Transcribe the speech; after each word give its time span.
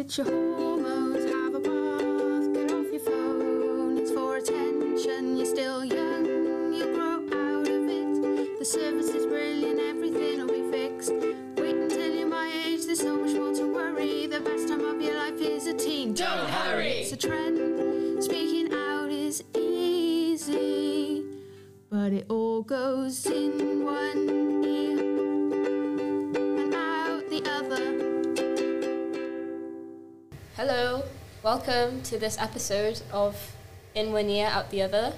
It's 0.00 0.16
your 0.16 0.26
hormones, 0.26 1.24
have 1.24 1.54
a 1.56 1.58
bath, 1.58 2.54
get 2.54 2.70
off 2.70 2.86
your 2.92 3.00
phone. 3.00 3.98
It's 3.98 4.12
for 4.12 4.36
attention, 4.36 5.36
you're 5.36 5.44
still 5.44 5.84
young, 5.84 6.24
you'll 6.72 6.94
grow 6.94 7.16
out 7.16 7.66
of 7.66 7.88
it. 7.88 8.58
The 8.60 8.64
service 8.64 9.08
is 9.08 9.26
brilliant, 9.26 9.80
everything 9.80 10.38
will 10.38 10.46
be 10.46 10.70
fixed. 10.70 11.10
Wait 11.10 11.74
until 11.74 12.14
you're 12.14 12.28
my 12.28 12.46
age, 12.64 12.86
there's 12.86 13.00
so 13.00 13.16
much 13.16 13.34
more 13.34 13.52
to 13.54 13.74
worry. 13.74 14.28
The 14.28 14.38
best 14.38 14.68
time 14.68 14.84
of 14.84 15.02
your 15.02 15.16
life 15.16 15.40
is 15.40 15.66
a 15.66 15.74
teen. 15.74 16.14
Don't 16.14 16.48
hurry. 16.48 17.00
It's 17.00 17.10
a 17.10 17.16
trend, 17.16 18.22
speaking 18.22 18.72
out 18.72 19.10
is 19.10 19.42
easy, 19.56 21.24
but 21.90 22.12
it 22.12 22.26
all 22.28 22.62
goes 22.62 23.26
in 23.26 23.84
one 23.84 24.27
Hello, 30.70 31.02
welcome 31.42 32.02
to 32.02 32.18
this 32.18 32.36
episode 32.36 33.00
of 33.10 33.56
In 33.94 34.12
One 34.12 34.28
Ear 34.28 34.48
Out 34.48 34.70
the 34.70 34.82
Other, 34.82 35.14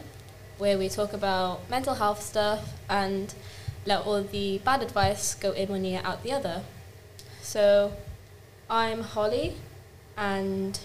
where 0.58 0.78
we 0.78 0.88
talk 0.88 1.12
about 1.12 1.68
mental 1.68 1.94
health 1.94 2.22
stuff 2.22 2.74
and 2.88 3.34
let 3.84 4.06
all 4.06 4.22
the 4.22 4.58
bad 4.58 4.80
advice 4.80 5.34
go 5.34 5.50
in 5.50 5.68
one 5.68 5.84
ear 5.84 6.02
out 6.04 6.22
the 6.22 6.30
other. 6.30 6.62
So, 7.42 7.92
I'm 8.70 9.02
Holly, 9.02 9.56
and 10.16 10.78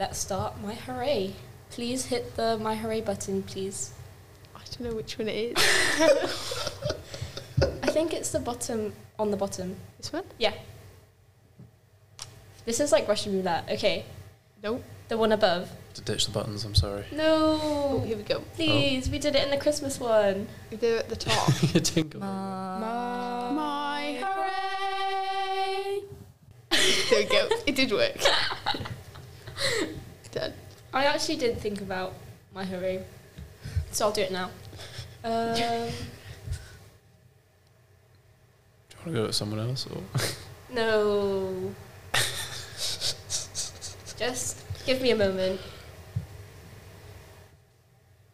let's 0.00 0.18
start 0.18 0.60
my 0.60 0.74
hooray. 0.74 1.34
Please 1.70 2.06
hit 2.06 2.34
the 2.34 2.58
my 2.58 2.74
hooray 2.74 3.02
button, 3.02 3.44
please. 3.44 3.92
I 4.56 4.62
don't 4.64 4.90
know 4.90 4.96
which 4.96 5.16
one 5.16 5.28
it 5.28 5.56
is. 5.56 5.64
I 7.84 7.86
think 7.86 8.12
it's 8.12 8.30
the 8.30 8.40
bottom 8.40 8.94
on 9.16 9.30
the 9.30 9.36
bottom. 9.36 9.76
this 9.96 10.12
one? 10.12 10.24
Yeah. 10.38 10.54
This 12.66 12.80
is 12.80 12.92
like 12.92 13.08
Russian 13.08 13.32
roulette. 13.34 13.68
Okay, 13.70 14.04
Nope. 14.62 14.82
the 15.08 15.16
one 15.16 15.32
above. 15.32 15.70
To 15.94 16.02
ditch 16.02 16.26
the 16.26 16.32
buttons, 16.32 16.64
I'm 16.64 16.74
sorry. 16.74 17.04
No. 17.12 17.58
Oh, 17.62 18.00
here 18.04 18.16
we 18.18 18.22
go. 18.22 18.40
Please, 18.54 19.08
we 19.08 19.18
did 19.18 19.34
it 19.34 19.42
in 19.44 19.50
the 19.50 19.56
Christmas 19.56 19.98
one. 19.98 20.46
They're 20.70 20.98
at 20.98 21.08
the 21.08 21.16
top. 21.16 21.48
You 21.74 21.80
tingle. 21.80 22.20
My 22.20 24.18
hooray! 24.20 26.02
There 27.08 27.20
we 27.20 27.24
go. 27.26 27.48
It 27.66 27.74
did 27.76 27.92
work. 27.92 28.16
Done. 30.32 30.52
I 30.92 31.04
actually 31.06 31.36
did 31.36 31.58
think 31.58 31.80
about 31.80 32.12
my 32.52 32.64
hooray, 32.64 33.02
so 33.92 34.06
I'll 34.06 34.12
do 34.12 34.20
it 34.22 34.32
now. 34.32 34.50
Um, 35.24 35.54
Do 35.54 35.60
you 35.62 35.68
want 38.98 39.06
to 39.06 39.12
go 39.12 39.22
with 39.26 39.34
someone 39.34 39.60
else? 39.60 39.86
Or? 39.86 40.02
no. 40.74 41.72
Just 44.16 44.62
give 44.86 45.02
me 45.02 45.10
a 45.10 45.16
moment. 45.16 45.60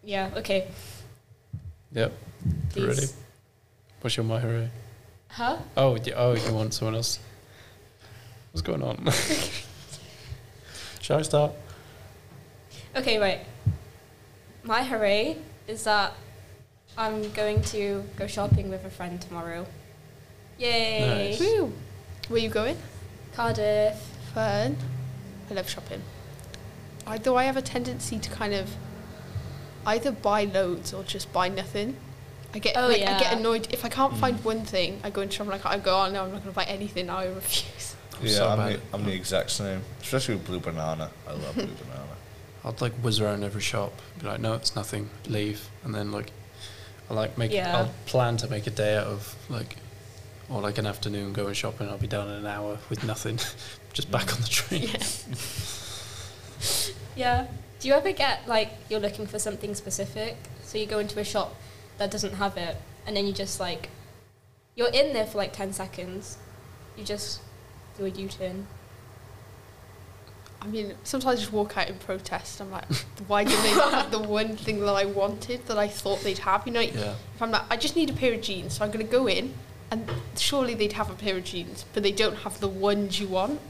Yeah, 0.05 0.31
okay. 0.37 0.69
Yep. 1.93 2.13
Please. 2.71 2.87
Ready? 2.87 3.07
What's 4.01 4.17
your 4.17 4.25
my 4.25 4.41
hooray? 4.41 4.71
Huh? 5.29 5.59
Oh, 5.77 5.97
yeah, 5.97 6.15
oh, 6.17 6.35
you 6.35 6.53
want 6.53 6.75
someone 6.75 6.97
else? 6.97 7.19
What's 8.53 8.63
going 8.63 8.83
on? 8.83 9.09
Shall 11.01 11.19
I 11.19 11.23
start? 11.23 11.53
Okay, 12.97 13.19
right. 13.19 13.41
My 14.63 14.83
hooray 14.83 15.39
is 15.67 15.85
that 15.85 16.15
I'm 16.97 17.31
going 17.33 17.63
to 17.63 18.05
go 18.17 18.27
shopping 18.27 18.69
with 18.71 18.85
a 18.85 18.91
friend 18.91 19.21
tomorrow. 19.21 19.67
Yay! 20.59 21.31
Nice. 21.31 21.41
Woo. 21.41 21.73
Where 22.29 22.41
you 22.41 22.51
going? 22.51 22.77
Cardiff. 23.35 23.97
Fun. 24.35 24.77
I 25.53 25.55
love 25.55 25.69
shopping. 25.69 26.03
I, 27.07 27.19
though 27.19 27.37
I 27.37 27.45
have 27.45 27.59
a 27.59 27.63
tendency 27.63 28.19
to 28.19 28.31
kind 28.31 28.55
of 28.55 28.75
either 29.87 30.11
buy 30.11 30.45
loads 30.45 30.95
or 30.95 31.03
just 31.03 31.31
buy 31.31 31.49
nothing. 31.49 31.97
I 32.55 32.59
get 32.59 32.75
Oh, 32.77 32.89
like, 32.89 33.03
I 33.03 33.19
get 33.19 33.35
annoyed 33.35 33.69
if 33.71 33.85
I 33.85 33.91
can't 33.91 34.17
find 34.17 34.39
mm. 34.39 34.45
one 34.45 34.65
thing. 34.65 35.01
I 35.05 35.11
go 35.11 35.21
into 35.21 35.35
shopping 35.37 35.53
like 35.53 35.67
I 35.67 35.79
go, 35.79 35.95
oh 35.95 36.11
no, 36.11 36.25
I'm 36.25 36.33
not 36.33 36.43
going 36.43 36.55
to 36.55 36.57
buy 36.57 36.65
anything. 36.65 37.07
now 37.07 37.19
I 37.19 37.27
refuse. 37.27 37.97
I'm 38.19 38.27
yeah, 38.27 38.33
so 38.33 38.49
I'm, 38.49 38.73
the, 38.73 38.81
I'm 38.95 39.05
the 39.05 39.13
exact 39.13 39.51
same. 39.51 39.83
Especially 40.01 40.37
with 40.37 40.47
blue 40.47 40.61
banana. 40.61 41.11
I 41.29 41.33
love 41.33 41.55
blue 41.55 41.67
banana. 41.85 42.17
I'd 42.65 42.81
like 42.81 42.93
whiz 42.95 43.21
around 43.21 43.45
every 43.45 43.61
shop, 43.61 43.93
be 44.19 44.27
like, 44.27 44.41
no, 44.41 44.55
it's 44.55 44.77
nothing, 44.77 45.11
leave, 45.27 45.69
and 45.85 45.93
then 45.93 46.13
like, 46.13 46.31
I 47.11 47.15
like 47.15 47.37
make, 47.37 47.51
Yeah. 47.51 47.77
I'll 47.77 47.91
plan 48.07 48.37
to 48.39 48.49
make 48.49 48.69
a 48.69 48.71
day 48.71 48.97
out 48.97 49.09
of 49.09 49.35
like, 49.49 49.77
or 50.51 50.61
like 50.61 50.79
an 50.79 50.87
afternoon 50.87 51.33
going 51.33 51.55
shopping. 51.55 51.89
I'll 51.89 51.99
be 51.99 52.07
down 52.07 52.29
in 52.29 52.35
an 52.37 52.47
hour 52.47 52.79
with 52.91 53.05
nothing, 53.05 53.39
just 53.93 54.11
back 54.11 54.33
on 54.35 54.41
the 54.41 54.49
train. 54.49 54.83
Yeah. 54.83 55.03
yeah. 57.17 57.47
Do 57.81 57.89
you 57.89 57.95
ever 57.95 58.13
get 58.13 58.47
like 58.47 58.71
you're 58.89 59.01
looking 59.01 59.27
for 59.27 59.39
something 59.39 59.75
specific, 59.75 60.37
so 60.63 60.79
you 60.79 60.87
go 60.87 60.99
into 60.99 61.19
a 61.19 61.25
shop 61.25 61.57
that 61.99 62.11
doesn't 62.11 62.35
have 62.35 62.57
it, 62.57 62.77
and 63.07 63.17
then 63.17 63.27
you 63.27 63.33
just 63.33 63.59
like, 63.61 63.89
you're 64.77 64.91
in 64.93 65.13
there 65.13 65.27
for 65.27 65.39
like 65.39 65.53
ten 65.53 65.73
seconds, 65.73 66.39
you 66.97 67.05
just 67.05 67.41
do 67.99 68.05
a 68.05 68.09
U-turn. 68.09 68.67
I 70.61 70.67
mean, 70.69 70.95
sometimes 71.03 71.39
I 71.39 71.41
just 71.41 71.53
walk 71.53 71.77
out 71.77 71.89
in 71.89 71.97
protest. 71.99 72.61
I'm 72.61 72.71
like, 72.71 72.85
why 73.27 73.43
didn't 73.43 73.63
they 73.65 73.71
have 73.71 74.13
the 74.13 74.21
one 74.21 74.57
thing 74.57 74.79
that 74.81 74.93
I 74.95 75.07
wanted 75.07 75.67
that 75.67 75.77
I 75.77 75.89
thought 75.89 76.21
they'd 76.21 76.39
have? 76.39 76.65
You 76.67 76.73
know, 76.73 76.81
Yeah. 76.81 77.15
if 77.35 77.43
I'm 77.43 77.51
like, 77.51 77.63
I 77.69 77.77
just 77.77 77.97
need 77.97 78.11
a 78.11 78.13
pair 78.13 78.33
of 78.33 78.43
jeans, 78.43 78.75
so 78.77 78.85
I'm 78.85 78.93
going 78.93 79.05
to 79.05 79.11
go 79.11 79.29
in, 79.29 79.55
and 79.93 80.11
surely 80.37 80.75
they'd 80.75 80.95
have 80.95 81.11
a 81.11 81.15
pair 81.15 81.37
of 81.37 81.45
jeans, 81.45 81.85
but 81.93 82.03
they 82.03 82.13
don't 82.13 82.37
have 82.39 82.59
the 82.61 82.69
ones 82.69 83.21
you 83.21 83.29
want. 83.29 83.61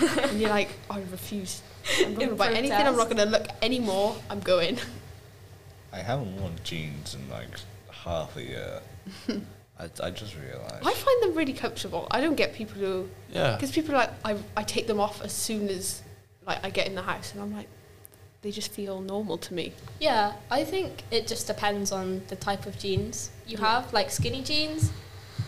and 0.00 0.38
you're 0.38 0.50
like, 0.50 0.68
I 0.90 1.00
refuse. 1.10 1.62
I'm 1.98 2.12
not 2.12 2.18
going 2.18 2.26
to 2.28 2.32
In 2.32 2.36
buy 2.36 2.52
anything. 2.52 2.86
I'm 2.86 2.96
not 2.96 3.06
going 3.10 3.16
to 3.16 3.24
look 3.24 3.46
anymore. 3.62 4.14
I'm 4.28 4.40
going. 4.40 4.78
I 5.92 5.98
haven't 5.98 6.36
worn 6.40 6.52
jeans 6.62 7.14
in 7.14 7.28
like 7.30 7.48
half 7.90 8.36
a 8.36 8.42
year. 8.42 8.80
I, 9.78 9.88
I 10.02 10.10
just 10.10 10.36
realised. 10.36 10.86
I 10.86 10.92
find 10.92 11.22
them 11.22 11.34
really 11.34 11.54
comfortable. 11.54 12.06
I 12.10 12.20
don't 12.20 12.36
get 12.36 12.52
people 12.54 12.78
who, 12.78 13.08
Yeah. 13.32 13.54
because 13.56 13.72
people 13.72 13.94
are 13.94 13.98
like, 13.98 14.10
I, 14.24 14.36
I 14.58 14.62
take 14.62 14.86
them 14.86 15.00
off 15.00 15.22
as 15.22 15.32
soon 15.32 15.68
as 15.68 16.02
like 16.46 16.62
I 16.64 16.68
get 16.70 16.86
in 16.86 16.94
the 16.94 17.02
house, 17.02 17.32
and 17.32 17.40
I'm 17.42 17.54
like, 17.56 17.68
they 18.42 18.50
just 18.50 18.70
feel 18.72 19.00
normal 19.00 19.38
to 19.38 19.54
me. 19.54 19.72
Yeah, 19.98 20.34
I 20.50 20.64
think 20.64 21.04
it 21.10 21.26
just 21.26 21.46
depends 21.46 21.90
on 21.92 22.22
the 22.28 22.36
type 22.36 22.66
of 22.66 22.78
jeans 22.78 23.30
you 23.46 23.56
Yeah. 23.58 23.80
have. 23.80 23.92
Like 23.94 24.10
skinny 24.10 24.42
jeans, 24.42 24.92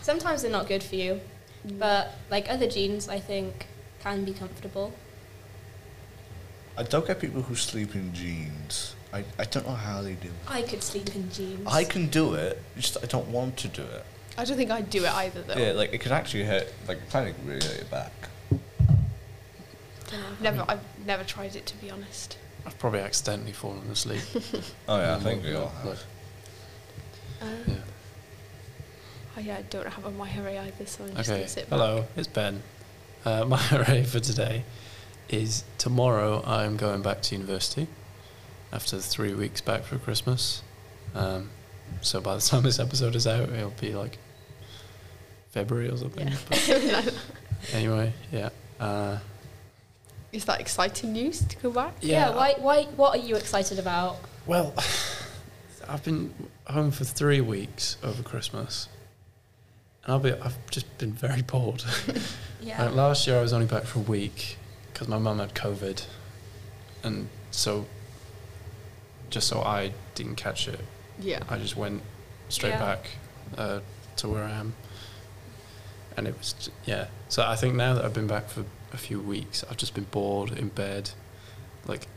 sometimes 0.03 0.43
they're 0.43 0.51
not 0.51 0.67
good 0.67 0.83
for 0.83 0.95
you, 0.95 1.19
but 1.79 2.11
like 2.29 2.49
other 2.49 2.67
jeans, 2.67 3.09
I 3.09 3.19
think 3.19 3.65
can 4.01 4.23
be 4.23 4.33
comfortable. 4.33 4.93
I 6.77 6.83
don't 6.83 7.05
get 7.07 7.19
people 7.19 7.41
who 7.41 7.55
sleep 7.55 7.95
in 7.95 8.13
jeans. 8.13 8.95
I, 9.11 9.23
I 9.39 9.43
don't 9.45 9.65
know 9.67 9.73
how 9.75 10.01
they 10.01 10.13
do. 10.13 10.29
I 10.47 10.63
could 10.63 10.81
sleep 10.83 11.15
in 11.15 11.31
jeans. 11.31 11.67
I 11.67 11.83
can 11.83 12.07
do 12.07 12.33
it, 12.35 12.59
just 12.75 12.97
I 13.03 13.05
don't 13.07 13.27
want 13.29 13.57
to 13.57 13.67
do 13.67 13.83
it. 13.83 14.03
I 14.37 14.45
don't 14.45 14.57
think 14.57 14.71
I'd 14.71 14.89
do 14.89 15.05
it 15.05 15.11
either, 15.13 15.41
though. 15.43 15.55
Yeah, 15.55 15.73
like 15.73 15.93
it 15.93 16.01
can 16.01 16.11
actually 16.11 16.45
hurt. 16.45 16.67
Like 16.87 16.97
it 16.97 17.09
can 17.11 17.33
really 17.45 17.63
hurt 17.65 17.75
your 17.77 17.85
back. 17.85 18.11
I've 20.11 20.41
never, 20.41 20.65
I've 20.67 20.81
never 21.05 21.23
tried 21.23 21.55
it 21.55 21.65
to 21.67 21.77
be 21.77 21.89
honest. 21.91 22.37
I've 22.65 22.77
probably 22.79 22.99
accidentally 23.01 23.51
fallen 23.51 23.87
asleep. 23.91 24.21
Oh 24.87 24.97
yeah, 24.97 25.15
I 25.15 25.19
Mm, 25.19 25.23
think 25.23 25.43
we 25.43 25.53
all 25.55 25.71
like- 25.85 25.97
have. 25.97 26.03
Uh, 27.41 27.45
Yeah. 27.67 27.75
Oh 29.35 29.39
yeah, 29.39 29.57
I 29.57 29.61
don't 29.63 29.87
have 29.87 30.05
a 30.05 30.11
my 30.11 30.27
hooray 30.27 30.57
either, 30.59 30.85
so 30.85 31.03
I'm 31.05 31.15
just 31.15 31.29
Okay. 31.29 31.39
gonna 31.39 31.47
sit 31.49 31.69
back. 31.69 31.79
Hello, 31.79 32.05
it's 32.15 32.27
Ben. 32.27 32.61
Uh, 33.25 33.45
my 33.47 33.57
hooray 33.57 34.03
for 34.03 34.19
today 34.19 34.63
is 35.29 35.63
tomorrow. 35.77 36.43
I'm 36.45 36.77
going 36.77 37.01
back 37.01 37.21
to 37.23 37.35
university 37.35 37.87
after 38.71 38.99
three 38.99 39.33
weeks 39.33 39.61
back 39.61 39.83
for 39.83 39.97
Christmas. 39.97 40.61
Um, 41.15 41.49
so 42.01 42.21
by 42.21 42.35
the 42.35 42.41
time 42.41 42.63
this 42.63 42.79
episode 42.79 43.15
is 43.15 43.25
out, 43.25 43.49
it'll 43.49 43.71
be 43.71 43.93
like 43.95 44.17
February 45.51 45.89
or 45.89 45.97
something. 45.97 46.27
Yeah. 46.27 46.35
But 46.49 47.13
anyway, 47.73 48.13
yeah. 48.31 48.49
Uh, 48.79 49.17
Is 50.31 50.45
that 50.45 50.59
exciting 50.59 51.13
news 51.13 51.43
to 51.45 51.57
go 51.57 51.71
back? 51.71 51.93
yeah. 52.01 52.35
Why? 52.35 52.53
Why? 52.59 52.83
What 52.95 53.17
are 53.17 53.21
you 53.23 53.35
excited 53.35 53.79
about? 53.79 54.17
Well, 54.45 54.73
I've 55.87 56.03
been 56.03 56.33
home 56.67 56.91
for 56.91 57.03
three 57.03 57.41
weeks 57.41 57.97
over 58.03 58.21
Christmas, 58.23 58.87
and 60.03 60.13
I'll 60.13 60.19
be. 60.19 60.33
I've 60.33 60.57
just 60.69 60.97
been 60.97 61.11
very 61.13 61.41
bored. 61.41 61.83
Yeah. 62.61 62.85
Uh, 62.85 62.91
last 62.91 63.27
year 63.27 63.39
I 63.39 63.41
was 63.41 63.51
only 63.51 63.65
back 63.65 63.83
for 63.83 63.99
a 63.99 64.03
week 64.03 64.55
because 64.93 65.09
my 65.09 65.17
mum 65.17 65.39
had 65.39 65.53
COVID, 65.53 66.05
and 67.03 67.27
so 67.51 67.85
just 69.29 69.49
so 69.49 69.59
I 69.61 69.91
didn't 70.15 70.35
catch 70.35 70.69
it, 70.69 70.79
Yeah. 71.19 71.39
I 71.49 71.57
just 71.57 71.75
went 71.75 72.01
straight 72.47 72.69
Yeah. 72.69 72.79
back 72.79 73.09
uh, 73.57 73.79
to 74.15 74.29
where 74.29 74.45
I 74.45 74.51
am, 74.51 74.75
and 76.15 76.25
it 76.25 76.37
was 76.37 76.69
yeah. 76.85 77.07
So 77.27 77.43
I 77.45 77.57
think 77.57 77.75
now 77.75 77.95
that 77.95 78.05
I've 78.05 78.13
been 78.13 78.27
back 78.27 78.47
for 78.47 78.63
a 78.93 78.97
few 78.97 79.19
weeks, 79.19 79.65
I've 79.69 79.75
just 79.75 79.93
been 79.93 80.05
bored 80.09 80.51
in 80.57 80.69
bed, 80.69 81.09
like 81.85 82.07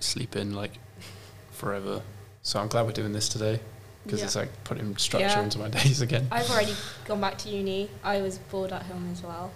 sleeping 0.00 0.52
like 0.52 0.72
forever. 1.52 2.02
So 2.42 2.60
I'm 2.60 2.68
glad 2.68 2.84
we're 2.84 2.92
doing 2.92 3.12
this 3.14 3.30
today 3.30 3.60
because 4.06 4.20
Yeah. 4.20 4.26
it's 4.26 4.36
like 4.36 4.64
putting 4.64 4.96
structure 4.96 5.26
Yeah. 5.26 5.42
into 5.42 5.58
my 5.58 5.68
days 5.80 6.00
again. 6.00 6.26
I've 6.30 6.48
already 6.50 6.74
gone 7.06 7.20
back 7.20 7.38
to 7.38 7.48
uni. 7.48 7.90
I 8.04 8.20
was 8.22 8.38
bored 8.38 8.72
at 8.72 8.82
home 8.84 9.10
as 9.12 9.22
well. 9.22 9.52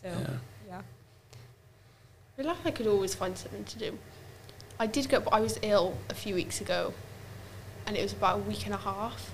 So 0.00 0.08
Yeah. 0.08 0.36
yeah. 0.68 0.82
feel 2.36 2.46
like 2.46 2.58
I 2.64 2.70
could 2.70 2.86
always 2.86 3.14
find 3.14 3.36
something 3.36 3.64
to 3.64 3.78
do. 3.78 3.98
I 4.78 4.86
did 4.86 5.08
go, 5.08 5.20
but 5.20 5.32
I 5.32 5.40
was 5.40 5.58
ill 5.62 5.96
a 6.10 6.14
few 6.14 6.34
weeks 6.34 6.60
ago, 6.60 6.92
and 7.86 7.96
it 7.96 8.02
was 8.02 8.12
about 8.12 8.36
a 8.40 8.42
week 8.42 8.64
and 8.64 8.74
a 8.74 8.78
half, 8.78 9.30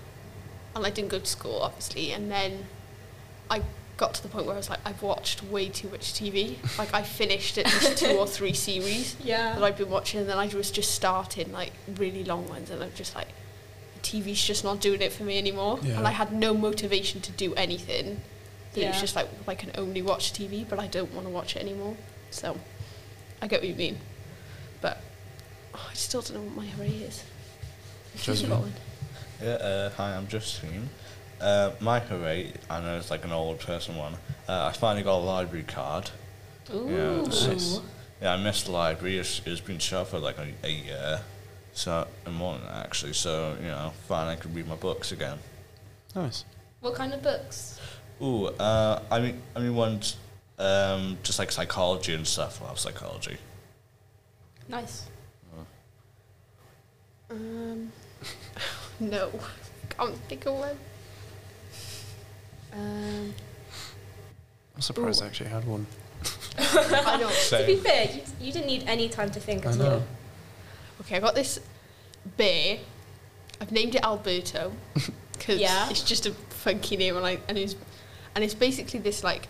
and 0.74 0.84
I 0.84 0.90
didn't 0.90 1.08
go 1.10 1.18
to 1.18 1.26
school, 1.26 1.60
obviously, 1.62 2.12
and 2.12 2.30
then 2.30 2.66
I 3.50 3.62
got 3.96 4.14
to 4.14 4.22
the 4.22 4.28
point 4.28 4.46
where 4.46 4.54
I 4.54 4.58
was 4.58 4.68
like, 4.68 4.80
I've 4.84 5.02
watched 5.02 5.42
way 5.44 5.68
too 5.68 5.88
much 5.88 6.12
TV. 6.12 6.56
like, 6.78 6.92
I 6.92 7.02
finished 7.02 7.56
at 7.58 7.66
least 7.66 7.96
two 7.98 8.10
or 8.18 8.26
three 8.26 8.52
series 8.52 9.14
that 9.24 9.62
I've 9.62 9.78
been 9.78 9.90
watching, 9.90 10.20
and 10.20 10.28
then 10.28 10.36
I 10.38 10.46
was 10.48 10.70
just 10.70 10.90
starting 10.94 11.50
like 11.52 11.72
really 11.96 12.24
long 12.24 12.46
ones, 12.48 12.70
and 12.70 12.82
I'm 12.82 12.92
just 12.94 13.14
like, 13.14 13.28
the 13.28 13.32
TV's 14.02 14.42
just 14.44 14.64
not 14.64 14.80
doing 14.80 15.00
it 15.02 15.12
for 15.12 15.24
me 15.24 15.38
anymore. 15.38 15.78
Yeah. 15.82 15.98
And 15.98 16.06
I 16.06 16.10
had 16.10 16.32
no 16.32 16.54
motivation 16.54 17.20
to 17.22 17.32
do 17.32 17.54
anything. 17.54 18.20
That 18.74 18.82
It 18.82 18.88
was 18.88 19.00
just 19.00 19.16
like 19.16 19.28
I 19.46 19.54
can 19.54 19.70
only 19.76 20.02
watch 20.02 20.32
TV, 20.32 20.68
but 20.68 20.78
I 20.78 20.86
don't 20.86 21.12
want 21.14 21.26
to 21.26 21.32
watch 21.32 21.56
it 21.56 21.62
anymore. 21.62 21.96
So 22.30 22.56
I 23.40 23.46
get 23.46 23.60
what 23.60 23.68
you 23.68 23.74
mean, 23.74 23.98
but 24.80 25.00
oh, 25.74 25.86
I 25.90 25.94
still 25.94 26.20
don't 26.20 26.36
know 26.36 26.42
what 26.42 26.56
my 26.56 26.66
hooray 26.66 26.88
is. 26.88 27.24
I've 28.14 28.22
Josephine. 28.22 28.50
forgotten. 28.50 28.72
Yeah, 29.42 29.48
uh, 29.50 29.90
hi, 29.90 30.16
I'm 30.16 30.26
Justine. 30.26 30.88
Uh, 31.40 31.70
my 31.80 32.00
hooray, 32.00 32.52
I 32.68 32.80
know 32.80 32.96
it's 32.96 33.10
like 33.10 33.24
an 33.24 33.32
old 33.32 33.60
person 33.60 33.96
one. 33.96 34.14
Uh, 34.48 34.66
I 34.66 34.72
finally 34.72 35.04
got 35.04 35.18
a 35.18 35.24
library 35.24 35.64
card. 35.64 36.10
Ooh. 36.74 36.88
Yeah, 36.88 37.22
Nice. 37.22 37.80
Yeah, 38.20 38.32
I 38.32 38.36
missed 38.36 38.66
the 38.66 38.72
library. 38.72 39.18
It's, 39.18 39.40
it's 39.46 39.60
been 39.60 39.78
shut 39.78 40.08
for 40.08 40.18
like 40.18 40.36
a, 40.38 40.48
a 40.64 40.70
year, 40.70 41.20
so 41.78 42.08
and 42.26 42.34
more 42.34 42.54
than 42.54 42.66
that 42.66 42.84
actually. 42.86 43.12
So 43.12 43.56
you 43.60 43.68
know, 43.68 43.92
finally 44.08 44.34
I 44.34 44.36
can 44.36 44.52
read 44.52 44.66
my 44.66 44.74
books 44.74 45.12
again. 45.12 45.38
Nice. 46.14 46.44
What 46.80 46.94
kind 46.94 47.14
of 47.14 47.22
books? 47.22 47.80
Ooh, 48.20 48.46
uh, 48.46 49.00
I 49.10 49.20
mean, 49.20 49.40
I 49.54 49.60
mean, 49.60 49.74
ones 49.74 50.16
um, 50.58 51.18
just 51.22 51.38
like 51.38 51.52
psychology 51.52 52.14
and 52.14 52.26
stuff. 52.26 52.60
I 52.60 52.66
love 52.66 52.78
psychology. 52.80 53.36
Nice. 54.68 55.06
Um, 57.30 57.92
no, 59.00 59.30
can't 59.90 60.16
think 60.28 60.46
of 60.46 60.54
one. 60.54 60.78
Um, 62.72 63.34
I'm 64.74 64.80
surprised 64.80 65.20
Ooh. 65.20 65.24
I 65.24 65.28
actually 65.28 65.50
had 65.50 65.64
one. 65.64 65.86
I 66.58 67.18
know. 67.20 67.30
To 67.30 67.66
be 67.66 67.76
fair, 67.76 68.06
you, 68.06 68.22
you 68.40 68.52
didn't 68.52 68.66
need 68.66 68.84
any 68.86 69.08
time 69.08 69.30
to 69.30 69.40
think 69.40 69.64
I 69.64 69.70
at 69.70 69.76
know. 69.76 69.92
all. 69.92 70.02
Okay, 71.02 71.16
I 71.16 71.20
got 71.20 71.34
this 71.34 71.60
bear. 72.36 72.78
I've 73.60 73.72
named 73.72 73.94
it 73.94 74.02
Alberto 74.04 74.72
because 75.32 75.60
Yeah. 75.60 75.88
it's 75.90 76.02
just 76.02 76.26
a 76.26 76.32
funky 76.32 76.96
name, 76.96 77.16
and 77.16 77.26
I 77.26 77.38
and 77.48 77.56
it's 77.58 77.74
and 78.34 78.44
it's 78.44 78.54
basically 78.54 79.00
this 79.00 79.22
like 79.24 79.48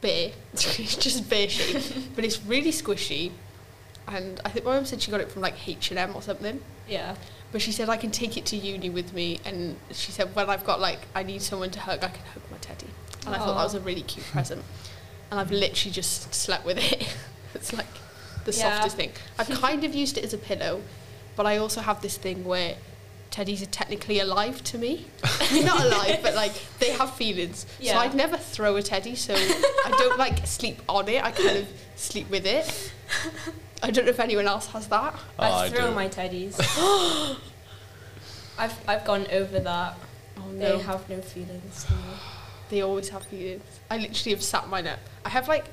bear. 0.00 0.32
it's 0.52 0.96
just 0.96 1.28
bear 1.28 1.48
shaped, 1.48 1.92
but 2.14 2.24
it's 2.24 2.42
really 2.44 2.70
squishy. 2.72 3.32
And 4.06 4.40
I 4.44 4.48
think 4.48 4.64
my 4.64 4.74
mum 4.74 4.86
said 4.86 5.02
she 5.02 5.10
got 5.10 5.20
it 5.20 5.30
from 5.30 5.42
like 5.42 5.68
H 5.68 5.90
and 5.90 5.98
M 5.98 6.14
or 6.16 6.22
something. 6.22 6.60
Yeah. 6.88 7.14
But 7.52 7.62
she 7.62 7.72
said 7.72 7.88
I 7.88 7.96
can 7.96 8.10
take 8.10 8.36
it 8.36 8.46
to 8.46 8.56
uni 8.56 8.90
with 8.90 9.12
me, 9.12 9.40
and 9.44 9.76
she 9.92 10.12
said 10.12 10.34
when 10.34 10.48
I've 10.50 10.64
got 10.64 10.80
like 10.80 11.00
I 11.14 11.22
need 11.22 11.42
someone 11.42 11.70
to 11.70 11.80
hug, 11.80 12.02
I 12.04 12.08
can 12.08 12.24
hug 12.32 12.42
my 12.50 12.58
teddy. 12.58 12.86
And 13.26 13.34
I 13.34 13.38
thought 13.38 13.56
that 13.56 13.64
was 13.64 13.74
a 13.74 13.80
really 13.80 14.02
cute 14.02 14.24
present. 14.26 14.62
And 15.30 15.38
I've 15.38 15.50
literally 15.50 15.92
just 15.92 16.32
slept 16.34 16.64
with 16.64 16.78
it. 16.78 17.14
it's 17.54 17.72
like 17.74 17.86
the 18.50 18.56
Yeah. 18.58 18.72
softest 18.74 18.96
thing. 18.96 19.12
I've 19.38 19.48
kind 19.50 19.84
of 19.84 19.94
used 19.94 20.18
it 20.18 20.24
as 20.24 20.32
a 20.34 20.38
pillow, 20.38 20.82
but 21.36 21.46
I 21.46 21.56
also 21.58 21.80
have 21.80 22.00
this 22.02 22.16
thing 22.16 22.44
where 22.44 22.76
teddies 23.30 23.62
are 23.62 23.66
technically 23.70 24.18
alive 24.20 24.64
to 24.64 24.78
me. 24.78 25.06
Not 25.52 25.84
alive, 25.84 26.20
but 26.22 26.34
like 26.34 26.52
they 26.80 26.90
have 26.92 27.14
feelings. 27.14 27.66
Yeah. 27.78 27.92
So 27.92 27.98
I'd 27.98 28.14
never 28.14 28.36
throw 28.36 28.76
a 28.76 28.82
teddy, 28.82 29.14
so 29.14 29.34
I 29.34 29.94
don't 29.98 30.18
like 30.18 30.46
sleep 30.46 30.80
on 30.88 31.08
it. 31.08 31.22
I 31.22 31.30
kind 31.32 31.58
of 31.58 31.68
sleep 31.96 32.30
with 32.30 32.46
it. 32.46 32.92
I 33.82 33.90
don't 33.90 34.04
know 34.06 34.10
if 34.10 34.20
anyone 34.20 34.46
else 34.48 34.66
has 34.68 34.88
that. 34.88 35.14
Oh, 35.38 35.42
I 35.44 35.66
I 35.66 35.68
throw 35.70 35.88
do. 35.90 35.94
my 35.94 36.08
teddies. 36.08 36.56
I've 38.58 38.76
I've 38.88 39.04
gone 39.04 39.26
over 39.30 39.60
that. 39.60 39.94
Oh 40.38 40.52
They 40.56 40.78
have 40.78 41.08
no 41.08 41.20
feelings. 41.20 41.86
no. 41.90 41.96
They 42.70 42.82
always 42.82 43.08
have 43.10 43.24
feelings. 43.24 43.62
I 43.90 43.98
literally 43.98 44.32
have 44.34 44.42
sat 44.42 44.68
mine 44.68 44.86
up. 44.86 44.98
I 45.24 45.30
have 45.30 45.48
like, 45.48 45.64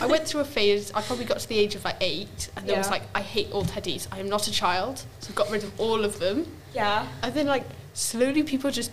I 0.00 0.06
went 0.06 0.26
through 0.26 0.40
a 0.40 0.44
phase. 0.44 0.92
I 0.92 1.02
probably 1.02 1.24
got 1.24 1.38
to 1.40 1.48
the 1.48 1.58
age 1.58 1.74
of 1.74 1.84
like 1.84 1.96
eight, 2.00 2.48
and 2.56 2.66
there 2.68 2.78
was 2.78 2.90
like, 2.90 3.02
I 3.14 3.20
hate 3.22 3.50
all 3.52 3.64
teddies. 3.64 4.06
I 4.10 4.18
am 4.18 4.28
not 4.28 4.46
a 4.48 4.50
child, 4.52 5.04
so 5.20 5.30
I 5.32 5.34
got 5.34 5.50
rid 5.50 5.62
of 5.64 5.78
all 5.80 6.04
of 6.04 6.18
them. 6.18 6.46
Yeah. 6.74 7.06
And 7.22 7.34
then 7.34 7.46
like 7.46 7.64
slowly, 7.94 8.42
people 8.42 8.70
just 8.70 8.90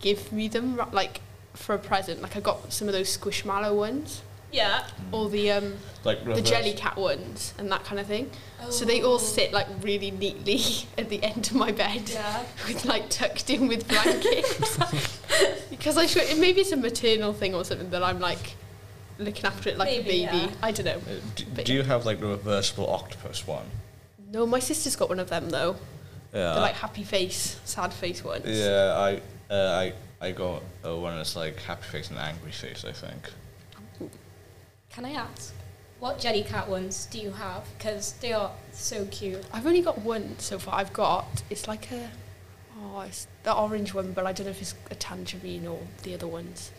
give 0.00 0.32
me 0.32 0.48
them 0.48 0.80
like 0.92 1.20
for 1.54 1.74
a 1.74 1.78
present. 1.78 2.22
Like 2.22 2.36
I 2.36 2.40
got 2.40 2.72
some 2.72 2.88
of 2.88 2.94
those 2.94 3.16
squishmallow 3.16 3.74
ones, 3.76 4.22
Yeah. 4.52 4.86
or 5.12 5.28
the 5.28 5.50
um 5.52 5.76
Like 6.04 6.24
the 6.24 6.30
reverse- 6.30 6.50
Jellycat 6.50 6.96
ones, 6.96 7.54
and 7.58 7.70
that 7.70 7.84
kind 7.84 8.00
of 8.00 8.06
thing. 8.06 8.30
Oh. 8.62 8.70
So 8.70 8.84
they 8.84 9.02
all 9.02 9.18
sit 9.18 9.52
like 9.52 9.66
really 9.82 10.10
neatly 10.10 10.60
at 10.98 11.08
the 11.08 11.22
end 11.22 11.48
of 11.48 11.54
my 11.54 11.72
bed. 11.72 12.08
Yeah. 12.10 12.44
with 12.68 12.84
like 12.84 13.08
tucked 13.10 13.50
in 13.50 13.68
with 13.68 13.86
blankets 13.88 14.78
because 15.70 15.96
I 15.98 16.06
should 16.06 16.38
maybe 16.38 16.60
it's 16.62 16.72
a 16.72 16.76
maternal 16.76 17.32
thing 17.32 17.54
or 17.54 17.64
something 17.64 17.90
that 17.90 18.02
I'm 18.02 18.18
like 18.20 18.56
looking 19.20 19.44
after 19.44 19.68
it 19.68 19.78
like 19.78 19.88
Maybe, 19.88 20.24
a 20.24 20.26
baby. 20.26 20.38
yeah. 20.38 20.50
I 20.62 20.72
don't 20.72 20.86
know. 20.86 20.96
Uh, 20.96 21.20
do, 21.36 21.44
But 21.54 21.64
do 21.64 21.74
you 21.74 21.82
have 21.82 22.06
like 22.06 22.20
the 22.20 22.26
reversible 22.26 22.88
octopus 22.90 23.46
one? 23.46 23.66
No, 24.32 24.46
my 24.46 24.58
sister's 24.60 24.96
got 24.96 25.08
one 25.08 25.18
of 25.20 25.28
them 25.28 25.50
though. 25.50 25.76
Yeah. 26.32 26.54
the 26.54 26.60
like 26.60 26.74
happy 26.74 27.02
face, 27.02 27.60
sad 27.64 27.92
face 27.92 28.22
ones. 28.24 28.44
Yeah, 28.46 28.94
I 28.96 29.20
uh, 29.52 29.70
I 29.84 29.92
I 30.20 30.30
got 30.32 30.62
uh, 30.84 30.96
one 30.96 31.16
that's 31.16 31.34
like 31.36 31.60
happy 31.60 31.82
face 31.84 32.10
and 32.10 32.18
angry 32.18 32.52
face. 32.52 32.84
I 32.84 32.92
think. 32.92 33.30
Can 34.90 35.04
I 35.04 35.12
ask, 35.12 35.54
what 36.00 36.18
Jellycat 36.18 36.68
ones 36.68 37.06
do 37.06 37.18
you 37.18 37.30
have? 37.30 37.64
Because 37.78 38.12
they 38.14 38.32
are 38.32 38.50
so 38.72 39.04
cute. 39.06 39.44
I've 39.52 39.66
only 39.66 39.82
got 39.82 39.98
one 40.00 40.36
so 40.38 40.58
far. 40.58 40.74
I've 40.76 40.92
got 40.92 41.42
it's 41.50 41.68
like 41.68 41.90
a 41.92 42.10
oh 42.80 43.00
it's 43.00 43.26
the 43.42 43.54
orange 43.54 43.94
one, 43.94 44.12
but 44.12 44.26
I 44.26 44.32
don't 44.32 44.46
know 44.46 44.50
if 44.50 44.60
it's 44.62 44.74
a 44.90 44.94
tangerine 44.94 45.66
or 45.66 45.80
the 46.02 46.14
other 46.14 46.26
ones. 46.26 46.70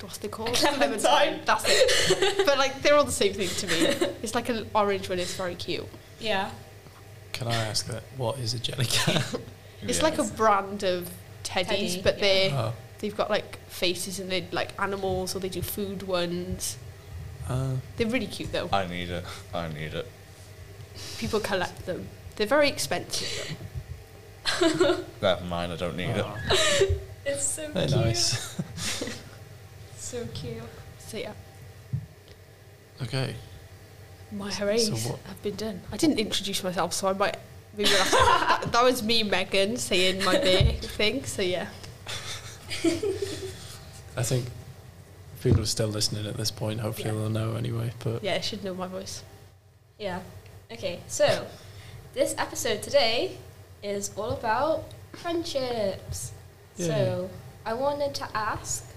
What's 0.00 0.18
they 0.18 0.28
called? 0.28 0.54
Clementine. 0.54 1.40
That's 1.44 1.64
it. 1.66 2.46
but 2.46 2.56
like 2.58 2.82
they're 2.82 2.94
all 2.94 3.04
the 3.04 3.10
same 3.12 3.32
thing 3.34 3.48
to 3.48 3.66
me. 3.66 4.12
It's 4.22 4.34
like 4.34 4.48
an 4.48 4.68
orange 4.74 5.08
one. 5.08 5.18
It's 5.18 5.34
very 5.34 5.54
cute. 5.54 5.86
Yeah. 6.20 6.50
Can 7.32 7.48
I 7.48 7.54
ask 7.54 7.86
that? 7.86 8.02
What 8.16 8.38
is 8.38 8.54
a 8.54 8.58
Jellycat? 8.58 9.40
It's 9.82 9.98
Yeah. 9.98 10.04
like 10.04 10.18
a 10.18 10.24
brand 10.24 10.82
of 10.82 11.08
teddies, 11.44 11.68
Teddy, 11.68 12.00
but 12.02 12.14
yeah. 12.16 12.20
they're 12.20 12.50
oh. 12.52 12.72
they've 12.98 13.16
got 13.16 13.30
like 13.30 13.58
faces 13.68 14.18
and 14.18 14.28
they 14.28 14.44
like 14.50 14.70
animals 14.80 15.36
or 15.36 15.38
they 15.38 15.48
do 15.48 15.62
food 15.62 16.02
ones. 16.02 16.78
Uh, 17.48 17.74
They're 17.96 18.08
really 18.08 18.26
cute 18.26 18.50
though. 18.52 18.68
I 18.72 18.86
need 18.88 19.08
it. 19.08 19.24
I 19.54 19.68
need 19.68 19.94
it. 19.94 20.06
People 21.18 21.38
collect 21.40 21.86
them. 21.86 22.08
They're 22.36 22.46
very 22.48 22.68
expensive. 22.68 23.54
That 25.20 25.44
mine. 25.48 25.70
I 25.70 25.76
don't 25.76 25.96
need 25.96 26.10
it. 26.10 26.24
oh, 26.26 26.36
It's 27.24 27.44
so 27.44 27.68
they're 27.72 27.86
cute. 27.86 28.00
nice. 28.00 28.60
So 30.08 30.26
cute. 30.32 30.62
So 30.98 31.18
yeah, 31.18 31.34
okay. 33.02 33.34
my 34.32 34.50
hoorays 34.50 34.86
So 34.86 35.18
have 35.26 35.42
been 35.42 35.54
done. 35.56 35.82
I 35.92 35.98
didn't 35.98 36.18
introduce 36.18 36.64
myself, 36.64 36.94
so 36.94 37.08
I 37.08 37.12
might 37.12 37.36
maybe 37.76 37.90
we'll 37.90 38.04
that, 38.04 38.72
that 38.72 38.82
was 38.84 39.02
me, 39.02 39.22
Megan, 39.22 39.76
saying 39.76 40.24
my 40.24 40.38
beer 40.46 40.72
thing. 40.80 41.24
So 41.24 41.42
yeah, 41.42 41.68
I 44.16 44.22
think 44.22 44.46
people 45.42 45.60
are 45.60 45.66
still 45.66 45.88
listening 45.88 46.24
at 46.26 46.38
this 46.38 46.50
point. 46.50 46.80
Hopefully 46.80 47.08
Yeah. 47.10 47.14
they'll 47.14 47.28
know 47.28 47.56
anyway. 47.56 47.92
But 48.02 48.24
yeah, 48.24 48.36
I 48.36 48.40
should 48.40 48.64
know 48.64 48.72
my 48.72 48.86
voice. 48.86 49.22
Yeah. 49.98 50.20
Okay, 50.72 51.00
so 51.06 51.46
this 52.14 52.34
episode 52.38 52.82
today 52.82 53.36
is 53.82 54.10
all 54.16 54.30
about 54.30 54.84
friendships. 55.12 56.32
Yeah. 56.78 56.86
So 56.86 57.30
I 57.66 57.74
wanted 57.74 58.14
to 58.14 58.28
ask 58.34 58.87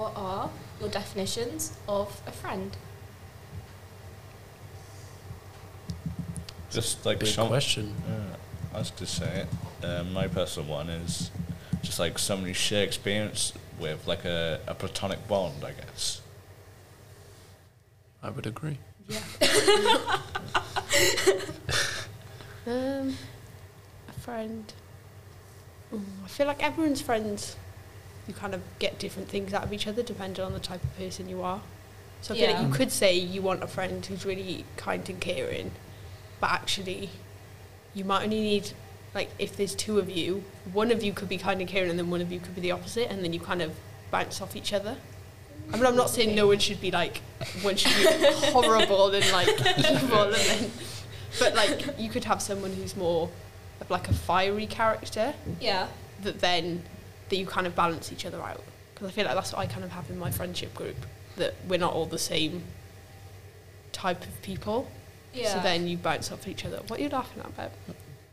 what 0.00 0.12
are 0.16 0.48
your 0.80 0.88
definitions 0.88 1.74
of 1.86 2.22
a 2.26 2.32
friend? 2.32 2.74
Just 6.70 7.04
like 7.04 7.18
big 7.18 7.28
some. 7.28 7.48
question. 7.48 7.94
Yeah, 8.08 8.36
I 8.74 8.78
was 8.78 8.90
to 8.92 9.04
say 9.04 9.44
it. 9.44 9.84
Um, 9.84 10.14
my 10.14 10.26
personal 10.26 10.70
one 10.70 10.88
is 10.88 11.30
just 11.82 11.98
like 11.98 12.18
someone 12.18 12.48
you 12.48 12.54
share 12.54 12.82
experience 12.82 13.52
with, 13.78 14.06
like 14.06 14.24
a, 14.24 14.60
a 14.66 14.74
platonic 14.74 15.28
bond, 15.28 15.62
I 15.62 15.72
guess. 15.72 16.22
I 18.22 18.30
would 18.30 18.46
agree. 18.46 18.78
Yeah. 19.06 19.18
um, 22.66 23.16
a 24.08 24.12
friend. 24.20 24.72
Ooh, 25.92 26.02
I 26.24 26.28
feel 26.28 26.46
like 26.46 26.62
everyone's 26.62 27.02
friends. 27.02 27.56
You 28.30 28.36
kind 28.36 28.54
of 28.54 28.62
get 28.78 29.00
different 29.00 29.28
things 29.28 29.52
out 29.52 29.64
of 29.64 29.72
each 29.72 29.88
other 29.88 30.04
depending 30.04 30.44
on 30.44 30.52
the 30.52 30.60
type 30.60 30.84
of 30.84 30.96
person 30.96 31.28
you 31.28 31.42
are. 31.42 31.60
So 32.20 32.32
I 32.32 32.38
feel 32.38 32.52
like 32.52 32.62
you 32.64 32.72
could 32.72 32.92
say 32.92 33.16
you 33.18 33.42
want 33.42 33.64
a 33.64 33.66
friend 33.66 34.06
who's 34.06 34.24
really 34.24 34.64
kind 34.76 35.08
and 35.08 35.20
caring, 35.20 35.72
but 36.38 36.52
actually, 36.52 37.10
you 37.92 38.04
might 38.04 38.22
only 38.22 38.40
need 38.40 38.70
like 39.16 39.30
if 39.40 39.56
there's 39.56 39.74
two 39.74 39.98
of 39.98 40.08
you, 40.08 40.44
one 40.72 40.92
of 40.92 41.02
you 41.02 41.12
could 41.12 41.28
be 41.28 41.38
kind 41.38 41.60
and 41.60 41.68
caring, 41.68 41.90
and 41.90 41.98
then 41.98 42.08
one 42.08 42.20
of 42.20 42.30
you 42.30 42.38
could 42.38 42.54
be 42.54 42.60
the 42.60 42.70
opposite, 42.70 43.10
and 43.10 43.24
then 43.24 43.32
you 43.32 43.40
kind 43.40 43.62
of 43.62 43.72
bounce 44.12 44.40
off 44.40 44.54
each 44.54 44.72
other. 44.72 44.96
I 45.72 45.76
mean, 45.76 45.86
I'm 45.86 45.96
not 45.96 46.08
saying 46.10 46.36
no 46.36 46.46
one 46.46 46.58
should 46.60 46.80
be 46.80 46.92
like 46.92 47.18
one 47.62 47.74
should 47.74 47.96
be 47.96 48.26
horrible 48.52 49.10
and 49.12 49.28
like 49.32 49.48
evil, 49.90 50.22
and 50.22 50.34
then, 50.34 50.70
but 51.40 51.54
like 51.56 51.98
you 51.98 52.08
could 52.10 52.24
have 52.24 52.40
someone 52.40 52.72
who's 52.74 52.96
more 52.96 53.28
of 53.80 53.90
like 53.90 54.08
a 54.08 54.12
fiery 54.14 54.66
character 54.66 55.34
Yeah. 55.60 55.88
that 56.22 56.38
then 56.40 56.82
that 57.30 57.36
you 57.36 57.46
kind 57.46 57.66
of 57.66 57.74
balance 57.74 58.12
each 58.12 58.26
other 58.26 58.40
out. 58.42 58.62
Because 58.94 59.08
I 59.08 59.12
feel 59.12 59.24
like 59.24 59.34
that's 59.34 59.52
what 59.52 59.60
I 59.60 59.66
kind 59.66 59.84
of 59.84 59.90
have 59.92 60.10
in 60.10 60.18
my 60.18 60.30
friendship 60.30 60.74
group 60.74 60.96
that 61.36 61.54
we're 61.66 61.78
not 61.78 61.94
all 61.94 62.06
the 62.06 62.18
same 62.18 62.62
type 63.92 64.22
of 64.24 64.42
people. 64.42 64.90
Yeah. 65.32 65.54
So 65.54 65.60
then 65.62 65.88
you 65.88 65.96
bounce 65.96 66.30
off 66.32 66.46
each 66.46 66.64
other. 66.66 66.80
What 66.88 67.00
are 67.00 67.02
you 67.02 67.08
laughing 67.08 67.42
at, 67.42 67.56
Beb? 67.56 67.70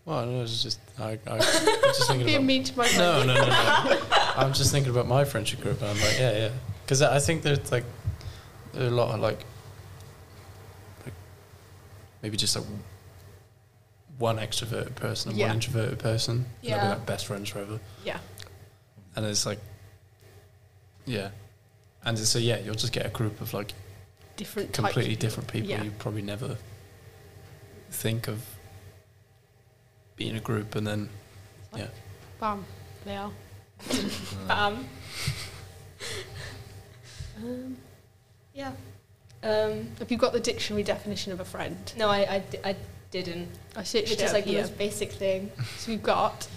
Well, 0.06 0.26
no, 0.26 0.42
it's 0.42 0.64
just 0.64 0.80
I, 1.00 1.12
I, 1.28 1.34
I'm 1.34 1.40
just 1.40 2.08
thinking 2.08 2.26
Being 2.26 2.38
about. 2.38 2.46
mean 2.46 2.64
to 2.64 2.78
my 2.78 2.90
No, 2.98 3.24
no, 3.24 3.36
no, 3.36 3.46
no. 3.46 4.02
I'm 4.36 4.54
just 4.54 4.72
thinking 4.72 4.92
about 4.92 5.08
my 5.08 5.24
friendship 5.26 5.62
group, 5.62 5.82
and 5.82 5.90
I'm 5.92 6.00
like, 6.00 6.18
yeah, 6.18 6.32
yeah, 6.38 6.50
because 6.86 7.02
I 7.02 7.20
think 7.20 7.44
there's 7.44 7.72
like 7.72 7.84
there 8.74 8.86
are 8.86 8.88
a 8.88 8.92
lot 8.92 9.14
of 9.14 9.20
like, 9.20 9.40
like 11.06 11.14
maybe 12.24 12.38
just 12.38 12.56
like 12.56 12.66
one 14.18 14.38
extroverted 14.38 14.96
person 14.96 15.32
and 15.32 15.38
Yeah. 15.40 15.48
one 15.48 15.56
introverted 15.56 16.00
person. 16.00 16.36
and 16.64 16.72
They'll 16.72 16.82
be 16.82 16.88
like 16.88 17.06
best 17.06 17.26
friends 17.28 17.50
forever, 17.50 17.80
Yeah. 18.04 18.20
And 19.18 19.26
it's 19.26 19.46
like, 19.46 19.60
yeah, 21.06 21.32
and 22.06 22.18
so 22.18 22.40
yeah, 22.40 22.60
you'll 22.60 22.76
just 22.76 22.94
get 22.94 23.06
a 23.06 23.10
group 23.10 23.42
of 23.42 23.54
like 23.54 23.74
Different 24.38 24.72
completely 24.72 25.02
of 25.02 25.08
people. 25.10 25.22
different 25.22 25.52
people 25.52 25.70
Yeah. 25.70 25.84
you 25.84 25.92
probably 25.98 26.22
never 26.22 26.58
think 27.90 28.28
of 28.28 28.46
being 30.16 30.36
a 30.36 30.40
group, 30.40 30.76
and 30.76 30.86
then 30.88 31.10
yeah. 31.76 31.88
Bam. 32.40 32.64
They 33.04 33.16
are. 33.18 33.32
Bam. 34.48 34.88
Um, 37.38 37.78
yeah. 38.56 38.72
Um, 39.44 39.88
Have 40.00 40.10
you 40.10 40.18
got 40.18 40.34
the 40.34 40.40
dictionary 40.40 40.82
definition 40.82 41.32
of 41.32 41.40
a 41.40 41.46
friend? 41.46 41.78
no, 41.96 42.10
I, 42.10 42.22
I, 42.64 42.70
I 42.72 42.76
didn't. 43.12 43.48
I 43.76 43.84
searched 43.84 44.10
Which 44.10 44.20
it 44.20 44.24
is 44.24 44.30
up 44.32 44.34
like 44.34 44.46
the 44.46 44.56
most 44.56 44.76
basic 44.76 45.12
thing. 45.12 45.52
So 45.78 45.92
we've 45.92 46.02
got 46.02 46.48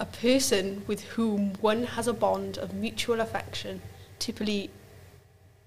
a 0.00 0.06
person 0.06 0.84
with 0.86 1.02
whom 1.04 1.54
one 1.60 1.84
has 1.84 2.06
a 2.06 2.12
bond 2.12 2.58
of 2.58 2.72
mutual 2.74 3.20
affection, 3.20 3.80
typically, 4.18 4.70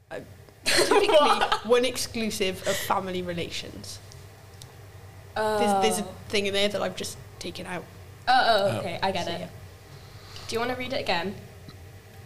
uh, 0.10 0.20
typically 0.66 1.08
one 1.66 1.86
exclusive 1.86 2.66
of 2.68 2.76
family 2.76 3.22
relations. 3.22 4.00
There's, 5.36 5.82
there's 5.82 6.00
a 6.00 6.04
thing 6.30 6.46
in 6.48 6.54
there 6.54 6.68
that 6.70 6.82
I've 6.82 6.96
just 6.96 7.18
taken 7.40 7.66
out. 7.66 7.84
Oh, 8.28 8.34
oh, 8.48 8.68
Oh. 8.76 8.78
okay, 8.80 9.00
I 9.02 9.12
get 9.12 9.26
So, 9.26 9.32
it. 9.32 9.40
yeah. 9.42 9.48
Do 10.48 10.56
you 10.56 10.60
want 10.60 10.72
to 10.72 10.78
read 10.78 10.94
it 10.94 11.00
again? 11.02 11.36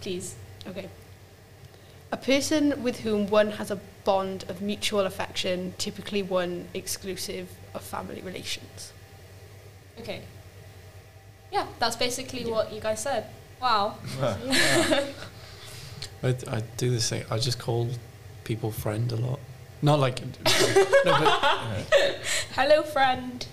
Please. 0.01 0.35
Okay. 0.67 0.89
A 2.11 2.17
person 2.17 2.81
with 2.83 3.01
whom 3.01 3.27
one 3.27 3.51
has 3.51 3.71
a 3.71 3.75
bond 4.03 4.45
of 4.49 4.61
mutual 4.61 5.01
affection, 5.01 5.73
typically 5.77 6.21
one 6.23 6.67
exclusive 6.73 7.49
of 7.73 7.81
family 7.83 8.21
relations. 8.21 8.91
Okay. 9.99 10.21
Yeah, 11.55 11.65
that's 11.79 11.95
basically 11.95 12.43
Yeah. 12.43 12.51
what 12.51 12.73
you 12.73 12.81
guys 12.81 13.01
said. 13.01 13.25
Wow. 13.61 13.95
I, 14.21 15.05
I 16.23 16.61
do 16.77 16.89
this 16.91 17.09
thing. 17.09 17.23
I 17.31 17.37
just 17.39 17.59
call 17.59 17.89
people 18.43 18.71
friend 18.71 19.11
a 19.11 19.15
lot. 19.15 19.39
Not 19.81 19.99
like 19.99 20.21
no, 20.21 20.27
but, 21.05 21.13
Hello, 22.55 22.81
friend. 22.83 23.45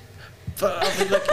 but 0.58 0.82
I'll 0.82 1.04
be 1.04 1.10
like, 1.14 1.30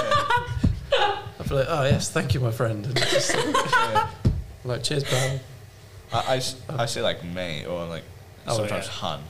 I'll 1.40 1.48
be 1.48 1.56
like, 1.56 1.66
oh 1.70 1.84
yes, 1.86 2.10
thank 2.12 2.34
you, 2.34 2.40
my 2.40 2.52
friend. 2.52 2.86
And 2.86 2.96
just 2.98 3.36
like, 3.36 3.56
Yeah. 3.56 4.10
like, 4.66 4.84
cheers, 4.84 5.04
pal. 5.06 5.40
I, 6.12 6.34
I 6.34 6.38
s- 6.38 6.56
I 6.70 6.86
say 6.86 7.02
like 7.02 7.24
mate 7.24 7.66
or 7.66 7.86
like 7.86 8.04
Oh, 8.48 8.58
sometimes 8.58 8.86
yeah. 8.88 8.92
hun. 8.92 9.22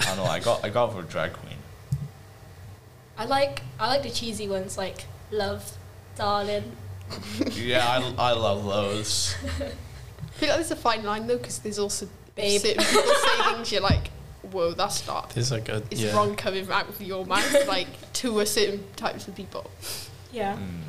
I 0.00 0.16
know 0.16 0.24
I 0.24 0.38
got 0.40 0.64
I 0.64 0.68
got 0.68 0.92
for 0.92 1.00
a 1.00 1.04
drag 1.04 1.32
queen. 1.32 1.56
I 3.18 3.24
like 3.24 3.62
I 3.80 3.88
like 3.88 4.02
the 4.02 4.10
cheesy 4.10 4.48
ones 4.48 4.76
like 4.78 5.04
love, 5.30 5.72
darling. 6.16 6.64
yeah, 7.52 7.86
I, 7.86 8.30
I 8.30 8.32
love 8.32 8.64
those. 8.64 9.34
I 9.44 10.38
feel 10.38 10.48
like 10.48 10.58
there's 10.58 10.70
a 10.70 10.76
fine 10.76 11.04
line 11.04 11.26
though, 11.26 11.38
because 11.38 11.58
there's 11.60 11.78
also 11.78 12.08
Babe. 12.34 12.60
certain 12.60 12.84
people 12.84 13.14
say 13.14 13.52
things 13.54 13.72
you're 13.72 13.80
like, 13.80 14.08
whoa, 14.50 14.72
that's 14.72 15.06
not. 15.06 15.30
There's 15.30 15.50
like 15.52 15.68
a 15.68 15.82
It's 15.90 16.00
yeah. 16.02 16.14
wrong 16.14 16.34
coming 16.36 16.68
out 16.70 16.88
of 16.88 17.00
your 17.00 17.24
mouth, 17.24 17.66
like 17.68 17.88
to 18.14 18.40
a 18.40 18.46
certain 18.46 18.84
types 18.96 19.28
of 19.28 19.34
people. 19.34 19.70
Yeah. 20.32 20.56
Mm. 20.56 20.80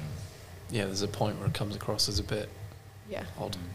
Yeah, 0.69 0.85
there's 0.85 1.01
a 1.01 1.07
point 1.07 1.37
where 1.39 1.47
it 1.47 1.53
comes 1.53 1.75
across 1.75 2.09
as 2.09 2.19
a 2.19 2.23
bit 2.23 2.49
Yeah. 3.09 3.23
odd. 3.39 3.55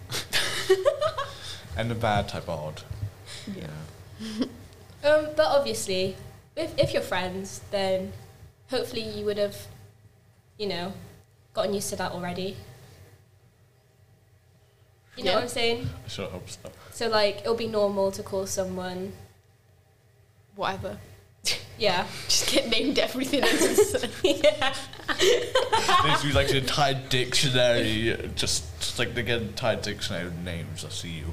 And 1.74 1.90
a 1.90 1.94
bad 1.94 2.28
type 2.28 2.48
of 2.50 2.60
odd. 2.60 2.82
Yeah. 3.56 4.44
Um, 5.02 5.28
but 5.34 5.46
obviously, 5.46 6.16
if 6.54 6.76
if 6.78 6.92
you're 6.92 7.00
friends, 7.02 7.62
then 7.70 8.12
hopefully 8.68 9.00
you 9.02 9.24
would 9.24 9.38
have, 9.38 9.56
you 10.58 10.66
know, 10.66 10.92
gotten 11.54 11.74
used 11.74 11.90
to 11.90 11.96
that 11.96 12.12
already. 12.12 12.56
You 15.16 15.24
know 15.24 15.30
Yeah. 15.30 15.34
what 15.36 15.42
I'm 15.44 15.48
saying? 15.50 15.88
I 16.04 16.08
sure 16.08 16.28
hope 16.28 16.48
so. 16.48 16.70
So 16.92 17.08
like 17.08 17.40
it'll 17.40 17.54
be 17.54 17.66
normal 17.68 18.10
to 18.12 18.22
call 18.22 18.46
someone. 18.46 19.12
Whatever. 20.56 20.98
Yeah. 21.78 22.06
Just 22.28 22.52
get 22.52 22.68
named 22.68 22.98
everything 22.98 23.42
else. 23.42 24.04
yeah. 24.22 24.74
Needs 26.04 26.20
to 26.20 26.26
be 26.28 26.32
like 26.32 26.48
the 26.48 26.58
entire 26.58 26.94
dictionary, 27.08 28.30
just, 28.36 28.78
just 28.78 28.98
like 29.00 29.14
the 29.14 29.26
entire 29.36 29.76
dictionary 29.76 30.26
of 30.26 30.38
names. 30.44 30.84
I 30.84 30.90
see 30.90 31.08
you. 31.08 31.24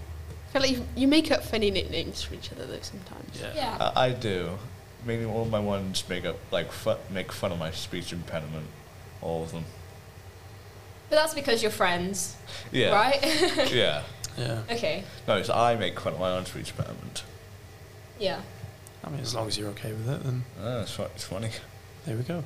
I 0.48 0.52
feel 0.54 0.62
like 0.64 0.72
you, 0.72 0.86
you 0.96 1.08
make 1.08 1.30
up 1.30 1.44
funny 1.44 1.70
nicknames 1.70 2.24
for 2.24 2.34
each 2.34 2.52
other 2.52 2.66
though 2.66 2.80
sometimes. 2.82 3.40
Yeah. 3.40 3.52
Yeah. 3.54 3.92
I, 3.96 4.06
I 4.08 4.12
do. 4.14 4.58
Mainly 5.06 5.26
all 5.26 5.46
my 5.46 5.60
ones 5.60 6.04
make 6.10 6.26
up 6.26 6.38
like 6.52 6.72
fu- 6.72 6.96
make 7.12 7.32
fun 7.32 7.52
of 7.52 7.60
my 7.60 7.70
speech 7.72 8.12
impediment. 8.12 8.66
All 9.22 9.44
of 9.44 9.52
them. 9.52 9.66
But 11.10 11.16
that's 11.16 11.34
because 11.34 11.62
you're 11.62 11.72
friends, 11.72 12.36
Yeah. 12.72 12.94
right? 12.94 13.20
Yeah. 13.72 14.04
Yeah. 14.38 14.62
okay. 14.72 15.04
No, 15.28 15.42
so 15.44 15.54
I 15.54 15.76
make 15.76 16.00
fun 16.00 16.14
of 16.14 16.20
my 16.20 16.32
own 16.32 16.46
speech 16.46 16.72
impediment. 16.72 17.24
Yeah. 18.20 18.42
I 19.04 19.10
mean, 19.10 19.22
as 19.22 19.34
long 19.36 19.48
as 19.48 19.58
you're 19.58 19.70
okay 19.70 19.92
with 19.92 20.08
it, 20.10 20.24
then 20.24 20.44
ah, 20.62 20.82
it's, 20.82 20.92
fu- 20.92 21.04
it's 21.04 21.24
funny. 21.24 21.50
there 22.06 22.16
we 22.16 22.24
go. 22.24 22.44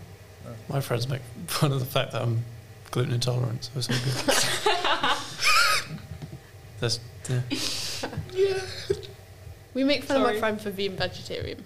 Oh. 0.48 0.51
My 0.70 0.82
friends 0.82 1.08
make 1.08 1.22
fun 1.48 1.72
of 1.72 1.79
the 1.79 1.86
fact 1.86 2.12
that 2.13 2.22
I'm 2.22 2.43
gluten 2.91 3.13
intolerant, 3.13 3.65
so 3.65 3.72
it's 3.75 3.89
all 3.89 3.96
good. 4.05 5.17
That's 6.79 7.00
yeah. 8.34 8.60
We 9.74 9.84
make 9.84 10.03
fun 10.03 10.17
of 10.17 10.24
my 10.24 10.36
friend 10.38 10.60
for 10.62 10.72
being 10.72 10.96
vegetarian. 10.96 11.63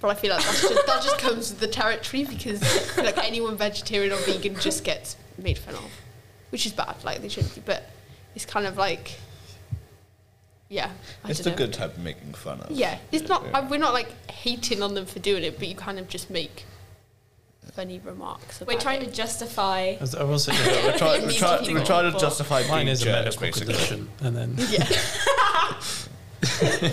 But 0.00 0.08
I 0.08 0.14
feel 0.14 0.30
like 0.34 0.42
that's 0.44 0.62
just, 0.62 0.86
that 0.86 1.02
just 1.02 1.18
comes 1.18 1.50
with 1.50 1.60
the 1.60 1.66
territory 1.66 2.24
because 2.24 2.62
like 2.96 3.18
anyone 3.18 3.56
vegetarian 3.58 4.12
or 4.12 4.16
vegan 4.16 4.54
just 4.58 4.82
gets 4.82 5.16
made 5.42 5.58
fun 5.58 5.74
of, 5.74 5.90
which 6.50 6.66
is 6.66 6.72
bad. 6.72 6.96
Like 7.04 7.22
they 7.22 7.28
shouldn't 7.28 7.54
be, 7.54 7.62
but 7.64 7.84
it's 8.34 8.44
kind 8.46 8.66
of 8.66 8.76
like, 8.76 9.18
yeah, 10.68 10.90
I 11.24 11.30
it's 11.30 11.40
the 11.40 11.50
know. 11.50 11.56
good 11.56 11.72
type 11.72 11.96
of 11.96 12.02
making 12.02 12.32
fun 12.34 12.60
of. 12.60 12.70
Yeah, 12.70 12.98
it's 13.12 13.28
not. 13.28 13.44
Yeah. 13.44 13.58
uh, 13.58 13.68
We're 13.68 13.78
not 13.78 13.92
like 13.92 14.30
hating 14.30 14.82
on 14.82 14.94
them 14.94 15.06
for 15.06 15.18
doing 15.18 15.42
it, 15.42 15.58
but 15.58 15.66
you 15.68 15.74
kind 15.74 15.98
of 15.98 16.08
just 16.08 16.30
make 16.30 16.64
funny 17.72 18.00
remarks. 18.04 18.60
About 18.60 18.74
We're 18.74 18.80
trying 18.80 19.00
it. 19.02 19.06
to 19.06 19.10
justify. 19.12 19.96
As 20.00 20.14
I 20.16 20.24
will 20.24 20.38
say, 20.40 20.52
Yeah, 20.54 20.86
we're, 20.86 20.98
try, 20.98 21.18
we're, 21.24 21.30
try, 21.32 21.56
nothing 21.56 21.74
we're 21.74 21.84
trying 21.84 22.12
to 22.12 22.18
justify 22.18 22.62
mine 22.68 22.86
being 22.86 22.88
is 22.88 23.02
a 23.02 23.04
jerks, 23.04 23.40
medical 23.40 23.60
basically. 23.66 23.74
condition, 23.74 24.08
and 24.22 24.36
then 24.36 24.54
Yeah. 24.70 24.88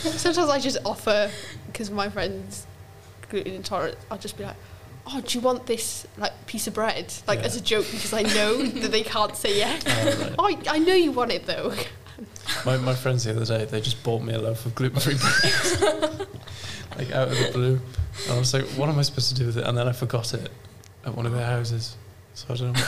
Sometimes 0.00 0.48
I 0.50 0.58
just 0.60 0.78
offer 0.84 1.30
because 1.66 1.90
my 1.90 2.08
friends 2.08 2.66
gluten 3.30 3.54
intolerant. 3.54 3.96
I'll 4.10 4.18
just 4.18 4.36
be 4.36 4.44
like, 4.44 4.56
"Oh, 5.06 5.20
do 5.20 5.38
you 5.38 5.42
want 5.42 5.66
this 5.66 6.06
like 6.18 6.46
piece 6.46 6.66
of 6.66 6.74
bread?" 6.74 7.12
Like 7.26 7.40
Yeah. 7.40 7.46
as 7.46 7.56
a 7.56 7.60
joke 7.60 7.86
because 7.90 8.12
I 8.12 8.22
know 8.22 8.62
that 8.82 8.90
they 8.90 9.02
can't 9.02 9.36
say 9.36 9.56
yes. 9.58 9.82
Oh, 9.86 10.20
right. 10.22 10.34
Oh, 10.38 10.72
I, 10.72 10.76
I 10.76 10.78
know 10.78 10.94
you 10.94 11.12
want 11.12 11.32
it 11.32 11.46
though. 11.46 11.72
my, 12.64 12.76
my 12.78 12.94
friends 12.94 13.24
the 13.24 13.30
other 13.32 13.44
day 13.44 13.64
they 13.66 13.80
just 13.80 14.02
bought 14.02 14.22
me 14.22 14.32
a 14.34 14.38
loaf 14.38 14.64
of 14.66 14.74
gluten 14.74 15.00
free 15.00 15.14
bread, 15.16 16.26
like 16.98 17.10
out 17.12 17.28
of 17.28 17.38
the 17.38 17.50
blue. 17.52 17.80
And 18.24 18.32
I 18.32 18.38
was 18.38 18.54
like, 18.54 18.64
what 18.78 18.88
am 18.88 18.98
I 18.98 19.02
supposed 19.02 19.28
to 19.28 19.34
do 19.34 19.46
with 19.46 19.58
it? 19.58 19.64
And 19.66 19.76
then 19.76 19.86
I 19.86 19.92
forgot 19.92 20.32
it 20.34 20.50
at 21.04 21.14
one 21.14 21.26
of 21.26 21.32
their 21.32 21.44
houses, 21.46 21.96
so 22.34 22.46
I 22.52 22.56
don't 22.56 22.72
know. 22.72 22.80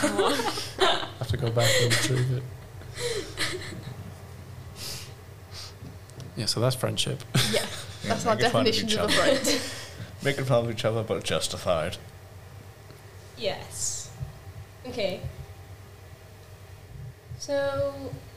I 0.81 1.07
have 1.19 1.29
to 1.29 1.37
go 1.37 1.51
back 1.51 1.71
and 1.83 1.93
retrieve 1.95 2.31
it. 2.33 2.43
Yeah, 6.37 6.47
so 6.47 6.61
that's 6.61 6.77
friendship. 6.77 7.23
yeah, 7.51 7.61
Yeah, 7.63 7.67
that's 8.05 8.27
our 8.27 8.35
making 8.37 8.47
of 8.47 8.53
definition 8.53 8.99
of 9.01 9.11
a 9.11 9.13
friend. 9.13 9.61
Making 10.23 10.45
fun 10.45 10.65
of 10.65 10.71
each 10.71 10.85
other, 10.85 11.03
but 11.03 11.23
justified. 11.25 11.97
Yes. 13.37 14.11
Okay. 14.87 15.21
So 17.39 17.95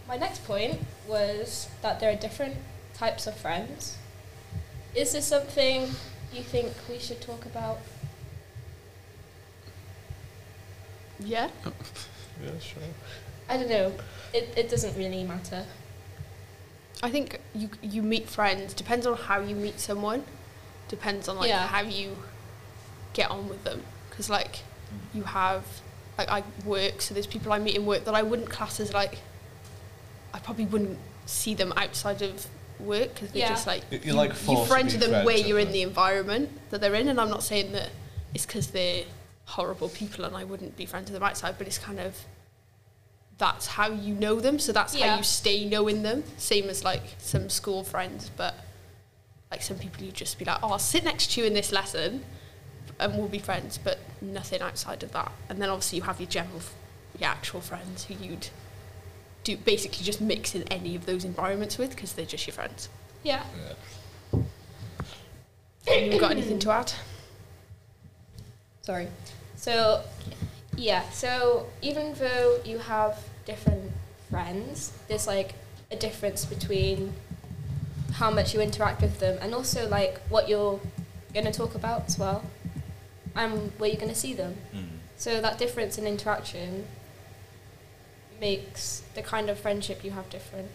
my 0.08 0.18
next 0.18 0.46
point 0.46 0.80
was 1.08 1.70
that 1.82 2.00
there 2.00 2.12
are 2.12 2.16
different 2.16 2.56
types 2.94 3.26
of 3.28 3.36
friends. 3.36 3.98
Is 4.94 5.14
this 5.14 5.26
something 5.26 5.90
you 6.34 6.44
think 6.44 6.74
we 6.90 7.00
should 7.00 7.22
talk 7.22 7.46
about? 7.46 7.80
yeah, 11.24 11.50
Yeah, 12.44 12.58
sure. 12.60 12.82
I 13.48 13.58
don't 13.58 13.70
know. 13.70 13.94
It 14.34 14.54
it 14.58 14.70
doesn't 14.70 14.96
really 14.98 15.24
matter. 15.24 15.66
I 17.04 17.10
think 17.12 17.40
you 17.54 17.70
you 17.82 18.02
meet 18.02 18.28
friends 18.30 18.74
depends 18.74 19.06
on 19.06 19.18
how 19.18 19.40
you 19.42 19.56
meet 19.56 19.80
someone, 19.80 20.24
depends 20.92 21.28
on 21.28 21.38
like 21.38 21.50
Yeah. 21.50 21.66
how 21.66 21.82
you 21.82 22.16
get 23.14 23.32
on 23.32 23.50
with 23.50 23.64
them. 23.64 23.82
Because 24.10 24.30
like 24.30 24.60
you 25.14 25.24
have 25.24 25.64
like 26.18 26.30
I 26.30 26.44
work, 26.66 27.02
so 27.02 27.14
there's 27.16 27.26
people 27.36 27.52
I 27.52 27.58
meet 27.60 27.76
in 27.76 27.86
work 27.86 28.04
that 28.06 28.14
I 28.14 28.22
wouldn't 28.22 28.50
class 28.50 28.80
as 28.80 28.94
like 28.94 29.18
I 30.34 30.40
probably 30.40 30.66
wouldn't 30.66 31.00
see 31.26 31.54
them 31.56 31.74
outside 31.76 32.22
of 32.22 32.46
work 32.80 33.14
because 33.14 33.32
they're 33.32 33.42
Yeah. 33.48 33.50
just 33.50 33.66
like 33.68 33.84
You- 33.90 33.98
you're, 34.00 34.08
you, 34.08 34.14
like, 34.14 34.30
you 34.32 34.36
forced 34.36 34.64
to 34.64 34.68
friends 34.70 34.94
with 34.94 35.02
them 35.02 35.12
friends 35.12 35.26
where 35.26 35.38
you're 35.38 35.60
in 35.60 35.66
them. 35.68 35.74
the 35.74 35.82
environment 35.84 36.50
that 36.72 36.82
they're 36.82 36.96
in, 36.96 37.08
and 37.08 37.20
I'm 37.22 37.30
not 37.30 37.44
saying 37.44 37.72
that 37.74 37.90
it's 38.34 38.46
because 38.46 38.68
they're 38.68 39.06
horrible 39.46 39.90
people 39.90 40.24
and 40.26 40.36
I 40.36 40.44
wouldn't 40.44 40.76
be 40.78 40.86
friends 40.86 41.06
with 41.10 41.14
them 41.20 41.24
outside, 41.30 41.56
but 41.58 41.68
it's 41.68 41.78
kind 41.78 42.00
of 42.00 42.16
that's 43.38 43.66
how 43.68 43.90
you 43.90 44.14
know 44.14 44.40
them, 44.40 44.60
so 44.60 44.72
that's 44.72 44.94
Yeah. 44.96 45.12
how 45.12 45.18
you 45.18 45.24
stay 45.24 45.66
knowing 45.66 46.04
them. 46.04 46.24
Same 46.38 46.70
as 46.70 46.84
like 46.84 47.04
some 47.18 47.50
school 47.50 47.84
friends, 47.84 48.30
but 48.38 48.54
like 49.52 49.62
some 49.62 49.78
people 49.78 50.04
you 50.04 50.12
just 50.12 50.40
be 50.40 50.46
like, 50.46 50.60
oh, 50.64 50.70
I'll 50.70 50.80
sit 50.80 51.04
next 51.04 51.32
to 51.34 51.42
you 51.42 51.48
in 51.48 51.54
this 51.54 51.72
lesson, 51.72 52.24
and 53.00 53.18
we'll 53.18 53.28
be 53.28 53.40
friends, 53.40 53.78
but 53.78 54.00
nothing 54.22 54.62
outside 54.62 55.04
of 55.04 55.12
that. 55.12 55.32
And 55.50 55.62
then 55.62 55.70
obviously 55.70 55.98
you 55.98 56.04
have 56.04 56.20
your 56.20 56.30
general, 56.30 56.58
f- 56.58 56.74
your 57.20 57.30
actual 57.30 57.62
friends 57.62 58.06
who 58.06 58.14
you'd 58.14 58.48
do 59.44 59.58
basically 59.58 60.04
just 60.06 60.22
mix 60.22 60.56
in 60.56 60.64
any 60.64 60.96
of 60.96 61.06
those 61.06 61.26
environments 61.26 61.78
with 61.78 61.90
because 61.92 62.14
they're 62.14 62.26
just 62.26 62.48
your 62.48 62.54
friends. 62.54 62.90
Yeah. 63.24 63.44
Yeah. 64.34 64.40
Anyone 65.88 66.20
got 66.20 66.32
anything 66.32 66.60
to 66.60 66.72
add? 66.72 66.94
Sorry. 68.84 69.08
So, 69.56 70.04
yeah, 70.78 71.10
so 71.10 71.68
even 71.82 72.14
though 72.14 72.60
you 72.64 72.78
have 72.78 73.20
different 73.46 73.92
friends, 74.30 74.94
there's 75.08 75.28
like 75.28 75.56
a 75.92 75.96
difference 75.96 76.46
between 76.46 77.14
how 78.14 78.30
much 78.30 78.54
you 78.54 78.62
interact 78.62 79.02
with 79.02 79.20
them 79.20 79.38
and 79.42 79.54
also 79.54 79.88
like 79.88 80.20
what 80.30 80.50
you're 80.50 80.80
going 81.34 81.46
to 81.46 81.52
talk 81.52 81.76
about 81.76 82.06
as 82.08 82.18
well 82.18 82.44
and 83.36 83.72
where 83.78 83.90
you're 83.90 84.00
going 84.00 84.12
to 84.12 84.18
see 84.18 84.34
them. 84.34 84.56
Mm. 84.76 84.86
So 85.18 85.40
that 85.42 85.58
difference 85.58 85.98
in 85.98 86.06
interaction 86.06 86.86
makes 88.40 89.04
the 89.14 89.22
kind 89.22 89.50
of 89.50 89.60
friendship 89.60 90.04
you 90.04 90.12
have 90.12 90.30
different. 90.30 90.70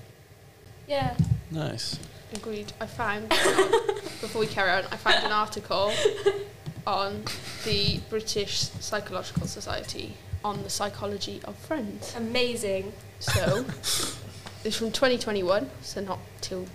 Yeah. 0.87 1.17
Nice. 1.51 1.99
Agreed. 2.35 2.73
I 2.81 2.87
found 2.87 3.29
before 3.29 4.41
we 4.41 4.47
carry 4.47 4.71
on, 4.71 4.85
I 4.91 4.97
found 4.97 5.25
an 5.25 5.33
article 5.33 5.93
on 6.87 7.25
the 7.65 8.01
British 8.09 8.61
Psychological 8.81 9.47
Society 9.47 10.15
on 10.45 10.63
the 10.63 10.71
psychology 10.71 11.41
of 11.45 11.57
friends. 11.57 12.15
Amazing. 12.17 12.93
So 13.19 13.65
it's 14.65 14.77
from 14.77 14.93
2021, 14.93 15.71
so 15.83 16.01
not 16.01 16.21
too 16.41 16.67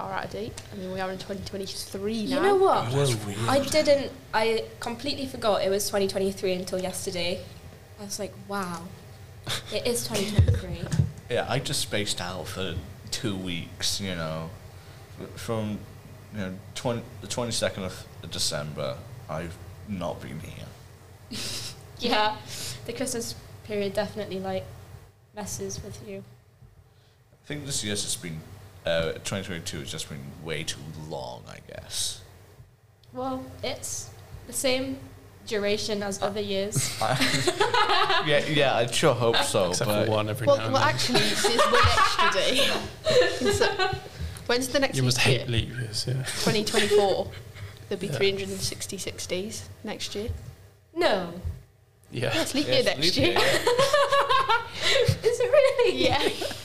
far 0.00 0.12
out 0.12 0.24
of 0.24 0.30
date. 0.30 0.52
I 0.72 0.76
mean, 0.76 0.92
we 0.92 1.00
are 1.00 1.10
in 1.10 1.18
2023 1.18 2.26
now. 2.26 2.36
You 2.36 2.42
know 2.42 2.56
what? 2.56 2.86
Whoa. 2.86 3.48
I 3.48 3.60
didn't. 3.60 4.12
I 4.32 4.64
completely 4.80 5.26
forgot 5.26 5.62
it 5.62 5.70
was 5.70 5.86
2023 5.86 6.52
until 6.54 6.80
yesterday. 6.80 7.42
I 8.00 8.04
was 8.04 8.18
like, 8.18 8.32
wow, 8.48 8.82
it 9.72 9.86
is 9.86 10.06
2023. 10.06 10.88
Yeah, 11.30 11.46
I 11.48 11.60
just 11.60 11.80
spaced 11.80 12.20
out 12.20 12.48
for 12.48 12.74
two 13.12 13.36
weeks, 13.36 14.00
you 14.00 14.16
know. 14.16 14.50
From 15.36 15.78
you 16.34 16.40
know, 16.40 16.54
20, 16.74 17.02
the 17.20 17.28
22nd 17.28 17.84
of 17.84 18.04
December, 18.32 18.96
I've 19.28 19.56
not 19.86 20.20
been 20.20 20.40
here. 20.40 21.38
yeah, 22.00 22.36
the 22.86 22.92
Christmas 22.92 23.36
period 23.62 23.92
definitely 23.94 24.40
like 24.40 24.64
messes 25.36 25.80
with 25.84 26.00
you. 26.04 26.24
I 27.32 27.46
think 27.46 27.64
this 27.64 27.84
year's 27.84 28.02
just 28.02 28.20
been, 28.20 28.40
uh, 28.86 29.12
2022 29.12 29.80
has 29.80 29.90
just 29.90 30.08
been 30.08 30.20
way 30.44 30.64
too 30.64 30.78
long, 31.08 31.42
I 31.48 31.58
guess. 31.72 32.20
Well, 33.12 33.44
it's 33.62 34.10
the 34.46 34.52
same 34.52 34.98
duration 35.46 36.02
as 36.02 36.22
other 36.22 36.40
years. 36.40 36.96
yeah, 37.00 38.44
yeah, 38.46 38.76
I 38.76 38.86
sure 38.86 39.14
hope 39.14 39.36
so. 39.38 39.70
Except 39.70 39.88
but 39.90 40.04
for 40.06 40.10
one 40.10 40.28
every 40.28 40.46
Well, 40.46 40.56
now 40.58 40.64
and 40.64 40.72
well, 40.74 40.82
then. 40.84 40.94
actually, 40.94 41.20
it's, 41.20 41.44
it's 41.44 41.66
one 41.66 41.82
extra 41.84 42.30
day. 42.40 42.70
So, 43.52 43.66
when's 44.46 44.68
the 44.68 44.78
next 44.80 44.96
you 44.96 45.02
must 45.02 45.18
hate 45.18 45.40
year? 45.40 45.46
leap 45.48 45.68
years, 45.70 46.04
yeah. 46.06 46.14
2024. 46.44 47.26
There'll 47.88 48.00
be 48.00 48.06
Yeah. 48.08 48.12
366 48.12 49.26
days 49.26 49.68
next 49.82 50.14
year. 50.14 50.28
No, 50.94 51.32
Yeah. 52.12 52.30
Yes, 52.34 52.54
leap 52.54 52.66
Yeah, 52.66 52.72
year 52.74 52.80
it's 52.80 52.86
next 52.86 53.16
leap 53.16 53.26
year. 53.26 53.38
is 55.24 55.40
it 55.40 55.50
really? 55.50 55.96
Yeah, 55.96 56.18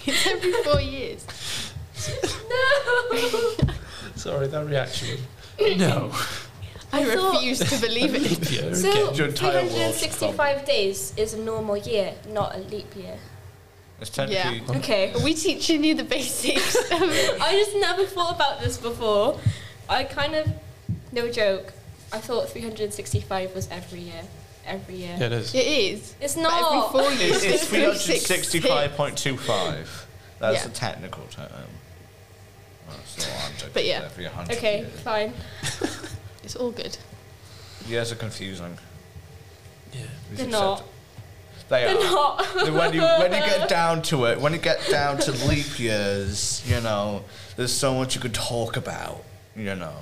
it's 0.05 0.27
every 0.27 0.51
four 0.63 0.81
years. 0.81 1.25
No. 2.49 3.51
Sorry, 4.15 4.47
that 4.47 4.65
reaction. 4.65 5.17
No. 5.77 6.11
I, 6.91 7.01
I 7.01 7.13
refuse 7.13 7.59
to 7.59 7.77
believe 7.85 8.15
it. 8.15 8.21
Leap 8.29 8.51
year 8.51 8.73
So 8.75 8.89
again. 8.89 9.15
Your 9.15 9.27
entire 9.27 9.53
world's 9.63 9.73
365 9.99 10.65
days 10.65 11.13
is 11.17 11.33
a 11.33 11.39
normal 11.39 11.77
year, 11.77 12.13
not 12.29 12.55
a 12.55 12.59
leap 12.59 12.95
year. 12.95 13.17
It's 13.99 14.09
technically. 14.09 14.61
Yeah. 14.67 14.77
Okay. 14.77 15.13
Are 15.13 15.19
we 15.23 15.33
teaching 15.33 15.83
you 15.83 15.95
the 15.95 16.03
basics? 16.03 16.75
I 16.91 17.51
just 17.53 17.75
never 17.77 18.05
thought 18.05 18.35
about 18.35 18.59
this 18.61 18.77
before. 18.77 19.39
I 19.89 20.03
kind 20.03 20.35
of, 20.35 20.47
no 21.11 21.29
joke, 21.29 21.73
I 22.13 22.19
thought 22.19 22.49
365 22.49 23.53
was 23.55 23.67
every 23.71 23.99
year. 24.01 24.21
Every 24.65 24.95
year. 24.95 25.15
Yeah, 25.19 25.25
it 25.27 25.31
is. 25.33 25.53
it 25.53 25.59
is. 25.67 26.15
It's 26.19 26.35
But 26.35 26.41
not. 26.43 26.73
every 26.73 26.81
four 26.91 27.11
years, 27.13 27.43
It's, 27.43 27.71
it's 27.71 28.59
365.25. 28.59 30.05
That's 30.39 30.57
Yeah. 30.57 30.63
the 30.67 30.69
technical 30.73 31.23
term. 31.29 31.49
That's 33.15 33.45
I'm 33.47 33.53
joking 33.57 33.69
But 33.73 33.85
yeah. 33.85 34.01
Every 34.05 34.25
100 34.25 34.57
Okay, 34.57 34.77
years. 34.79 34.99
fine. 35.01 35.33
It's 36.43 36.55
all 36.55 36.69
good. 36.71 36.95
Years 37.87 38.11
are 38.11 38.15
confusing. 38.15 38.77
Yeah. 39.91 40.01
We 40.29 40.35
They're 40.37 40.45
should 40.45 40.51
not. 40.51 40.73
accept 40.81 40.89
it. 40.89 41.69
They 41.69 41.83
They're 41.85 41.97
are. 41.97 42.01
not. 42.03 42.55
when 42.55 42.93
you 42.93 43.01
when 43.01 43.31
you 43.33 43.39
get 43.39 43.67
down 43.79 44.01
to 44.03 44.25
it, 44.25 44.39
when 44.39 44.53
you 44.53 44.59
get 44.59 44.79
down 44.89 45.17
to 45.19 45.31
leap 45.47 45.79
years, 45.79 46.61
you 46.69 46.79
know, 46.81 47.23
there's 47.55 47.73
so 47.73 47.95
much 47.95 48.13
you 48.13 48.21
could 48.21 48.35
talk 48.35 48.77
about. 48.77 49.23
You 49.55 49.73
know, 49.75 49.95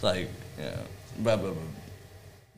like 0.00 0.30
yeah, 0.58 0.76
blah 1.18 1.36
blah 1.36 1.50
blah. 1.50 1.62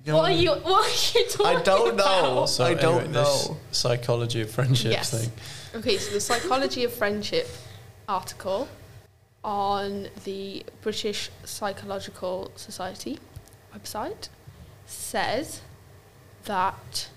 You 0.04 0.12
know, 0.12 0.18
What 0.18 0.30
are 0.30 0.34
you? 0.34 0.52
What 0.52 0.84
are 0.86 1.18
you 1.18 1.26
talking 1.28 1.56
I 1.58 1.62
don't 1.62 1.96
know. 1.96 2.04
about? 2.36 2.48
So 2.50 2.64
I 2.64 2.74
don't 2.74 2.98
anyway, 3.00 3.12
this 3.14 3.48
know. 3.48 3.56
psychology 3.72 4.42
of 4.42 4.50
friendships 4.50 4.92
Yes. 4.92 5.10
thing. 5.10 5.32
Okay, 5.74 5.96
so 5.98 6.12
the 6.12 6.20
Psychology 6.20 6.84
of 6.84 6.92
Friendship 6.92 7.48
article 8.08 8.68
on 9.44 10.08
the 10.24 10.64
British 10.80 11.30
Psychological 11.44 12.50
Society 12.56 13.18
website 13.76 14.28
says 14.86 15.60
that 16.44 17.08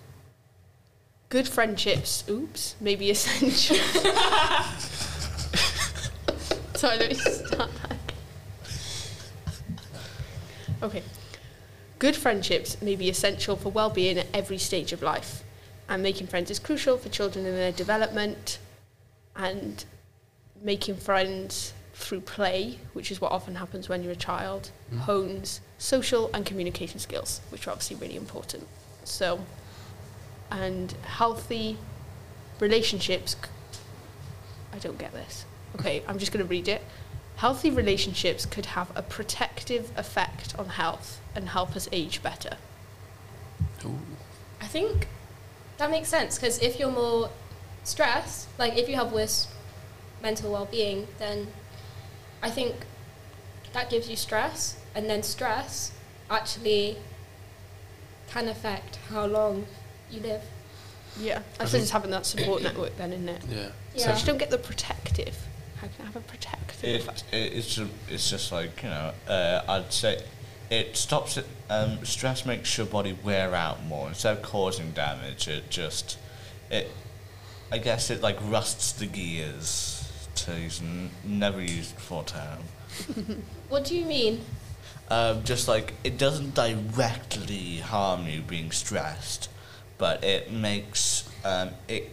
good 1.29 1.47
friendships, 1.47 2.23
oops, 2.29 2.75
may 2.81 2.95
be 2.95 3.09
essential. 3.15 3.77
Sorry, 6.75 6.97
let 6.97 7.09
me 7.09 7.15
start 7.15 7.71
that. 7.81 7.97
Okay. 10.83 11.01
Good 11.97 12.15
friendships 12.15 12.79
may 12.81 12.95
be 12.95 13.09
essential 13.09 13.55
for 13.55 13.71
well-being 13.71 14.19
at 14.19 14.27
every 14.33 14.59
stage 14.59 14.93
of 14.93 15.01
life, 15.01 15.43
and 15.89 16.03
making 16.03 16.27
friends 16.27 16.51
is 16.51 16.59
crucial 16.59 16.97
for 16.97 17.09
children 17.09 17.45
in 17.45 17.55
their 17.55 17.71
development, 17.71 18.59
and 19.35 19.83
making 20.61 20.97
friends 20.97 21.73
through 21.97 22.21
play, 22.21 22.79
which 22.93 23.11
is 23.11 23.19
what 23.19 23.31
often 23.31 23.55
happens 23.55 23.89
when 23.89 24.03
you're 24.03 24.13
a 24.13 24.15
child, 24.15 24.69
Mm. 24.93 24.99
hones 24.99 25.61
social 25.79 26.29
and 26.33 26.45
communication 26.45 26.99
skills, 26.99 27.41
which 27.49 27.67
are 27.67 27.71
obviously 27.71 27.95
really 27.97 28.15
important. 28.15 28.67
So, 29.03 29.41
and 30.51 30.91
healthy 31.03 31.77
relationships. 32.59 33.35
I 34.73 34.77
don't 34.79 34.97
get 34.97 35.11
this. 35.13 35.45
Okay, 35.79 36.03
I'm 36.07 36.19
just 36.19 36.31
going 36.31 36.45
to 36.45 36.49
read 36.49 36.67
it. 36.67 36.81
Healthy 37.37 37.69
relationships 37.71 38.45
could 38.45 38.67
have 38.67 38.91
a 38.95 39.01
protective 39.01 39.91
effect 39.97 40.57
on 40.57 40.69
health 40.69 41.19
and 41.35 41.49
help 41.49 41.75
us 41.75 41.87
age 41.91 42.21
better. 42.23 42.57
Ooh. 43.85 43.99
I 44.61 44.65
think 44.67 45.07
that 45.77 45.91
makes 45.91 46.09
sense 46.09 46.35
because 46.37 46.59
if 46.59 46.79
you're 46.79 46.91
more 46.91 47.29
stressed, 47.83 48.47
like 48.57 48.75
if 48.77 48.87
you 48.89 48.95
have 48.95 49.11
worse 49.11 49.47
mental 50.21 50.51
well-being, 50.51 51.07
then 51.19 51.47
I 52.47 52.49
think 52.49 52.75
that 53.73 53.89
gives 53.89 54.09
you 54.09 54.15
stress, 54.15 54.77
and 54.95 55.09
then 55.09 55.21
stress 55.21 55.91
actually 56.29 56.95
can 58.29 58.47
affect 58.47 58.95
how 59.09 59.25
long 59.25 59.65
you 60.09 60.21
live. 60.21 60.41
Yeah, 61.19 61.35
I, 61.35 61.39
I 61.39 61.41
suppose 61.65 61.71
think- 61.71 61.81
it's 61.83 61.91
having 61.91 62.11
that 62.11 62.25
support 62.25 62.63
network 62.63 62.95
then, 62.97 63.11
isn't 63.11 63.27
it? 63.29 63.43
Yeah. 63.49 63.65
So 63.67 63.71
Yeah. 63.95 64.09
I 64.09 64.13
just 64.13 64.25
don't 64.25 64.37
get 64.37 64.49
the 64.49 64.57
protective. 64.57 65.35
How 65.81 65.87
can 65.87 66.01
I 66.01 66.05
have 66.05 66.15
a 66.15 66.21
protective 66.21 66.83
It, 66.83 67.23
it 67.31 67.53
it's 67.53 67.75
ju- 67.75 67.89
it's 68.09 68.29
just 68.29 68.51
like 68.51 68.81
you 68.81 68.89
know. 68.89 69.11
Uh, 69.27 69.61
I'd 69.67 69.91
say 69.91 70.23
it 70.69 70.95
stops 70.95 71.37
it. 71.37 71.45
Um, 71.69 72.03
stress 72.05 72.45
makes 72.45 72.77
your 72.77 72.87
body 72.87 73.17
wear 73.23 73.53
out 73.53 73.83
more 73.83 74.07
instead 74.07 74.37
of 74.37 74.41
causing 74.43 74.91
damage. 74.91 75.47
It 75.49 75.69
just 75.69 76.17
it. 76.71 76.89
I 77.71 77.77
guess 77.77 78.09
it 78.09 78.21
like 78.21 78.37
rusts 78.41 78.93
the 78.93 79.05
gears 79.05 79.96
he's 80.45 80.81
n- 80.81 81.09
never 81.23 81.61
used 81.61 81.95
before 81.95 82.23
term. 82.23 82.59
What 83.69 83.83
do 83.83 83.97
you 83.97 84.05
mean? 84.05 84.41
Um, 85.09 85.43
just 85.43 85.67
like 85.67 85.93
it 86.03 86.17
doesn't 86.17 86.55
directly 86.55 87.77
harm 87.77 88.27
you 88.27 88.41
being 88.41 88.71
stressed, 88.71 89.49
but 89.97 90.23
it 90.23 90.51
makes 90.51 91.29
um, 91.43 91.71
it, 91.87 92.11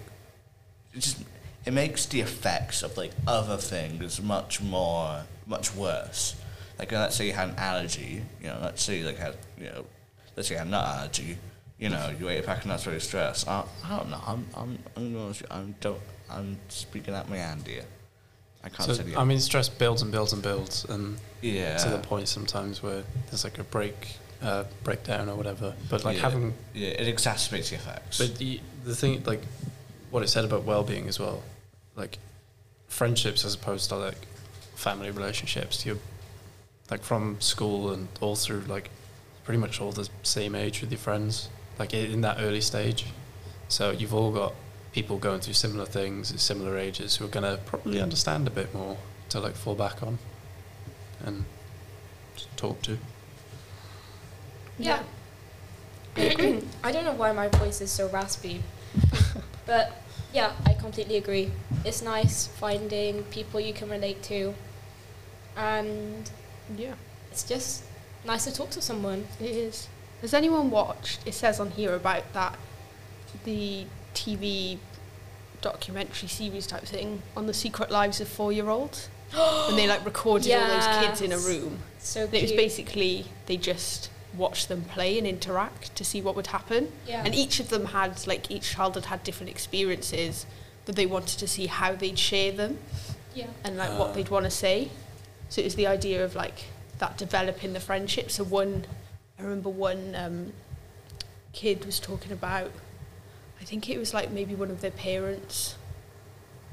it 0.93 1.01
just 1.01 1.23
it 1.65 1.73
makes 1.73 2.07
the 2.07 2.21
effects 2.21 2.83
of 2.83 2.97
like 2.97 3.13
other 3.27 3.57
things 3.57 4.21
much 4.21 4.61
more 4.61 5.25
much 5.47 5.75
worse. 5.75 6.37
Like 6.79 6.93
uh, 6.93 6.97
let's 7.01 7.17
say 7.17 7.27
you 7.27 7.33
had 7.33 7.51
an 7.51 7.57
allergy, 7.57 8.23
you 8.41 8.49
know, 8.49 8.59
let's 8.63 8.83
say 8.83 8.99
you 8.99 9.07
like 9.07 9.19
had 9.19 9.37
you 9.59 9.67
know, 9.67 9.87
let's 10.37 10.49
say 10.49 10.55
you 10.55 10.59
had 10.59 10.67
a 10.67 10.71
nut 10.71 10.87
allergy, 10.87 11.39
you 11.79 11.89
know, 11.89 12.13
you 12.19 12.29
ate 12.29 12.41
a 12.41 12.43
pack 12.43 12.61
of 12.61 12.67
nuts 12.67 12.85
very 12.85 13.01
stressed. 13.01 13.49
I, 13.49 13.65
I 13.85 13.97
don't 13.97 14.11
know. 14.11 14.21
I'm 14.27 14.47
I'm 14.57 14.79
I'm 14.97 15.13
going 15.13 15.35
I'm 15.51 15.75
don't 15.81 16.01
I'm 16.31 16.59
speaking 16.69 17.15
out 17.15 17.29
my 17.29 17.37
hand 17.39 17.67
here. 17.67 17.85
I 18.65 18.69
can't 18.71 18.83
So 18.89 18.95
say 18.95 19.03
the 19.03 19.19
I 19.19 19.25
mean, 19.25 19.39
stress 19.41 19.69
builds 19.69 20.01
and 20.03 20.11
builds 20.11 20.33
and 20.33 20.43
builds, 20.43 20.85
and 20.87 21.19
yeah. 21.43 21.77
to 21.77 21.91
the 21.91 21.99
point 21.99 22.29
sometimes 22.29 22.83
where 22.83 23.03
there's 23.27 23.45
like 23.45 23.59
a 23.59 23.65
break, 23.65 24.17
uh, 24.43 24.65
breakdown 24.83 25.29
or 25.29 25.37
whatever. 25.37 25.75
But 25.91 26.05
like 26.05 26.17
yeah, 26.17 26.23
having, 26.23 26.55
yeah, 26.73 26.89
it 26.89 27.15
exacerbates 27.15 27.69
the 27.71 27.77
effects. 27.77 28.19
but 28.19 28.37
the 28.39 28.61
the 28.85 28.95
thing 28.95 29.23
like 29.25 29.43
what 30.11 30.23
it 30.23 30.29
said 30.29 30.45
about 30.45 30.65
well-being 30.65 31.09
as 31.09 31.21
well, 31.21 31.43
like 31.95 32.19
friendships 32.89 33.45
as 33.45 33.55
opposed 33.55 33.91
to 33.91 33.97
like 33.97 34.27
family 34.75 35.11
relationships. 35.11 35.85
You're 35.85 35.99
like 36.91 37.03
from 37.03 37.41
school 37.41 37.93
and 37.93 38.09
all 38.21 38.37
through 38.37 38.61
like 38.61 38.91
pretty 39.45 39.59
much 39.59 39.81
all 39.81 39.93
the 39.93 40.09
same 40.23 40.55
age 40.55 40.81
with 40.81 40.91
your 40.91 40.99
friends, 40.99 41.49
like 41.79 41.93
in 41.93 42.23
that 42.23 42.39
early 42.41 42.61
stage. 42.61 43.07
So 43.69 43.91
you've 43.91 44.15
all 44.15 44.31
got 44.31 44.55
people 44.95 45.19
going 45.19 45.41
through 45.41 45.53
similar 45.55 45.85
things 45.85 46.31
at 46.33 46.39
similar 46.39 46.79
ages 46.79 47.17
who 47.17 47.25
are 47.25 47.29
gonna 47.29 47.59
probably 47.67 48.01
understand 48.01 48.47
a 48.47 48.51
bit 48.51 48.73
more 48.73 48.97
to 49.29 49.41
like 49.41 49.57
fall 49.57 49.75
back 49.75 50.01
on 50.05 50.19
and 51.25 51.45
just 52.37 52.57
talk 52.57 52.81
to. 52.83 52.97
Yeah. 54.79 55.03
I 56.17 56.93
don't 56.93 57.05
know 57.05 57.13
why 57.13 57.33
my 57.33 57.49
voice 57.49 57.81
is 57.81 57.91
so 57.91 58.09
raspy. 58.09 58.63
but 59.67 60.01
yeah, 60.33 60.53
I 60.65 60.75
completely 60.75 61.17
agree. 61.17 61.51
It's 61.85 62.01
nice 62.01 62.47
finding 62.47 63.25
people 63.25 63.59
you 63.59 63.73
can 63.73 63.91
relate 63.91 64.23
to. 64.25 64.55
And 65.57 66.31
Yeah, 66.77 66.95
it's 67.33 67.43
just 67.43 67.83
nice 68.25 68.45
to 68.45 68.53
talk 68.55 68.71
to 68.71 68.81
someone. 68.81 69.27
it 69.41 69.51
is. 69.51 69.89
Has 70.21 70.33
anyone 70.35 70.71
watched? 70.71 71.27
It 71.27 71.35
says 71.35 71.59
on 71.59 71.73
here 71.73 71.95
about 71.95 72.33
that 72.33 72.57
the 73.45 73.87
TV 74.15 74.79
documentary 75.61 76.29
series 76.29 76.67
type 76.67 76.83
thing 76.85 77.23
on 77.37 77.47
the 77.47 77.55
secret 77.55 77.91
lives 77.91 78.21
of 78.21 78.29
four-year-olds 78.29 79.09
and 79.33 79.79
they 79.79 79.87
like 79.87 80.05
recorded 80.05 80.53
all 80.53 80.69
those 80.69 80.87
kids 81.05 81.21
in 81.23 81.33
a 81.33 81.39
room. 81.39 81.79
So 81.99 82.25
And 82.25 82.35
it 82.35 82.43
was 82.43 82.53
basically 82.53 83.27
they 83.47 83.57
just 83.57 84.11
watched 84.37 84.69
them 84.69 84.83
play 84.83 85.17
and 85.17 85.27
interact 85.27 85.95
to 85.97 86.05
see 86.05 86.21
what 86.21 86.37
would 86.37 86.49
happen. 86.49 86.93
Yeah. 87.07 87.23
And 87.25 87.35
each 87.35 87.61
of 87.61 87.69
them 87.71 87.87
had 87.87 88.27
like 88.27 88.51
each 88.51 88.73
child 88.73 88.95
had 88.95 89.07
had 89.07 89.23
different 89.25 89.51
experiences 89.51 90.45
that 90.85 90.97
they 90.97 91.07
wanted 91.07 91.39
to 91.39 91.49
see 91.49 91.67
how 91.67 91.95
they'd 91.95 92.19
share 92.19 92.53
them 92.53 92.79
yeah. 93.35 93.47
and 93.65 93.77
like 93.77 93.91
Ah. 93.91 93.99
what 93.99 94.15
they'd 94.15 94.29
want 94.29 94.45
to 94.45 94.51
say. 94.51 94.91
So 95.49 95.61
it 95.61 95.65
was 95.65 95.77
the 95.77 95.87
idea 95.87 96.25
of 96.25 96.35
like 96.35 96.65
that 96.99 97.17
developing 97.17 97.73
the 97.73 97.81
friendship. 97.81 98.31
So 98.31 98.45
one, 98.45 98.85
I 99.39 99.43
remember 99.43 99.71
one 99.71 100.15
um, 100.15 100.53
kid 101.53 101.85
was 101.85 101.99
talking 101.99 102.33
about, 102.33 102.71
I 103.61 103.65
think 103.65 103.89
it 103.89 103.99
was 103.99 104.13
like 104.13 104.31
maybe 104.31 104.55
one 104.55 104.71
of 104.71 104.81
their 104.81 104.91
parents 104.91 105.77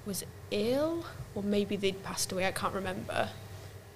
was 0.06 0.24
ill 0.52 1.06
or 1.36 1.44
maybe 1.44 1.76
they'd 1.76 2.04
passed 2.04 2.32
away. 2.32 2.46
I 2.46 2.52
can't 2.52 2.74
remember, 2.74 3.30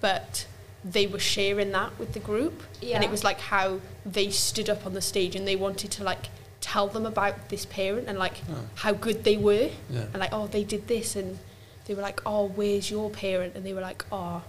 but 0.02 0.48
they 0.84 1.08
were 1.08 1.19
sharing 1.19 1.71
that 1.71 1.98
with 2.00 2.13
the 2.13 2.19
group, 2.19 2.62
and 2.93 3.04
it 3.04 3.10
was 3.10 3.24
like 3.24 3.39
how 3.39 3.80
they 4.06 4.30
stood 4.30 4.69
up 4.69 4.86
on 4.86 4.93
the 4.93 5.02
stage 5.02 5.36
and 5.36 5.48
they 5.48 5.56
wanted 5.56 5.91
to 5.91 6.04
like 6.04 6.28
tell 6.62 6.88
them 6.88 7.06
about 7.06 7.50
this 7.50 7.65
parent 7.65 8.08
and 8.08 8.17
like 8.17 8.38
Oh. 8.50 8.65
how 8.76 8.93
good 8.93 9.24
they 9.24 9.38
were 9.38 9.69
Yeah. 9.89 10.02
and 10.13 10.17
like 10.19 10.30
oh 10.32 10.48
they 10.48 10.63
did 10.63 10.88
this 10.88 11.15
and 11.15 11.38
they 11.86 11.93
were 11.95 12.02
like 12.02 12.21
oh 12.26 12.48
where's 12.48 12.89
your 12.89 13.10
parent 13.10 13.56
and 13.56 13.65
they 13.65 13.74
were 13.74 13.82
like 13.82 14.04
oh 14.12 14.43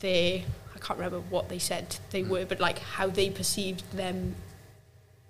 they 0.00 0.44
I 0.74 0.78
can't 0.78 0.98
remember 0.98 1.20
what 1.30 1.48
they 1.48 1.58
said 1.58 1.96
they 2.10 2.22
Mm. 2.22 2.28
were 2.28 2.44
but 2.46 2.58
like 2.60 2.78
how 2.80 3.06
they 3.08 3.30
perceived 3.30 3.90
them 3.92 4.34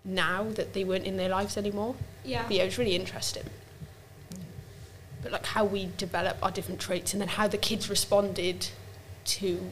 now 0.06 0.44
that 0.50 0.72
they 0.72 0.84
weren't 0.84 1.04
in 1.04 1.16
their 1.16 1.28
lives 1.28 1.56
anymore 1.58 1.94
Yeah. 2.24 2.44
but 2.44 2.52
yeah 2.56 2.62
it 2.62 2.66
was 2.66 2.78
really 2.78 2.94
interesting 2.96 3.42
but 5.22 5.32
like 5.32 5.46
how 5.46 5.64
we 5.64 5.90
develop 5.98 6.36
our 6.42 6.50
different 6.50 6.80
traits 6.80 7.12
and 7.12 7.20
then 7.20 7.28
how 7.28 7.48
the 7.48 7.58
kids 7.58 7.90
responded 7.90 8.68
to 9.24 9.70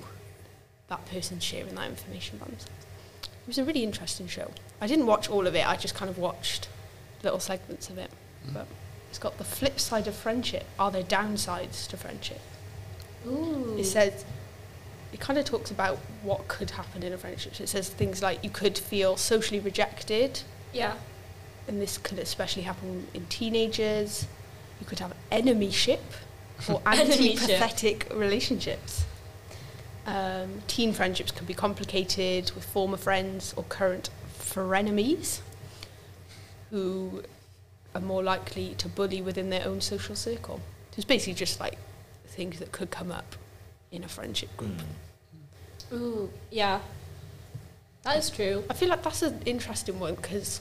that 0.89 1.05
person 1.07 1.39
sharing 1.41 1.75
that 1.77 1.89
information 1.89 2.37
about 2.37 2.49
themselves 2.51 2.87
it 3.25 3.47
was 3.47 3.59
a 3.59 3.65
really 3.65 3.85
interesting 3.85 4.27
show 4.27 4.51
I 4.81 4.87
didn't 4.87 5.07
watch 5.07 5.31
all 5.31 5.47
of 5.47 5.55
it 5.55 5.67
I 5.67 5.77
just 5.77 5.95
kind 5.95 6.11
of 6.11 6.19
watched 6.19 6.69
little 7.23 7.41
segments 7.41 7.89
of 7.89 7.99
it 7.99 8.11
Mm. 8.47 8.53
but 8.55 8.67
it's 9.09 9.19
got 9.19 9.39
the 9.39 9.45
flip 9.45 9.81
side 9.81 10.07
of 10.07 10.15
friendship. 10.15 10.65
Are 10.79 10.91
there 10.91 11.03
downsides 11.05 11.87
to 11.89 11.97
friendship? 11.97 12.41
Ooh. 13.27 13.75
It 13.79 13.85
says, 13.85 14.23
it 15.15 15.21
kind 15.21 15.39
of 15.39 15.45
talks 15.45 15.71
about 15.71 15.99
what 16.25 16.49
could 16.49 16.73
happen 16.73 17.05
in 17.05 17.13
a 17.13 17.17
friendship. 17.17 17.61
It 17.61 17.69
says 17.69 17.89
things 17.89 18.21
like 18.21 18.43
you 18.43 18.51
could 18.51 18.77
feel 18.77 19.17
socially 19.17 19.61
rejected, 19.61 20.41
yeah. 20.73 20.95
and 21.69 21.81
this 21.81 21.99
could 21.99 22.19
especially 22.19 22.63
happen 22.63 23.07
in 23.15 23.25
teenagers. 23.27 24.27
You 24.81 24.87
could 24.87 24.99
have 24.99 25.15
enemyship 25.31 26.01
or 26.69 26.81
Enemyship. 26.87 27.37
antipathetic 27.37 28.19
relationships. 28.19 29.05
Um, 30.05 30.63
teen 30.67 30.93
friendships 30.93 31.31
can 31.31 31.47
be 31.47 31.55
complicated 31.55 32.51
with 32.57 32.65
former 32.65 32.97
friends 32.97 33.55
or 33.57 33.63
current 33.63 34.11
frenemies 34.37 35.41
who 36.71 37.23
are 37.95 38.01
more 38.01 38.23
likely 38.25 38.75
to 38.79 38.89
bully 38.89 39.23
within 39.23 39.49
their 39.51 39.65
own 39.65 39.81
social 39.81 40.17
circle. 40.17 40.57
So 40.91 40.97
it's 40.97 41.05
basically 41.05 41.35
just 41.35 41.61
like 41.61 41.79
things 42.27 42.59
that 42.59 42.73
could 42.73 42.91
come 42.91 43.13
up 43.13 43.37
in 43.93 44.03
a 44.03 44.09
friendship 44.09 44.55
group. 44.57 44.73
Mm. 44.73 45.04
Ooh. 45.93 46.31
Yeah. 46.51 46.81
That 48.03 48.19
is 48.19 48.31
true. 48.31 48.65
I 48.69 48.75
feel 48.75 48.89
like 48.89 49.03
that's 49.03 49.23
an 49.23 49.41
interesting 49.47 49.99
one 49.99 50.15
because, 50.15 50.61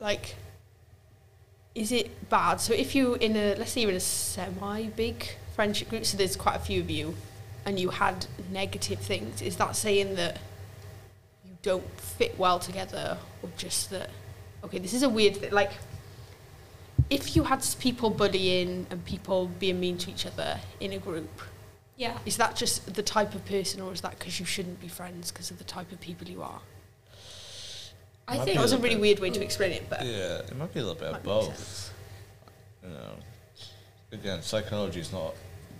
like, 0.00 0.34
is 1.74 1.92
it 1.92 2.28
bad? 2.28 2.60
So 2.60 2.74
if 2.74 2.94
you're 2.94 3.16
in 3.16 3.36
a 3.36 3.54
let's 3.54 3.70
say 3.72 3.82
you're 3.82 3.90
in 3.90 3.96
a 3.96 4.00
semi-big 4.00 5.28
friendship 5.54 5.90
group, 5.90 6.04
so 6.04 6.16
there's 6.16 6.34
quite 6.34 6.56
a 6.56 6.60
few 6.60 6.80
of 6.80 6.90
you, 6.90 7.14
and 7.64 7.78
you 7.78 7.90
had 7.90 8.26
negative 8.50 8.98
things, 8.98 9.42
is 9.42 9.56
that 9.56 9.76
saying 9.76 10.16
that 10.16 10.38
you 11.44 11.52
don't 11.62 11.88
fit 12.00 12.36
well 12.38 12.58
together, 12.58 13.18
or 13.42 13.50
just 13.56 13.90
that? 13.90 14.10
Okay, 14.64 14.78
this 14.78 14.94
is 14.94 15.04
a 15.04 15.08
weird 15.08 15.36
thing. 15.36 15.52
Like, 15.52 15.72
if 17.10 17.36
you 17.36 17.44
had 17.44 17.64
people 17.78 18.10
bullying 18.10 18.86
and 18.90 19.04
people 19.04 19.46
being 19.60 19.78
mean 19.78 19.98
to 19.98 20.10
each 20.10 20.26
other 20.26 20.58
in 20.80 20.92
a 20.92 20.98
group, 20.98 21.30
Yeah. 21.98 22.16
is 22.24 22.36
that 22.38 22.56
just 22.56 22.94
the 22.94 23.02
type 23.02 23.34
of 23.34 23.44
person, 23.44 23.80
or 23.82 23.92
is 23.92 24.00
that 24.02 24.18
because 24.18 24.38
you 24.40 24.46
shouldn't 24.46 24.80
be 24.80 24.88
friends 24.88 25.30
because 25.32 25.50
of 25.50 25.58
the 25.58 25.64
type 25.64 25.90
of 25.92 26.00
people 26.00 26.26
you 26.28 26.42
are? 26.42 26.60
I 28.28 28.36
Might 28.38 28.44
think 28.44 28.56
That 28.56 28.62
was 28.62 28.72
a 28.72 28.78
really 28.78 28.94
bit. 28.94 29.00
weird 29.00 29.18
way 29.20 29.30
to 29.30 29.42
explain 29.42 29.72
it, 29.72 29.90
but 29.90 30.04
Yeah, 30.04 30.38
it 30.38 30.56
might 30.56 30.72
be 30.72 30.80
a 30.80 30.84
little 30.84 30.98
bit 31.00 31.12
of 31.14 31.22
both. 31.22 31.92
You 32.82 32.90
know, 32.90 33.12
again, 34.12 34.42
psychology 34.42 35.00
is 35.00 35.12
not. 35.12 35.34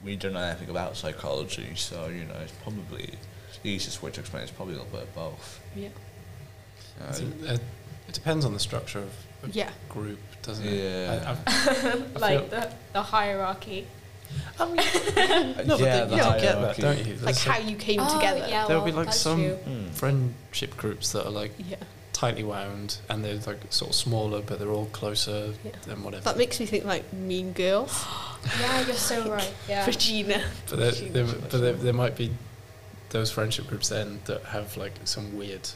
We 0.04 0.16
don't 0.16 0.32
know 0.32 0.40
anything 0.40 0.70
about 0.70 0.96
psychology, 0.96 1.72
so 1.76 2.08
you 2.08 2.24
know, 2.24 2.34
it's 2.42 2.52
probably 2.62 3.14
the 3.62 3.68
easiest 3.70 4.02
way 4.02 4.10
to 4.10 4.20
explain. 4.20 4.42
it 4.42 4.46
is 4.46 4.50
probably 4.50 4.74
a 4.74 4.78
little 4.78 4.92
bit 4.92 5.02
of 5.08 5.14
both. 5.14 5.60
Yeah. 5.76 5.88
You 5.88 5.92
I 7.00 7.06
know, 7.06 7.12
think, 7.12 7.34
uh, 7.48 7.52
it 8.08 8.14
depends 8.14 8.44
on 8.44 8.52
the 8.54 8.60
structure 8.60 9.00
of 9.00 9.12
a 9.44 9.50
Yeah. 9.52 9.70
group, 9.88 10.18
doesn't 10.42 10.66
it? 10.66 10.72
Yeah. 10.72 11.34
I, 11.46 11.50
I, 11.50 11.92
I 12.16 12.18
like 12.18 12.38
feel- 12.40 12.48
the, 12.48 12.72
the 12.94 13.02
hierarchy. 13.02 13.86
no, 14.58 14.74
but 14.76 15.80
Yeah, 15.80 16.04
they, 16.04 16.16
you 16.16 16.22
do 16.22 16.28
get 16.28 16.40
that, 16.40 16.40
hierarchy. 16.56 16.82
don't 16.82 17.06
you? 17.06 17.14
Like 17.16 17.36
how 17.38 17.58
you 17.58 17.76
came 17.76 18.00
oh, 18.02 18.14
together. 18.14 18.40
Yeah, 18.48 18.66
There'll 18.66 18.82
well, 18.82 18.90
be, 18.92 18.96
like, 18.96 19.12
some- 19.12 19.38
True. 19.44 19.54
Hmm. 19.56 19.88
friendship 19.90 20.76
groups 20.76 21.12
that 21.12 21.26
are 21.26 21.30
like 21.30 21.52
Yeah. 21.68 21.76
tightly 22.12 22.42
wound 22.44 22.98
and 23.08 23.24
they're 23.24 23.36
like 23.46 23.60
sort 23.70 23.90
of 23.90 23.94
smaller, 23.94 24.42
but 24.42 24.58
they're 24.58 24.70
all 24.70 24.86
closer 24.86 25.54
Yeah. 25.64 25.70
than 25.86 26.02
whatever. 26.02 26.24
That 26.24 26.36
makes 26.38 26.58
me 26.60 26.66
think 26.66 26.84
like 26.84 27.12
Mean 27.12 27.52
Girls. 27.52 28.04
Yeah, 28.60 28.86
you're 28.86 28.94
so 28.94 29.28
right. 29.30 29.52
Yeah. 29.68 29.84
Regina. 29.84 30.42
But 30.70 30.78
there, 30.78 30.92
She 30.92 31.08
there, 31.08 31.24
was 31.24 31.34
but 31.34 31.60
there, 31.60 31.72
there 31.72 31.92
might 31.92 32.16
be 32.16 32.30
those 33.10 33.32
friendship 33.32 33.66
groups 33.66 33.88
then 33.88 34.20
that 34.26 34.44
have 34.44 34.76
like 34.76 34.92
some 35.04 35.36
weird 35.36 35.68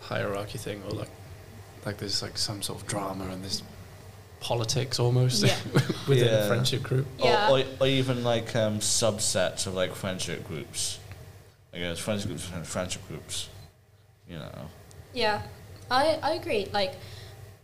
hierarchy 0.00 0.58
thing, 0.58 0.82
or 0.88 0.90
like 0.90 1.08
like 1.86 1.98
there's 1.98 2.20
like 2.22 2.36
some 2.36 2.62
sort 2.62 2.80
of 2.80 2.86
drama 2.88 3.26
and 3.28 3.42
there's 3.42 3.62
politics 4.44 5.00
almost 5.00 5.42
Yeah. 5.42 5.56
within 6.08 6.28
Yeah. 6.28 6.44
a 6.44 6.48
friendship 6.48 6.82
group. 6.82 7.06
Yeah. 7.18 7.50
Or, 7.50 7.60
or, 7.60 7.64
or 7.80 7.86
even 7.86 8.22
like 8.22 8.54
um, 8.54 8.78
subsets 8.80 9.66
of 9.66 9.74
like 9.74 9.94
friendship 9.94 10.46
groups. 10.46 10.98
I 11.72 11.78
guess 11.78 11.98
friendship 11.98 12.28
groups 12.28 12.50
and 12.54 12.66
friendship 12.66 13.02
groups. 13.08 13.48
You 14.28 14.36
know. 14.38 14.66
Yeah, 15.12 15.42
I, 15.90 16.18
I 16.22 16.30
agree. 16.34 16.68
Like, 16.72 16.94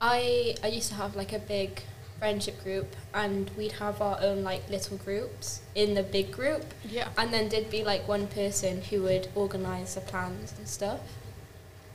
I 0.01 0.55
I 0.65 0.69
used 0.69 0.89
to 0.89 0.95
have 0.95 1.15
like 1.17 1.33
a 1.33 1.39
big 1.39 1.83
friendship 2.19 2.63
group 2.65 2.89
and 3.15 3.51
we'd 3.57 3.73
have 3.73 4.01
our 4.03 4.19
own 4.21 4.43
like 4.43 4.63
little 4.69 4.97
groups 4.99 5.61
in 5.75 5.95
the 5.95 6.03
big 6.03 6.31
group 6.31 6.65
Yeah. 6.85 7.09
and 7.17 7.33
then 7.33 7.49
there'd 7.49 7.71
be 7.71 7.83
like 7.83 8.07
one 8.07 8.27
person 8.27 8.83
who 8.83 9.03
would 9.05 9.29
organise 9.35 9.95
the 9.95 10.03
plans 10.03 10.53
and 10.59 10.69
stuff. 10.69 11.01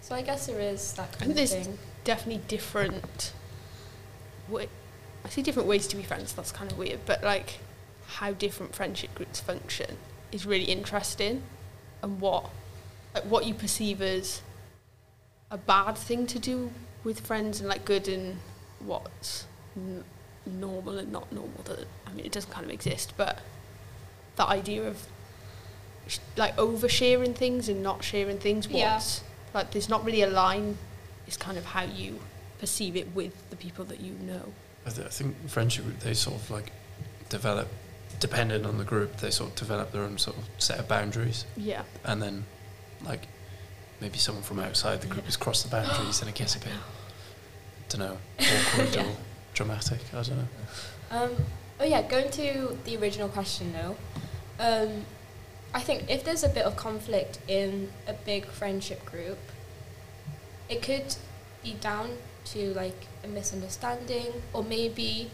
So 0.01 0.15
I 0.15 0.21
guess 0.23 0.47
there 0.47 0.59
is 0.59 0.93
that 0.93 1.11
kind 1.11 1.23
And 1.23 1.31
of 1.31 1.37
there's 1.37 1.53
thing. 1.53 1.77
definitely 2.03 2.41
different. 2.47 3.33
Way, 4.49 4.67
I 5.23 5.29
see 5.29 5.41
different 5.41 5.67
ways 5.67 5.87
to 5.87 5.95
be 5.95 6.03
friends. 6.03 6.33
That's 6.33 6.51
kind 6.51 6.71
of 6.71 6.77
weird, 6.77 6.99
but 7.05 7.23
like 7.23 7.59
how 8.07 8.31
different 8.33 8.75
friendship 8.75 9.13
groups 9.15 9.39
function 9.39 9.97
is 10.31 10.45
really 10.45 10.65
interesting, 10.65 11.41
and 12.01 12.19
what 12.21 12.49
like 13.13 13.23
what 13.23 13.45
you 13.45 13.53
perceive 13.53 14.01
as 14.01 14.41
a 15.49 15.57
bad 15.57 15.97
thing 15.97 16.27
to 16.27 16.39
do 16.39 16.71
with 17.03 17.21
friends, 17.21 17.59
and 17.59 17.69
like 17.69 17.85
good 17.85 18.07
and 18.07 18.37
what's 18.79 19.45
n- 19.75 20.03
normal 20.45 20.97
and 20.99 21.11
not 21.11 21.31
normal. 21.31 21.61
That 21.63 21.87
I 22.05 22.11
mean, 22.11 22.25
it 22.25 22.31
doesn't 22.31 22.51
kind 22.51 22.65
of 22.65 22.71
exist, 22.71 23.13
but 23.17 23.39
that 24.35 24.49
idea 24.49 24.87
of 24.87 25.07
sh- 26.07 26.19
like 26.37 26.55
oversharing 26.57 27.33
things 27.35 27.67
and 27.69 27.81
not 27.81 28.03
sharing 28.03 28.37
things. 28.37 28.67
Yeah. 28.67 28.93
What's 28.95 29.23
like 29.53 29.71
there's 29.71 29.89
not 29.89 30.05
really 30.05 30.21
a 30.21 30.29
line. 30.29 30.77
It's 31.25 31.37
kind 31.37 31.57
of 31.57 31.65
how 31.65 31.83
you 31.83 32.19
perceive 32.59 32.95
it 32.95 33.13
with 33.15 33.49
the 33.49 33.55
people 33.55 33.85
that 33.85 33.99
you 33.99 34.13
know. 34.13 34.53
I, 34.85 34.89
th- 34.91 35.07
I 35.07 35.09
think 35.09 35.35
friendship 35.49 35.85
group 35.85 35.99
they 35.99 36.13
sort 36.13 36.35
of 36.37 36.49
like 36.51 36.71
develop, 37.29 37.67
depending 38.19 38.65
on 38.65 38.77
the 38.77 38.83
group, 38.83 39.17
they 39.17 39.31
sort 39.31 39.49
of 39.51 39.55
develop 39.55 39.91
their 39.91 40.03
own 40.03 40.17
sort 40.17 40.37
of 40.37 40.43
set 40.57 40.79
of 40.79 40.87
boundaries, 40.87 41.45
Yeah. 41.57 41.83
and 42.03 42.21
then 42.21 42.45
like 43.03 43.27
maybe 44.01 44.17
someone 44.17 44.43
from 44.43 44.59
outside 44.59 45.01
the 45.01 45.07
group 45.07 45.25
has 45.25 45.37
crossed 45.37 45.63
the 45.63 45.69
boundaries, 45.69 46.19
and 46.21 46.29
it 46.29 46.35
gets 46.35 46.55
a 46.55 46.59
bit, 46.59 46.69
I 46.69 47.83
don't 47.89 47.99
know, 47.99 48.17
awkward 48.39 48.97
or 48.97 49.15
dramatic. 49.53 49.99
I 50.13 50.21
don't 50.21 50.37
know. 50.37 50.47
Um, 51.11 51.31
oh 51.79 51.85
yeah, 51.85 52.01
going 52.03 52.29
to 52.31 52.77
the 52.85 52.97
original 52.97 53.29
question 53.29 53.73
though. 53.73 53.95
Um, 54.59 55.05
I 55.73 55.81
think 55.81 56.09
if 56.09 56.23
there's 56.23 56.43
a 56.43 56.49
bit 56.49 56.63
of 56.63 56.77
conflict 56.77 57.39
in 57.49 57.91
a 58.07 58.13
big 58.13 58.45
friendship 58.45 59.03
group, 59.05 59.37
it 60.69 60.81
could 60.81 61.15
be 61.63 61.73
down 61.73 62.11
to 62.45 62.73
like 62.73 63.07
a 63.23 63.27
misunderstanding 63.27 64.27
or 64.53 64.63
maybe 64.63 65.29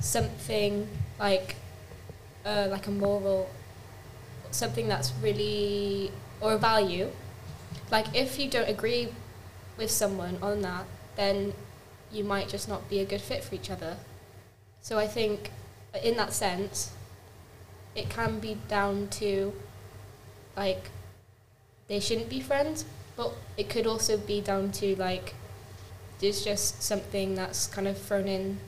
something 0.00 0.88
like 1.18 1.56
uh, 2.44 2.68
like 2.70 2.86
a 2.86 2.90
moral 2.90 3.48
something 4.50 4.88
that's 4.88 5.12
really 5.22 6.10
or 6.40 6.52
a 6.54 6.58
value. 6.58 7.08
Like 7.90 8.14
if 8.14 8.38
you 8.38 8.48
don't 8.48 8.68
agree 8.68 9.08
with 9.76 9.90
someone 9.90 10.38
on 10.42 10.62
that, 10.62 10.84
then 11.16 11.54
you 12.10 12.24
might 12.24 12.48
just 12.48 12.68
not 12.68 12.88
be 12.88 13.00
a 13.00 13.04
good 13.04 13.20
fit 13.20 13.42
for 13.42 13.54
each 13.54 13.70
other. 13.70 13.96
So 14.80 14.98
I 14.98 15.06
think 15.06 15.50
in 16.02 16.16
that 16.16 16.32
sense, 16.32 16.92
it 17.94 18.08
can 18.08 18.38
be 18.38 18.58
down 18.68 19.08
to 19.08 19.52
like 20.56 20.90
they 21.88 22.00
shouldn't 22.00 22.28
be 22.28 22.40
friends, 22.40 22.84
but 23.16 23.32
it 23.56 23.68
could 23.68 23.86
also 23.86 24.16
be 24.16 24.40
down 24.40 24.72
to 24.72 24.96
like 24.96 25.34
there's 26.22 26.42
just 26.42 26.82
something 26.82 27.34
that's 27.34 27.66
kind 27.66 27.86
of 27.88 27.98
thrown 27.98 28.28
in 28.28 28.58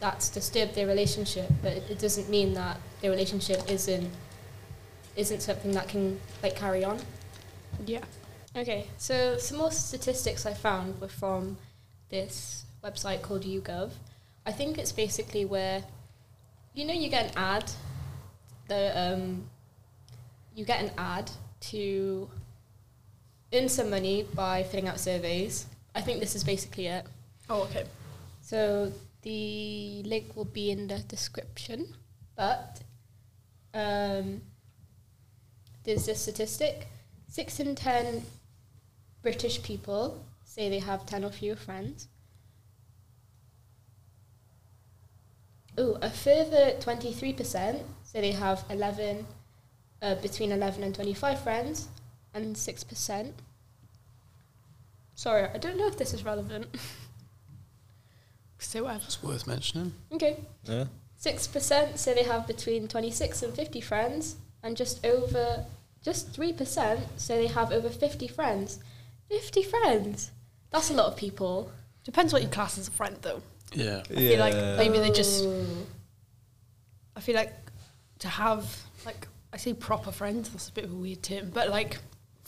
that's 0.00 0.28
disturbed 0.30 0.74
their 0.74 0.86
relationship, 0.86 1.50
but 1.62 1.72
it, 1.72 1.98
doesn't 1.98 2.28
mean 2.28 2.54
that 2.54 2.78
their 3.00 3.10
relationship 3.10 3.60
isn't 3.70 4.10
isn't 5.16 5.42
something 5.42 5.72
that 5.72 5.88
can 5.88 6.18
like 6.42 6.56
carry 6.56 6.84
on. 6.84 6.98
Yeah. 7.84 8.04
Okay, 8.56 8.86
so 8.96 9.36
some 9.36 9.58
more 9.58 9.70
statistics 9.70 10.46
I 10.46 10.54
found 10.54 11.00
were 11.00 11.08
from 11.08 11.58
this 12.08 12.64
website 12.82 13.22
called 13.22 13.42
YouGov. 13.42 13.90
I 14.46 14.52
think 14.52 14.78
it's 14.78 14.92
basically 14.92 15.44
where, 15.44 15.84
you 16.74 16.84
know, 16.86 16.94
you 16.94 17.10
get 17.10 17.26
an 17.26 17.32
ad, 17.36 17.70
the 18.68 18.98
um, 18.98 19.44
you 20.54 20.64
get 20.64 20.82
an 20.82 20.92
ad 20.96 21.30
to 21.72 22.30
earn 23.52 23.68
some 23.68 23.90
money 23.90 24.26
by 24.34 24.62
filling 24.62 24.88
out 24.88 24.98
surveys. 24.98 25.66
I 25.98 26.00
think 26.00 26.20
this 26.20 26.36
is 26.36 26.44
basically 26.44 26.86
it. 26.86 27.04
Oh, 27.50 27.62
okay. 27.62 27.84
So 28.40 28.92
the 29.22 30.02
link 30.04 30.36
will 30.36 30.44
be 30.44 30.70
in 30.70 30.86
the 30.86 31.00
description, 31.00 31.92
but 32.36 32.80
um, 33.74 34.42
there's 35.82 36.06
this 36.06 36.20
statistic: 36.22 36.86
six 37.26 37.58
in 37.58 37.74
ten 37.74 38.22
British 39.22 39.60
people 39.60 40.24
say 40.44 40.70
they 40.70 40.78
have 40.78 41.04
ten 41.04 41.24
or 41.24 41.32
fewer 41.32 41.56
friends. 41.56 42.06
Ooh, 45.80 45.96
a 46.00 46.10
further 46.10 46.74
twenty-three 46.78 47.32
percent 47.32 47.82
say 48.04 48.20
they 48.20 48.32
have 48.32 48.64
eleven, 48.70 49.26
uh, 50.00 50.14
between 50.26 50.52
eleven 50.52 50.84
and 50.84 50.94
twenty-five 50.94 51.40
friends, 51.40 51.88
and 52.34 52.56
six 52.56 52.84
percent. 52.84 53.34
Sorry, 55.18 55.48
I 55.52 55.58
don't 55.58 55.76
know 55.76 55.88
if 55.88 55.98
this 55.98 56.14
is 56.14 56.24
relevant. 56.24 56.66
So 58.60 58.82
whatever. 58.82 59.04
It's 59.04 59.22
worth 59.22 59.46
mentioning. 59.46 59.92
Okay. 60.10 60.36
Yeah. 60.64 60.86
Six 61.16 61.46
percent 61.46 61.96
say 61.96 62.12
they 62.12 62.24
have 62.24 62.44
between 62.48 62.88
twenty-six 62.88 63.40
and 63.44 63.54
fifty 63.54 63.80
friends, 63.80 64.34
and 64.64 64.76
just 64.76 65.06
over, 65.06 65.64
just 66.02 66.32
three 66.32 66.52
percent 66.52 67.06
say 67.16 67.38
they 67.38 67.46
have 67.46 67.70
over 67.70 67.88
fifty 67.88 68.26
friends. 68.26 68.80
Fifty 69.28 69.62
friends. 69.62 70.32
That's 70.72 70.90
a 70.90 70.94
lot 70.94 71.06
of 71.06 71.16
people. 71.16 71.70
Depends 72.02 72.32
what 72.32 72.42
you 72.42 72.48
class 72.48 72.78
as 72.78 72.88
a 72.88 72.90
friend, 72.90 73.16
though. 73.22 73.42
Yeah. 73.72 74.02
I 74.10 74.14
feel 74.14 74.40
like 74.40 74.54
maybe 74.76 74.98
they 74.98 75.12
just. 75.12 75.44
Oh. 75.44 75.64
I 77.14 77.20
feel 77.20 77.36
like 77.36 77.54
to 78.18 78.28
have 78.28 78.64
like 79.06 79.28
I 79.52 79.56
say 79.56 79.72
proper 79.72 80.10
friends. 80.10 80.50
That's 80.50 80.68
a 80.68 80.72
bit 80.72 80.82
of 80.82 80.92
a 80.92 80.96
weird 80.96 81.22
term, 81.22 81.50
but 81.54 81.70
like 81.70 81.98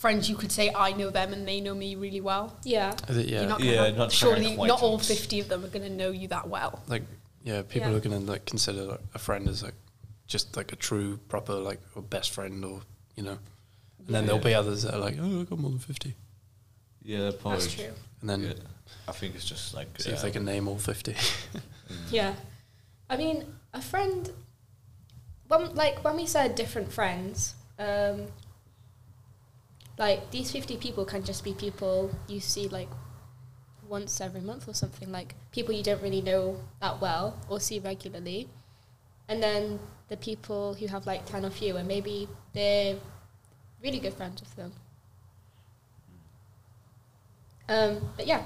friends, 0.01 0.29
you 0.29 0.35
could 0.35 0.51
say 0.51 0.71
I 0.87 0.89
know 0.93 1.09
them 1.11 1.31
and 1.33 1.47
they 1.47 1.59
know 1.61 1.75
me 1.75 1.89
really 1.95 2.21
well. 2.21 2.45
Yeah. 2.63 2.89
I 3.07 3.13
think, 3.13 3.29
yeah. 3.29 3.39
You're 3.41 3.49
not 3.49 3.59
gonna 3.59 3.71
Yeah, 3.71 3.85
have- 3.85 3.97
not 3.97 4.11
surely 4.11 4.55
not 4.57 4.81
all 4.81 4.97
fifty 4.99 5.39
of 5.39 5.47
them 5.47 5.63
are 5.65 5.67
going 5.75 5.87
to 5.91 5.95
know 6.01 6.11
you 6.21 6.27
that 6.29 6.47
well. 6.55 6.73
like 6.87 7.03
yeah, 7.43 7.61
people 7.73 7.89
Yeah. 7.91 7.97
are 7.97 7.99
gonna 7.99 8.19
like 8.33 8.45
consider 8.45 8.81
like, 8.93 8.99
a 9.13 9.19
friend 9.19 9.47
as 9.47 9.63
like 9.63 9.75
just 10.27 10.55
like 10.57 10.71
a 10.73 10.75
true 10.75 11.17
proper 11.29 11.53
like 11.53 11.79
or 11.95 12.01
best 12.01 12.31
friend 12.31 12.63
or 12.65 12.81
you 13.15 13.23
know, 13.23 13.37
and 14.05 14.15
then 14.15 14.25
there'll 14.25 14.41
be 14.51 14.53
others 14.53 14.81
that 14.83 14.93
are 14.95 14.99
like 15.07 15.17
oh 15.21 15.41
I 15.41 15.43
got 15.43 15.59
more 15.59 15.71
than 15.71 15.79
fifty, 15.79 16.15
Yeah, 17.03 17.31
probably. 17.39 17.59
That's 17.59 17.73
true. 17.73 17.93
and 18.21 18.29
then 18.29 18.41
Yeah. 18.43 18.53
I 19.07 19.11
think 19.13 19.35
it's 19.35 19.45
just 19.45 19.73
like 19.73 19.87
see 19.99 20.09
if 20.09 20.15
yeah. 20.17 20.21
they 20.23 20.31
can 20.31 20.45
name 20.45 20.67
all 20.67 20.77
fifty. 20.79 21.15
Yeah. 22.09 22.33
I 23.09 23.17
mean, 23.17 23.37
a 23.73 23.81
friend. 23.81 24.29
When 25.49 25.75
like 25.75 26.03
when 26.05 26.15
we 26.15 26.25
said 26.25 26.55
different 26.55 26.89
friends, 26.93 27.55
um, 27.77 28.27
like 30.01 30.31
these 30.31 30.51
fifty 30.51 30.77
people 30.77 31.05
can 31.05 31.23
just 31.23 31.43
be 31.43 31.53
people 31.53 32.09
you 32.27 32.39
see 32.39 32.67
like 32.67 32.89
once 33.87 34.19
every 34.19 34.41
month 34.41 34.67
or 34.67 34.73
something 34.73 35.11
like 35.11 35.35
people 35.51 35.73
you 35.73 35.83
don't 35.83 36.01
really 36.01 36.21
know 36.21 36.57
that 36.81 36.99
well 36.99 37.37
or 37.49 37.59
see 37.59 37.79
regularly, 37.79 38.49
and 39.29 39.43
then 39.43 39.79
the 40.09 40.17
people 40.17 40.73
who 40.73 40.87
have 40.87 41.05
like 41.05 41.25
ten 41.25 41.45
or 41.45 41.51
fewer, 41.51 41.83
maybe 41.83 42.27
they're 42.53 42.95
really 43.83 43.99
good 43.99 44.13
friends 44.13 44.41
with 44.41 44.55
them. 44.55 44.71
Um, 47.69 48.09
but 48.17 48.25
yeah, 48.27 48.43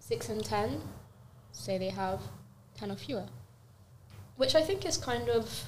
six 0.00 0.28
and 0.30 0.44
ten 0.44 0.80
say 1.52 1.78
they 1.78 1.90
have 1.90 2.20
10 2.78 2.90
or 2.90 2.96
fewer. 2.96 3.26
Which 4.36 4.54
I 4.54 4.62
think 4.62 4.84
is 4.84 4.96
kind 4.96 5.28
of 5.28 5.64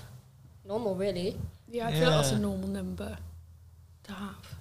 normal, 0.64 0.94
really. 0.94 1.37
Yeah, 1.68 1.88
I 1.88 1.92
feel 1.92 2.11
like 2.11 2.11
that's 2.11 2.33
a 2.33 2.38
normal 2.38 2.68
number 2.68 3.16
to 4.05 4.12
have. 4.12 4.58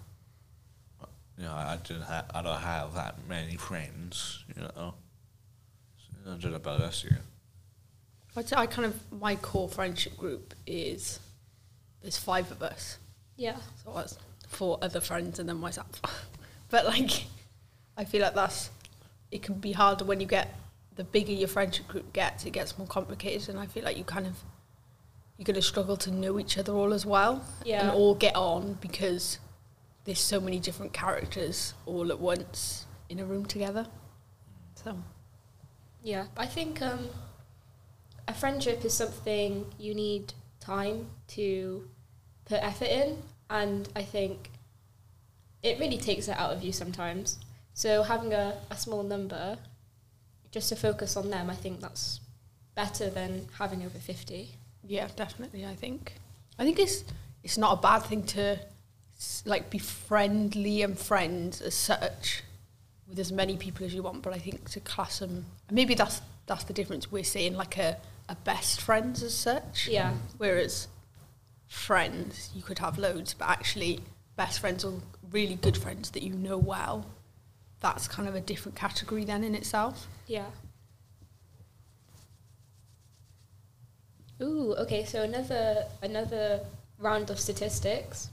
You 1.37 1.43
know, 1.43 1.53
I 1.53 1.77
didn't 1.83 2.03
ha- 2.03 2.25
I 2.33 2.41
don't 2.41 2.59
have 2.59 2.95
that 2.95 3.15
many 3.27 3.57
friends. 3.57 4.43
You 4.55 4.63
know. 4.63 4.93
So 5.97 6.31
I 6.31 6.37
don't 6.37 6.51
know 6.51 6.55
about 6.57 6.79
this 6.79 7.03
year. 7.03 7.19
I'd 8.35 8.53
I 8.53 8.65
kind 8.67 8.85
of 8.85 9.11
my 9.11 9.35
core 9.35 9.67
friendship 9.69 10.15
group 10.17 10.53
is 10.65 11.19
there's 12.01 12.17
five 12.17 12.51
of 12.51 12.61
us. 12.61 12.97
Yeah. 13.35 13.57
So 13.83 13.93
that's 13.95 14.17
four 14.47 14.77
other 14.81 15.01
friends 15.01 15.39
and 15.39 15.47
then 15.49 15.57
myself. 15.57 16.01
but 16.69 16.85
like, 16.85 17.25
I 17.97 18.05
feel 18.05 18.21
like 18.21 18.35
that's 18.35 18.69
it 19.31 19.41
can 19.41 19.55
be 19.55 19.71
harder 19.73 20.05
when 20.05 20.19
you 20.19 20.27
get 20.27 20.55
the 20.95 21.03
bigger 21.03 21.31
your 21.33 21.47
friendship 21.47 21.87
group 21.87 22.13
gets. 22.13 22.45
It 22.45 22.51
gets 22.51 22.77
more 22.77 22.87
complicated, 22.87 23.49
and 23.49 23.59
I 23.59 23.65
feel 23.67 23.83
like 23.83 23.97
you 23.97 24.03
kind 24.03 24.25
of 24.27 24.35
you're 25.37 25.45
going 25.45 25.55
to 25.55 25.61
struggle 25.61 25.97
to 25.97 26.09
know 26.09 26.39
each 26.39 26.57
other 26.57 26.73
all 26.73 26.93
as 26.93 27.05
well 27.05 27.45
Yeah. 27.63 27.81
and 27.81 27.91
all 27.91 28.15
get 28.15 28.35
on 28.35 28.73
because 28.81 29.37
there's 30.07 30.19
so 30.19 30.39
many 30.39 30.57
different 30.57 30.93
characters 30.93 31.73
all 31.85 32.11
at 32.11 32.19
once 32.19 32.85
in 33.09 33.19
a 33.19 33.25
room 33.25 33.45
together. 33.45 33.85
So 34.75 34.97
Yeah. 36.01 36.27
I 36.37 36.45
think 36.45 36.81
um, 36.81 37.09
a 38.25 38.33
friendship 38.33 38.85
is 38.85 38.93
something 38.93 39.65
you 39.77 39.93
need 39.93 40.33
time 40.61 41.07
to 41.35 41.89
put 42.45 42.63
effort 42.63 42.87
in. 42.87 43.17
And 43.49 43.89
I 43.97 44.01
think 44.01 44.49
it 45.61 45.77
really 45.77 45.97
takes 45.97 46.29
it 46.29 46.37
out 46.37 46.51
of 46.53 46.63
you 46.63 46.71
sometimes. 46.71 47.37
So 47.73 48.01
having 48.03 48.33
a, 48.33 48.57
a 48.71 48.77
small 48.77 49.03
number 49.03 49.57
just 50.51 50.69
to 50.69 50.77
focus 50.77 51.17
on 51.17 51.29
them, 51.31 51.49
I 51.49 51.55
think 51.55 51.81
that's 51.81 52.21
better 52.75 53.09
than 53.09 53.47
having 53.59 53.83
over 53.83 53.99
50. 53.99 54.51
Yeah, 54.85 55.09
definitely. 55.17 55.65
I 55.65 55.75
think. 55.75 56.13
I 56.57 56.63
think 56.63 56.79
it's 56.79 57.03
it's 57.43 57.57
not 57.57 57.77
a 57.77 57.81
bad 57.81 57.99
thing 58.03 58.23
to 58.23 58.57
like 59.45 59.69
be 59.69 59.77
friendly 59.77 60.81
and 60.81 60.97
friends 60.97 61.61
as 61.61 61.73
such 61.73 62.43
with 63.07 63.19
as 63.19 63.31
many 63.31 63.57
people 63.57 63.85
as 63.85 63.93
you 63.93 64.03
want. 64.03 64.21
But 64.21 64.33
I 64.33 64.37
think 64.37 64.69
to 64.71 64.79
class 64.79 65.19
them, 65.19 65.45
maybe 65.71 65.95
that's 65.95 66.21
that's 66.45 66.63
the 66.65 66.73
difference. 66.73 67.11
We're 67.11 67.23
seeing 67.23 67.55
like 67.55 67.77
a 67.77 67.97
a 68.29 68.35
best 68.35 68.81
friends 68.81 69.23
as 69.23 69.33
such. 69.33 69.87
Yeah. 69.87 70.13
Whereas 70.37 70.87
friends, 71.67 72.51
you 72.53 72.61
could 72.61 72.79
have 72.79 72.97
loads, 72.97 73.33
but 73.33 73.49
actually 73.49 73.99
best 74.35 74.59
friends 74.59 74.83
or 74.83 75.01
really 75.31 75.55
good 75.55 75.77
friends 75.77 76.11
that 76.11 76.23
you 76.23 76.33
know 76.33 76.57
well, 76.57 77.05
that's 77.79 78.07
kind 78.07 78.27
of 78.27 78.35
a 78.35 78.41
different 78.41 78.77
category 78.77 79.23
then 79.23 79.43
in 79.43 79.55
itself. 79.55 80.07
Yeah. 80.27 80.45
Ooh, 84.41 84.75
okay, 84.77 85.03
so 85.03 85.23
another 85.23 85.85
another 86.01 86.59
round 86.99 87.29
of 87.29 87.39
statistics. 87.39 88.29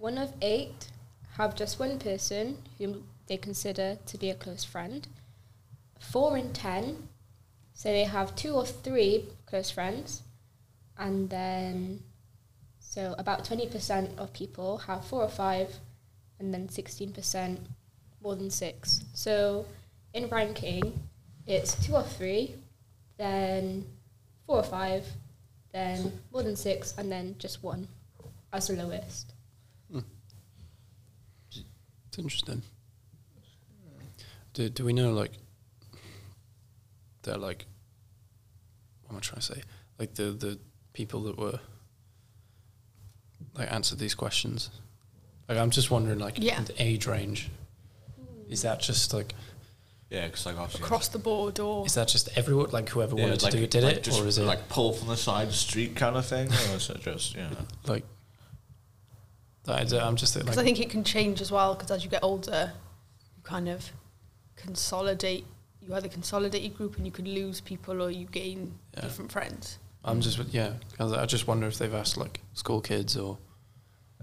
One 0.00 0.16
of 0.16 0.32
eight 0.40 0.88
have 1.36 1.54
just 1.54 1.78
one 1.78 1.98
person 1.98 2.56
whom 2.78 3.04
they 3.26 3.36
consider 3.36 3.98
to 4.06 4.16
be 4.16 4.30
a 4.30 4.34
close 4.34 4.64
friend. 4.64 5.06
Four 6.00 6.38
in 6.38 6.54
ten 6.54 7.06
say 7.74 7.92
they 7.92 8.04
have 8.04 8.34
two 8.34 8.54
or 8.54 8.64
three 8.64 9.26
close 9.44 9.70
friends. 9.70 10.22
And 10.96 11.28
then 11.28 12.02
so 12.78 13.14
about 13.18 13.44
twenty 13.44 13.68
percent 13.68 14.18
of 14.18 14.32
people 14.32 14.78
have 14.78 15.04
four 15.04 15.22
or 15.22 15.28
five 15.28 15.76
and 16.38 16.54
then 16.54 16.70
sixteen 16.70 17.12
percent 17.12 17.60
more 18.22 18.34
than 18.36 18.50
six. 18.50 19.02
So 19.12 19.66
in 20.14 20.30
ranking, 20.30 20.98
it's 21.46 21.74
two 21.84 21.94
or 21.94 22.04
three, 22.04 22.54
then 23.18 23.84
four 24.46 24.56
or 24.56 24.62
five, 24.62 25.04
then 25.72 26.20
more 26.32 26.42
than 26.42 26.56
six, 26.56 26.94
and 26.96 27.12
then 27.12 27.36
just 27.38 27.62
one 27.62 27.86
as 28.50 28.68
the 28.68 28.72
lowest. 28.72 29.34
It's 32.10 32.18
interesting. 32.18 32.62
Do 34.52 34.68
do 34.68 34.84
we 34.84 34.92
know 34.92 35.12
like 35.12 35.30
they're 37.22 37.36
like 37.36 37.66
what 39.04 39.12
am 39.12 39.18
I 39.18 39.20
trying 39.20 39.40
to 39.40 39.46
say? 39.46 39.62
Like 39.96 40.14
the 40.14 40.32
the 40.32 40.58
people 40.92 41.22
that 41.22 41.38
were 41.38 41.60
like 43.56 43.70
answered 43.72 44.00
these 44.00 44.16
questions. 44.16 44.70
Like 45.48 45.56
I'm 45.56 45.70
just 45.70 45.92
wondering 45.92 46.18
like 46.18 46.34
Yeah. 46.38 46.60
the 46.62 46.74
age 46.82 47.06
range. 47.06 47.48
Is 48.48 48.62
that 48.62 48.80
just 48.80 49.14
like 49.14 49.32
Yeah, 50.08 50.26
because 50.26 50.46
like 50.46 50.58
obviously 50.58 50.84
Across 50.84 51.08
the 51.10 51.20
board 51.20 51.60
or 51.60 51.86
is 51.86 51.94
that 51.94 52.08
just 52.08 52.28
everyone 52.36 52.70
like 52.72 52.88
whoever 52.88 53.14
yeah, 53.14 53.22
wanted 53.26 53.42
like, 53.44 53.52
to 53.52 53.58
do 53.58 53.62
it 53.62 53.70
did 53.70 53.84
like 53.84 53.96
it 53.98 54.02
just 54.02 54.20
or 54.20 54.26
is 54.26 54.36
it 54.36 54.42
like 54.42 54.68
pull 54.68 54.92
from 54.94 55.06
the 55.06 55.16
side 55.16 55.44
of 55.44 55.50
the 55.50 55.54
street 55.54 55.94
kind 55.94 56.16
of 56.16 56.26
thing, 56.26 56.48
or 56.48 56.74
is 56.76 56.90
it 56.90 57.02
just 57.02 57.36
you 57.36 57.42
know? 57.42 57.56
like 57.86 58.04
I, 59.68 59.80
I'm 59.98 60.16
just 60.16 60.34
Because 60.34 60.56
like 60.56 60.58
I 60.58 60.64
think 60.64 60.80
it 60.80 60.90
can 60.90 61.04
change 61.04 61.40
as 61.40 61.50
well. 61.52 61.74
Because 61.74 61.90
as 61.90 62.04
you 62.04 62.10
get 62.10 62.22
older, 62.24 62.72
you 63.36 63.42
kind 63.42 63.68
of 63.68 63.90
consolidate. 64.56 65.46
You 65.80 65.94
either 65.94 66.08
consolidate 66.08 66.62
your 66.62 66.72
group 66.72 66.96
and 66.96 67.06
you 67.06 67.12
can 67.12 67.24
lose 67.26 67.60
people, 67.60 68.02
or 68.02 68.10
you 68.10 68.26
gain 68.26 68.74
Yeah. 68.94 69.02
different 69.02 69.32
friends. 69.32 69.78
I'm 70.04 70.20
just 70.22 70.38
yeah 70.50 70.72
'cause 70.96 71.12
I 71.12 71.26
just 71.26 71.46
wonder 71.46 71.66
if 71.66 71.76
they've 71.78 71.92
asked 71.94 72.16
like 72.16 72.40
school 72.54 72.80
kids 72.80 73.16
or 73.16 73.38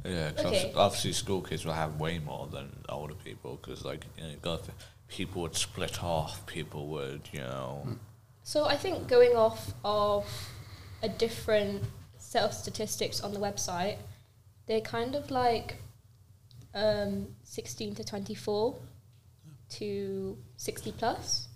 Yeah, 0.05 0.31
'cause 0.31 0.39
Okay. 0.39 0.45
obviously, 0.47 0.73
obviously 0.73 1.13
school 1.13 1.41
kids 1.41 1.65
will 1.65 1.73
have 1.73 1.99
way 1.99 2.19
more 2.19 2.47
than 2.47 2.83
older 2.89 3.15
people 3.15 3.57
because 3.61 3.83
like 3.83 4.05
you 4.17 4.23
know, 4.23 4.29
you 4.29 4.35
got 4.37 4.63
to- 4.65 4.71
people 5.07 5.41
would 5.43 5.55
split 5.55 6.03
off, 6.03 6.45
people 6.45 6.87
would 6.87 7.21
you 7.31 7.39
know. 7.39 7.81
Hmm. 7.83 7.93
So 8.43 8.65
I 8.65 8.77
think 8.77 9.07
going 9.07 9.35
off 9.35 9.73
of 9.83 10.25
a 11.03 11.09
different 11.09 11.83
set 12.17 12.43
of 12.43 12.53
statistics 12.53 13.21
on 13.21 13.33
the 13.33 13.39
website, 13.39 13.97
they're 14.67 14.81
kind 14.81 15.15
of 15.15 15.31
like 15.31 15.77
um, 16.73 17.27
16 17.43 17.95
to 17.95 18.03
24 18.03 18.75
to 19.69 20.37
60 20.57 20.91
plus. 20.93 21.47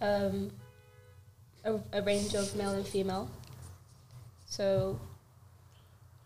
Um, 0.00 0.52
a, 1.64 1.78
a 1.92 2.02
range 2.02 2.34
of 2.34 2.54
male 2.54 2.70
and 2.70 2.86
female. 2.86 3.28
So 4.46 5.00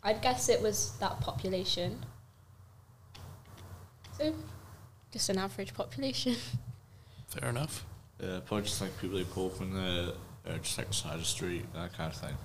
I'd 0.03 0.21
guess 0.21 0.49
it 0.49 0.61
was 0.61 0.93
that 0.99 1.21
population. 1.21 2.05
So 4.19 4.35
just 5.11 5.29
an 5.29 5.39
average 5.39 5.75
population. 5.75 6.37
fair 7.29 7.51
enough. 7.51 7.85
Yeah, 8.21 8.41
probably 8.45 8.65
just 8.65 8.81
like 8.81 8.97
people 9.01 9.19
who 9.19 9.25
pull 9.25 9.51
from 9.51 9.73
the 9.75 10.15
uh, 10.47 10.59
just 10.59 10.79
like 10.79 10.93
side 10.93 11.15
of 11.15 11.21
the 11.21 11.27
street, 11.27 11.65
that 11.75 11.97
kind 11.97 12.13
of 12.13 12.21
thing. 12.21 12.37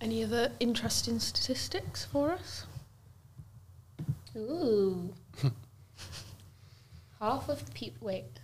Any 0.00 0.22
other 0.22 0.52
interesting 0.60 1.18
statistics 1.18 2.04
for 2.04 2.30
us? 2.32 2.66
Ooh. 4.36 5.12
Half 7.20 7.48
of 7.48 7.64
the 7.64 7.72
people. 7.72 8.06
Wait. 8.06 8.40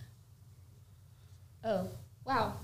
Oh, 1.64 1.88
wow. 2.24 2.54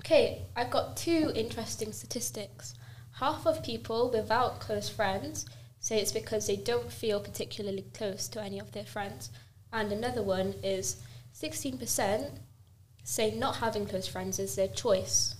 Okay, 0.00 0.42
I've 0.56 0.70
got 0.70 0.96
two 0.96 1.30
interesting 1.34 1.92
statistics. 1.92 2.74
Half 3.12 3.46
of 3.46 3.62
people 3.62 4.10
without 4.10 4.58
close 4.58 4.88
friends 4.88 5.46
say 5.78 6.00
it's 6.00 6.12
because 6.12 6.46
they 6.46 6.56
don't 6.56 6.92
feel 6.92 7.20
particularly 7.20 7.86
close 7.94 8.26
to 8.28 8.42
any 8.42 8.58
of 8.58 8.72
their 8.72 8.84
friends. 8.84 9.30
And 9.72 9.92
another 9.92 10.22
one 10.22 10.54
is 10.62 10.96
16% 11.34 12.30
say 13.04 13.32
not 13.32 13.56
having 13.56 13.86
close 13.86 14.06
friends 14.06 14.38
is 14.38 14.54
their 14.54 14.68
choice. 14.68 15.34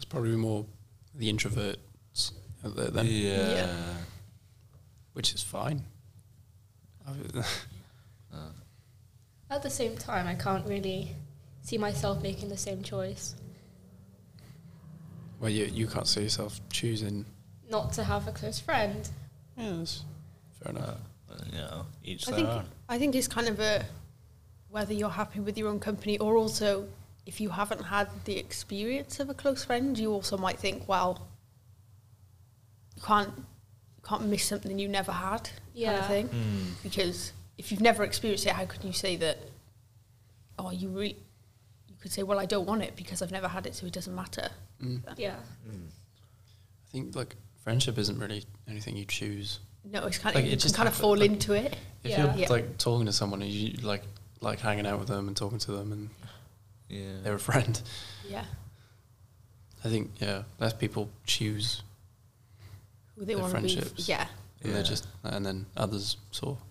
It's 0.00 0.06
probably 0.06 0.34
more 0.34 0.64
the 1.14 1.30
introverts 1.30 2.32
out 2.64 2.74
there 2.74 2.86
then, 2.88 3.04
Yeah. 3.06 3.70
which 5.12 5.34
is 5.34 5.42
fine. 5.42 5.84
At 9.50 9.62
the 9.62 9.68
same 9.68 9.98
time, 9.98 10.26
I 10.26 10.36
can't 10.36 10.66
really 10.66 11.14
see 11.60 11.76
myself 11.76 12.22
making 12.22 12.48
the 12.48 12.56
same 12.56 12.82
choice. 12.82 13.34
well, 15.38 15.50
you 15.50 15.66
you 15.66 15.86
can't 15.86 16.06
see 16.06 16.22
yourself 16.22 16.58
choosing. 16.70 17.26
Not 17.68 17.92
to 17.92 18.04
have 18.04 18.26
a 18.26 18.32
close 18.32 18.58
friend. 18.58 19.06
Yeah, 19.58 19.72
that's 19.76 20.02
fair 20.62 20.72
enough. 20.72 20.96
Uh, 21.30 21.34
you 21.52 21.58
know, 21.58 21.86
each 22.02 22.26
I 22.26 22.30
their 22.30 22.36
think 22.40 22.48
own. 22.48 22.64
I 22.88 22.98
think 22.98 23.14
it's 23.14 23.28
kind 23.28 23.48
of 23.48 23.60
a 23.60 23.84
whether 24.70 24.94
you're 24.94 25.10
happy 25.10 25.40
with 25.40 25.58
your 25.58 25.68
own 25.68 25.78
company 25.78 26.16
or 26.16 26.36
also 26.38 26.88
if 27.26 27.40
you 27.40 27.50
haven't 27.50 27.84
had 27.84 28.08
the 28.24 28.36
experience 28.38 29.20
of 29.20 29.30
a 29.30 29.34
close 29.34 29.64
friend, 29.64 29.98
you 29.98 30.12
also 30.12 30.36
might 30.36 30.58
think, 30.58 30.88
well, 30.88 31.28
you 32.96 33.02
can't 33.02 33.32
you 33.36 34.02
can't 34.08 34.26
miss 34.26 34.44
something 34.44 34.78
you 34.78 34.88
never 34.88 35.12
had, 35.12 35.42
kind 35.44 35.50
Yeah. 35.74 35.98
of 36.00 36.06
thing. 36.06 36.28
Mm. 36.28 36.82
Because 36.82 37.32
if 37.58 37.70
you've 37.70 37.82
never 37.82 38.02
experienced 38.02 38.46
it, 38.46 38.52
how 38.52 38.64
can 38.64 38.86
you 38.86 38.92
say 38.94 39.16
that? 39.16 39.38
Oh, 40.58 40.70
you 40.70 40.88
re- 40.88 41.16
you 41.88 41.94
could 42.00 42.10
say, 42.10 42.22
well, 42.22 42.38
I 42.38 42.46
don't 42.46 42.66
want 42.66 42.82
it 42.82 42.96
because 42.96 43.20
I've 43.20 43.30
never 43.30 43.48
had 43.48 43.66
it, 43.66 43.74
so 43.74 43.86
it 43.86 43.92
doesn't 43.92 44.14
matter. 44.14 44.48
Mm. 44.82 45.02
Yeah. 45.18 45.36
I 45.68 46.90
think 46.90 47.14
like 47.14 47.36
friendship 47.62 47.98
isn't 47.98 48.18
really 48.18 48.44
anything 48.66 48.96
you 48.96 49.04
choose. 49.04 49.60
No, 49.84 50.06
it's 50.06 50.18
kind 50.18 50.34
Like, 50.34 50.44
of 50.46 50.52
it 50.52 50.56
just 50.56 50.74
kind 50.74 50.88
of 50.88 50.94
happen- 50.94 51.02
fall 51.02 51.16
like- 51.18 51.30
into 51.30 51.52
it. 51.52 51.76
If 52.02 52.10
Yeah. 52.10 52.24
you're 52.32 52.42
Yeah. 52.44 52.48
like 52.48 52.78
talking 52.78 53.04
to 53.06 53.12
someone 53.12 53.42
and 53.42 53.50
you 53.50 53.72
like 53.82 54.02
like 54.42 54.58
hanging 54.60 54.86
out 54.86 54.98
with 54.98 55.08
them 55.08 55.28
and 55.28 55.36
talking 55.36 55.58
to 55.58 55.72
them 55.72 55.92
and 55.92 56.08
Yeah. 56.90 57.20
they're 57.22 57.34
a 57.34 57.38
friend, 57.38 57.80
Yeah, 58.28 58.44
I 59.84 59.88
think 59.88 60.10
yeah, 60.20 60.42
less 60.58 60.72
people 60.74 61.08
choose 61.24 61.82
who 63.16 63.24
they 63.24 63.34
Their 63.34 63.42
want 63.42 63.54
to 63.54 63.60
be. 63.62 63.68
friendships. 63.74 64.08
Yeah, 64.08 64.26
and 64.62 64.72
Yeah. 64.72 64.78
they 64.82 64.88
just 64.88 65.06
and 65.24 65.46
then 65.46 65.66
others 65.76 66.16
sort 66.32 66.56
of 66.58 66.62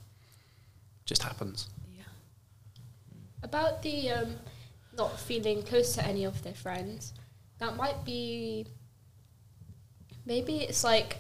just 1.06 1.24
happens. 1.24 1.70
yeah. 1.98 2.04
About 3.44 3.82
the 3.82 4.12
um, 4.12 4.36
not 4.98 5.20
feeling 5.20 5.64
close 5.64 5.94
to 5.96 6.06
any 6.06 6.26
of 6.26 6.44
their 6.44 6.54
friends, 6.54 7.14
that 7.60 7.76
might 7.76 8.04
be. 8.06 8.68
Maybe 10.26 10.58
it's 10.58 10.84
like 10.84 11.18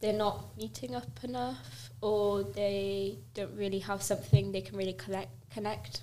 they're 0.00 0.12
not 0.12 0.56
meeting 0.58 0.94
up 0.94 1.22
enough, 1.24 1.90
or 2.02 2.42
they 2.42 3.18
don't 3.34 3.54
really 3.56 3.78
have 3.78 4.02
something 4.02 4.52
they 4.52 4.60
can 4.60 4.76
really 4.76 4.92
collect, 4.92 5.30
connect, 5.50 6.02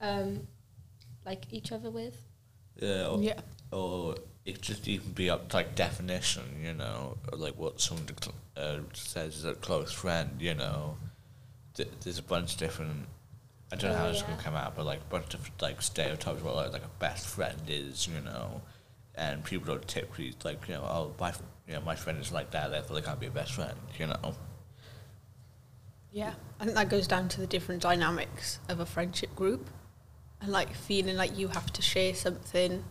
um, 0.00 0.46
like 1.26 1.44
each 1.52 1.72
other 1.72 1.90
with. 1.90 2.16
Yeah. 2.76 3.06
Or, 3.08 3.20
Yeah. 3.22 3.40
or 3.72 4.14
it 4.44 4.62
just 4.62 4.86
even 4.86 5.12
be 5.12 5.28
up 5.28 5.48
to 5.50 5.56
like 5.56 5.74
definition, 5.74 6.62
you 6.62 6.72
know, 6.72 7.18
or 7.32 7.36
like 7.38 7.58
what 7.58 7.80
someone 7.80 8.06
decl- 8.06 8.32
uh, 8.56 8.78
says 8.94 9.36
is 9.38 9.44
a 9.44 9.54
close 9.54 9.92
friend, 9.92 10.30
you 10.40 10.54
know. 10.54 10.96
Th- 11.74 11.88
there's 12.02 12.18
a 12.18 12.22
bunch 12.22 12.52
of 12.54 12.58
different. 12.58 13.06
I 13.72 13.76
don't 13.76 13.90
know 13.90 13.96
Oh, 13.96 14.00
how 14.00 14.08
this 14.08 14.20
yeah. 14.20 14.28
gonna 14.28 14.42
come 14.42 14.54
out, 14.54 14.76
but 14.76 14.86
like 14.86 15.00
a 15.00 15.10
bunch 15.10 15.24
of 15.34 15.40
different, 15.40 15.60
like 15.60 15.82
stereotypes 15.82 16.40
what 16.42 16.54
like, 16.54 16.72
like 16.72 16.84
a 16.84 16.98
best 17.00 17.26
friend 17.26 17.60
is, 17.68 18.06
you 18.06 18.20
know, 18.20 18.62
and 19.16 19.42
people 19.42 19.66
don't 19.74 19.86
typically 19.88 20.32
like 20.44 20.68
you 20.68 20.74
know 20.74 20.82
oh 20.82 21.12
my 21.18 21.30
f- 21.30 21.42
you 21.66 21.74
know 21.74 21.80
my 21.80 21.96
friend 21.96 22.20
is 22.20 22.30
like 22.30 22.50
that 22.52 22.70
therefore 22.70 22.94
they 23.00 23.02
can't 23.04 23.18
be 23.18 23.26
a 23.26 23.30
best 23.30 23.52
friend, 23.52 23.76
you 23.98 24.06
know. 24.06 24.34
Yeah, 26.12 26.32
I 26.60 26.64
think 26.64 26.76
that 26.76 26.88
goes 26.88 27.06
down 27.06 27.28
to 27.30 27.40
the 27.40 27.46
different 27.46 27.82
dynamics 27.82 28.58
of 28.68 28.80
a 28.80 28.86
friendship 28.86 29.34
group 29.34 29.68
and 30.40 30.50
like 30.52 30.74
feeling 30.74 31.16
like 31.16 31.36
you 31.38 31.48
have 31.48 31.72
to 31.72 31.82
share 31.82 32.14
something 32.14 32.84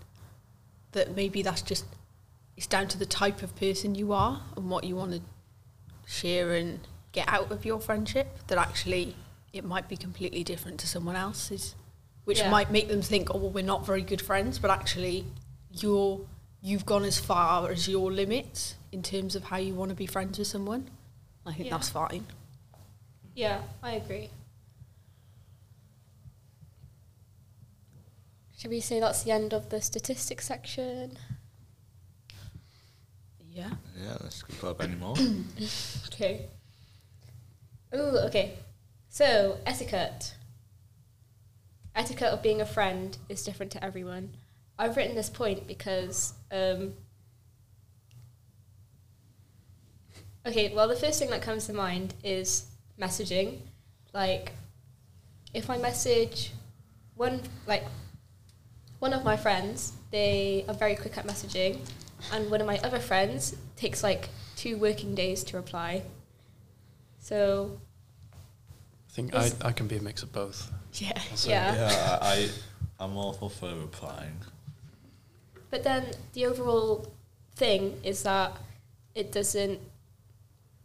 that 0.91 1.15
maybe 1.15 1.41
that's 1.41 1.61
just 1.61 1.85
it's 2.57 2.67
down 2.67 2.87
to 2.87 2.97
the 2.97 3.05
type 3.05 3.43
of 3.43 3.55
person 3.55 3.95
you 3.95 4.13
are 4.13 4.41
and 4.55 4.69
what 4.69 4.83
you 4.85 4.95
want 4.95 5.11
to 5.11 5.21
share 6.07 6.53
and 6.53 6.79
get 7.11 7.27
out 7.27 7.51
of 7.51 7.65
your 7.65 7.79
friendship 7.79 8.27
that 8.47 8.57
actually 8.57 9.15
it 9.53 9.63
might 9.65 9.87
be 9.89 9.97
completely 9.97 10.43
different 10.43 10.79
to 10.79 10.87
someone 10.87 11.15
else's 11.15 11.75
which 12.25 12.39
Yeah. 12.39 12.49
might 12.49 12.71
make 12.71 12.87
them 12.87 13.01
think 13.01 13.33
oh 13.33 13.37
well 13.37 13.49
we're 13.51 13.63
not 13.63 13.85
very 13.85 14.01
good 14.01 14.21
friends 14.21 14.57
but 14.59 14.71
actually 14.71 15.25
you're 15.71 16.21
you've 16.61 16.85
gone 16.85 17.03
as 17.03 17.19
far 17.19 17.69
as 17.69 17.87
your 17.87 18.11
limits 18.11 18.75
in 18.91 19.03
terms 19.03 19.35
of 19.35 19.43
how 19.45 19.57
you 19.57 19.73
want 19.73 19.89
to 19.89 19.95
be 19.95 20.05
friends 20.07 20.39
with 20.39 20.47
someone 20.47 20.89
I 21.45 21.53
think 21.53 21.65
Yeah. 21.67 21.71
that's 21.77 21.89
fine 21.89 22.25
Yeah, 23.35 23.61
I 23.83 23.91
agree. 23.93 24.29
Should 28.57 28.71
we 28.71 28.79
say 28.79 28.99
that's 28.99 29.23
the 29.23 29.31
end 29.31 29.53
of 29.53 29.69
the 29.69 29.81
statistics 29.81 30.47
section? 30.47 31.17
yeah 33.51 33.71
Yeah, 34.01 34.17
let's 34.21 34.43
go 34.43 34.69
up 34.69 34.81
anymore. 34.81 35.15
Okay. 36.07 36.47
Ooh, 37.93 38.17
okay. 38.27 38.53
So, 39.09 39.57
etiquette. 39.65 40.35
Etiquette 41.93 42.33
of 42.33 42.41
being 42.41 42.61
a 42.61 42.65
friend 42.65 43.17
is 43.29 43.43
different 43.43 43.71
to 43.73 43.83
everyone. 43.83 44.35
I've 44.79 44.95
written 44.97 45.15
this 45.15 45.29
point 45.29 45.67
because. 45.67 46.33
Um, 46.51 46.93
okay, 50.45 50.73
well, 50.73 50.87
the 50.87 50.95
first 50.95 51.19
thing 51.19 51.29
that 51.31 51.41
comes 51.41 51.65
to 51.67 51.73
mind 51.73 52.13
is 52.23 52.65
messaging. 52.99 53.59
Like, 54.13 54.53
if 55.53 55.69
I 55.69 55.77
message 55.77 56.51
one, 57.15 57.41
like, 57.67 57.83
one 58.99 59.13
of 59.13 59.23
my 59.23 59.37
friends, 59.37 59.93
they 60.11 60.65
are 60.67 60.73
very 60.73 60.95
quick 60.95 61.17
at 61.17 61.25
messaging, 61.27 61.79
and 62.31 62.49
one 62.49 62.61
of 62.61 62.67
my 62.67 62.77
other 62.79 62.99
friends 62.99 63.55
takes 63.75 64.03
like 64.03 64.29
two 64.55 64.77
working 64.77 65.15
days 65.15 65.43
to 65.45 65.57
reply. 65.57 66.03
So, 67.19 67.79
I 68.33 69.11
think 69.13 69.35
I, 69.35 69.51
I 69.61 69.71
can 69.71 69.87
be 69.87 69.97
a 69.97 70.01
mix 70.01 70.23
of 70.23 70.31
both. 70.31 70.71
yeah 70.93 71.11
Also, 71.31 71.49
Yeah. 71.49 71.75
yeah, 71.75 72.19
I, 72.21 72.27
I, 72.33 72.49
I'm 73.03 73.17
awful 73.17 73.49
for 73.49 73.73
replying. 73.75 74.37
but 75.69 75.83
then 75.83 76.05
the 76.33 76.45
overall 76.45 77.11
thing 77.55 77.99
is 78.03 78.23
that 78.23 78.53
it 79.15 79.31
doesn't 79.31 79.79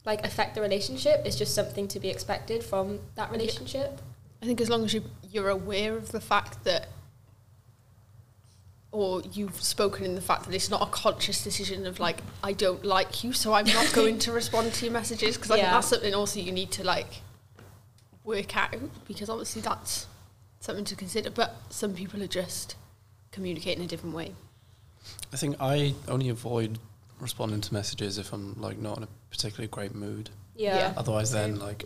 like 0.05 0.25
affect 0.25 0.55
the 0.55 0.61
relationship. 0.61 1.23
It's 1.25 1.37
just 1.37 1.55
something 1.55 1.87
to 1.89 2.01
be 2.01 2.09
expected 2.09 2.65
from 2.65 3.01
that 3.17 3.31
relationship. 3.31 4.01
I 4.43 4.47
think 4.47 4.61
as 4.61 4.71
long 4.71 4.85
as 4.85 4.95
you 4.95 5.03
you're 5.31 5.51
aware 5.51 5.97
of 5.97 6.11
the 6.13 6.21
fact 6.21 6.65
that, 6.65 6.89
or 8.93 9.23
you've 9.33 9.63
spoken 9.63 10.05
in 10.05 10.15
the 10.15 10.21
fact 10.21 10.45
that 10.45 10.55
it's 10.55 10.71
not 10.71 10.83
a 10.83 10.91
conscious 10.91 11.45
decision 11.45 11.87
of 11.87 12.01
like 12.01 12.19
I 12.43 12.53
don't 12.53 12.85
like 12.85 13.23
you, 13.23 13.33
so 13.33 13.53
I'm 13.53 13.67
not 13.67 13.93
going 13.93 14.19
to 14.21 14.33
respond 14.33 14.73
to 14.75 14.85
your 14.85 14.93
messages 14.93 15.37
because 15.37 15.51
I 15.51 15.57
think 15.57 15.69
that's 15.69 15.89
something 15.89 16.15
also 16.15 16.41
you 16.41 16.53
need 16.53 16.71
to 16.73 16.85
like 16.85 17.23
work 18.25 18.57
out 18.57 18.75
because 19.07 19.29
obviously 19.31 19.63
that's 19.63 20.07
something 20.61 20.85
to 20.87 20.97
consider. 20.97 21.31
But 21.31 21.57
some 21.71 21.95
people 21.95 22.23
are 22.23 22.29
just 22.29 22.77
communicating 23.31 23.85
a 23.85 23.87
different 23.87 24.15
way. 24.15 24.35
I 25.33 25.37
think 25.37 25.57
I 25.61 25.95
only 26.09 26.29
avoid 26.29 26.79
responding 27.21 27.61
to 27.61 27.75
messages 27.75 28.19
if 28.19 28.33
I'm 28.33 28.61
like 28.61 28.79
not 28.79 28.99
in 28.99 29.05
a 29.05 29.09
particularly 29.31 29.69
great 29.69 29.95
mood. 29.95 30.31
Yeah. 30.57 30.77
Yeah. 30.77 30.95
Otherwise, 30.97 31.31
then 31.31 31.59
like, 31.59 31.85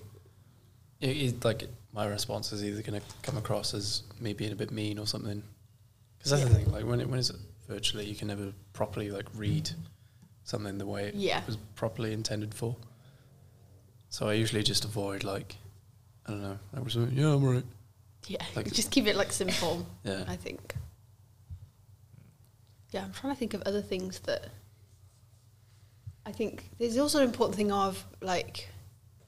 it, 1.00 1.08
it, 1.08 1.44
like 1.44 1.64
my 1.92 2.06
response 2.06 2.52
is 2.52 2.64
either 2.64 2.82
going 2.82 3.00
to 3.00 3.06
come 3.22 3.36
across 3.36 3.74
as 3.74 4.02
me 4.20 4.32
being 4.32 4.52
a 4.52 4.56
bit 4.56 4.70
mean 4.70 4.98
or 4.98 5.06
something. 5.06 5.42
Because 6.24 6.40
that's 6.40 6.50
the 6.52 6.58
thing. 6.64 6.72
Like 6.72 6.86
when 6.86 7.00
it 7.00 7.08
when 7.08 7.18
it's 7.18 7.30
virtually, 7.68 8.06
you 8.06 8.14
can 8.14 8.28
never 8.28 8.52
properly 8.72 9.10
like 9.10 9.26
read 9.34 9.70
something 10.44 10.78
the 10.78 10.86
way 10.86 11.08
it 11.08 11.14
Yeah. 11.14 11.42
was 11.46 11.56
properly 11.74 12.12
intended 12.14 12.54
for. 12.54 12.76
So 14.08 14.28
I 14.28 14.34
usually 14.34 14.62
just 14.62 14.84
avoid 14.84 15.22
like, 15.24 15.56
I 16.26 16.30
don't 16.30 16.42
know. 16.42 16.58
I 16.74 16.80
was 16.80 16.96
yeah, 16.96 17.28
I'm 17.34 17.44
right. 17.44 17.64
Yeah, 18.26 18.42
Like- 18.56 18.72
just 18.72 18.90
keep 18.90 19.06
it 19.06 19.16
like 19.16 19.32
simple. 19.32 19.86
Yeah. 20.02 20.24
I 20.26 20.36
think. 20.36 20.74
Yeah, 22.90 23.04
I'm 23.04 23.12
trying 23.12 23.34
to 23.34 23.38
think 23.38 23.54
of 23.54 23.62
other 23.62 23.82
things 23.82 24.20
that. 24.20 24.48
I 26.26 26.32
think 26.32 26.70
there's 26.78 26.96
also 26.96 27.18
an 27.18 27.24
important 27.24 27.54
thing 27.56 27.70
of 27.70 28.02
like, 28.22 28.70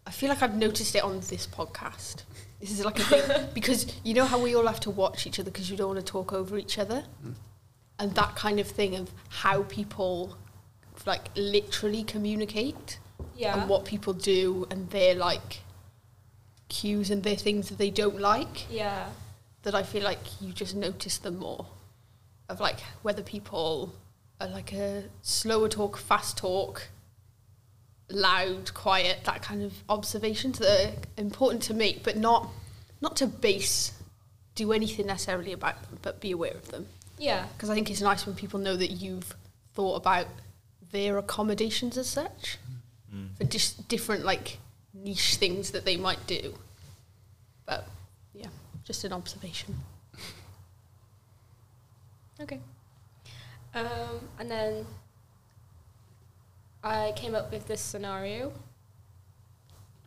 I 0.07 0.11
feel 0.11 0.29
like 0.29 0.43
I've 0.43 0.57
noticed 0.57 0.95
it 0.95 1.03
on 1.03 1.19
this 1.21 1.47
podcast. 1.47 2.23
This 2.61 2.71
is 2.71 2.85
like 2.85 2.99
a 2.99 3.03
thing 3.03 3.49
because 3.55 3.87
you 4.05 4.15
know 4.15 4.25
how 4.25 4.39
we 4.41 4.55
all 4.55 4.67
have 4.67 4.81
to 4.81 4.91
watch 4.91 5.27
each 5.27 5.39
other 5.41 5.51
because 5.51 5.71
you 5.71 5.77
don't 5.77 5.89
want 5.95 6.01
to 6.01 6.13
talk 6.13 6.33
over 6.33 6.57
each 6.57 6.79
other, 6.79 7.05
Mm. 7.25 7.35
and 7.99 8.15
that 8.15 8.37
kind 8.37 8.59
of 8.61 8.67
thing 8.69 8.95
of 8.95 9.11
how 9.29 9.63
people, 9.65 10.37
like 11.07 11.29
literally 11.37 12.05
communicate 12.05 12.99
Yeah. 13.37 13.61
and 13.61 13.69
what 13.69 13.85
people 13.85 14.13
do 14.13 14.67
and 14.71 14.89
their 14.91 15.15
like 15.15 15.61
cues 16.69 17.11
and 17.11 17.23
their 17.23 17.37
things 17.37 17.69
that 17.69 17.79
they 17.79 17.91
don't 17.91 18.21
like 18.21 18.67
yeah. 18.71 19.09
that 19.63 19.75
I 19.75 19.83
feel 19.83 20.03
like 20.03 20.41
you 20.41 20.53
just 20.53 20.75
notice 20.75 21.19
them 21.19 21.39
more 21.39 21.67
of 22.49 22.61
like 22.61 22.81
whether 23.03 23.23
people 23.23 23.95
are 24.41 24.49
like 24.49 24.73
a 24.73 25.05
slower 25.23 25.69
talk, 25.69 25.97
fast 25.97 26.37
talk, 26.39 26.89
loud, 28.11 28.73
quiet, 28.75 29.19
that 29.25 29.43
kind 29.43 29.63
of 29.63 29.73
observations 29.89 30.59
that 30.59 30.69
are 30.91 30.93
important 31.17 31.63
to 31.65 31.75
make, 31.75 32.03
but 32.03 32.17
not 32.17 32.49
not 33.01 33.17
to 33.17 33.27
base 33.27 33.93
do 34.55 34.73
anything 34.73 35.07
necessarily 35.07 35.53
about 35.53 35.83
them, 35.83 35.99
but 36.03 36.19
be 36.21 36.31
aware 36.31 36.55
of 36.55 36.69
them. 36.71 36.87
Yeah. 37.19 37.47
Because 37.53 37.69
I 37.71 37.75
think 37.75 37.91
it's 37.91 38.01
nice 38.01 38.25
when 38.27 38.35
people 38.35 38.59
know 38.59 38.75
that 38.77 38.91
you've 38.91 39.35
thought 39.75 39.97
about 39.97 40.27
their 40.93 41.19
accommodations 41.19 41.99
as 41.99 42.09
such 42.09 42.59
Mm. 43.15 43.37
for 43.37 43.45
just 43.45 43.87
different 43.89 44.25
like 44.25 44.59
niche 44.93 45.37
things 45.37 45.71
that 45.71 45.85
they 45.85 45.97
might 45.97 46.27
do. 46.27 46.55
But 47.67 47.87
yeah, 48.35 48.49
just 48.85 49.05
an 49.05 49.13
observation. 49.13 49.77
Okay. 52.41 52.61
Um, 53.75 54.29
and 54.39 54.51
then 54.51 54.87
I 56.87 57.13
came 57.17 57.35
up 57.35 57.51
with 57.51 57.67
this 57.67 57.81
scenario. 57.81 58.53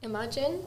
Imagine 0.02 0.64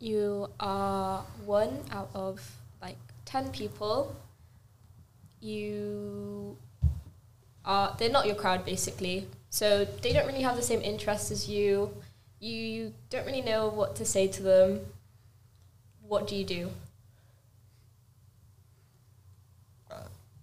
you 0.00 0.48
are 0.58 1.22
one 1.44 1.80
out 1.90 2.08
of 2.14 2.40
like 2.80 2.96
10 3.26 3.50
people. 3.50 4.16
You 5.38 6.56
are, 7.66 7.94
they're 7.98 8.08
not 8.08 8.24
your 8.24 8.36
crowd 8.36 8.64
basically. 8.64 9.28
So 9.50 9.84
they 9.84 10.14
don't 10.14 10.26
really 10.26 10.40
have 10.40 10.56
the 10.56 10.62
same 10.62 10.80
interests 10.80 11.30
as 11.30 11.46
you. 11.46 11.94
You 12.40 12.94
don't 13.10 13.26
really 13.26 13.42
know 13.42 13.68
what 13.68 13.96
to 13.96 14.06
say 14.06 14.28
to 14.28 14.42
them. 14.42 14.80
What 16.08 16.26
do 16.26 16.36
you 16.36 16.44
do? 16.44 16.70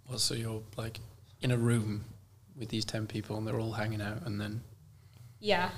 Well, 0.08 0.20
so 0.20 0.36
you're 0.36 0.62
like 0.78 1.00
in 1.42 1.50
a 1.50 1.58
room 1.58 2.06
with 2.62 2.70
these 2.70 2.86
ten 2.86 3.06
people 3.08 3.38
and 3.38 3.46
they're 3.46 3.60
all 3.60 3.74
hanging 3.74 4.02
out, 4.02 4.26
and 4.26 4.40
then 4.40 4.62
Yeah. 5.42 5.72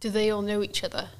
Do 0.00 0.08
they 0.08 0.30
all 0.30 0.40
know 0.40 0.62
each 0.62 0.82
other? 0.82 1.10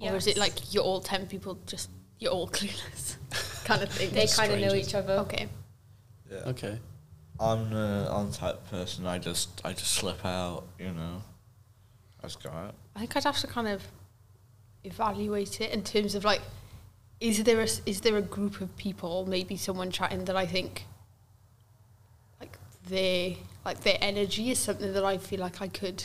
Or 0.00 0.16
is 0.16 0.26
it 0.26 0.36
like 0.36 0.74
you're 0.74 0.82
all 0.82 1.00
10 1.00 1.28
people, 1.28 1.56
just 1.64 1.88
you're 2.18 2.32
all 2.32 2.48
clueless 2.58 3.16
kind 3.64 3.82
of 3.82 3.88
thing? 3.88 4.10
They 4.10 4.26
kind 4.26 4.52
of 4.52 4.58
know 4.60 4.74
each 4.74 4.94
other. 4.94 5.14
okay. 5.24 5.48
Yeah. 6.30 6.38
okay, 6.46 6.78
I'm 7.38 7.70
the 7.70 8.08
on 8.10 8.32
type 8.32 8.68
person. 8.70 9.06
I 9.06 9.18
just 9.18 9.60
I 9.64 9.72
just 9.72 9.92
slip 9.92 10.24
out. 10.24 10.64
You 10.78 10.92
know. 10.92 11.22
I 12.20 12.26
just 12.26 12.42
go 12.42 12.50
out. 12.50 12.74
I 12.96 13.00
think 13.00 13.16
I'd 13.16 13.24
have 13.24 13.38
to 13.38 13.46
kind 13.46 13.68
of 13.68 13.82
evaluate 14.84 15.60
it 15.60 15.70
in 15.72 15.82
terms 15.84 16.14
of 16.16 16.24
like, 16.24 16.40
is 17.20 17.44
there 17.44 17.60
a, 17.60 17.64
s- 17.64 17.82
is 17.86 18.00
there 18.00 18.16
a 18.16 18.22
group 18.22 18.60
of 18.60 18.76
people, 18.76 19.26
maybe 19.26 19.56
someone 19.56 19.90
chatting 19.92 20.24
that 20.24 20.36
I 20.36 20.46
think, 20.46 20.84
like 22.40 22.56
their 22.88 23.34
like 23.64 23.80
their 23.82 23.98
energy 24.00 24.50
is 24.50 24.58
something 24.58 24.92
that 24.92 25.04
I 25.04 25.18
feel 25.18 25.40
like 25.40 25.60
I 25.62 25.68
could 25.68 26.04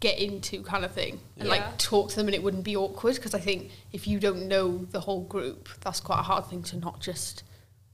get 0.00 0.18
into 0.18 0.62
kind 0.64 0.84
of 0.84 0.90
thing 0.92 1.20
and 1.36 1.46
Yeah. 1.46 1.54
like 1.54 1.78
talk 1.78 2.10
to 2.10 2.16
them 2.16 2.26
and 2.26 2.34
it 2.34 2.42
wouldn't 2.42 2.64
be 2.64 2.76
awkward 2.76 3.14
because 3.14 3.34
I 3.34 3.38
think 3.38 3.70
if 3.92 4.06
you 4.08 4.18
don't 4.18 4.48
know 4.48 4.78
the 4.90 4.98
whole 5.00 5.22
group 5.22 5.68
that's 5.80 6.00
quite 6.00 6.18
a 6.18 6.22
hard 6.22 6.46
thing 6.46 6.62
to 6.64 6.76
not 6.76 7.00
just 7.00 7.44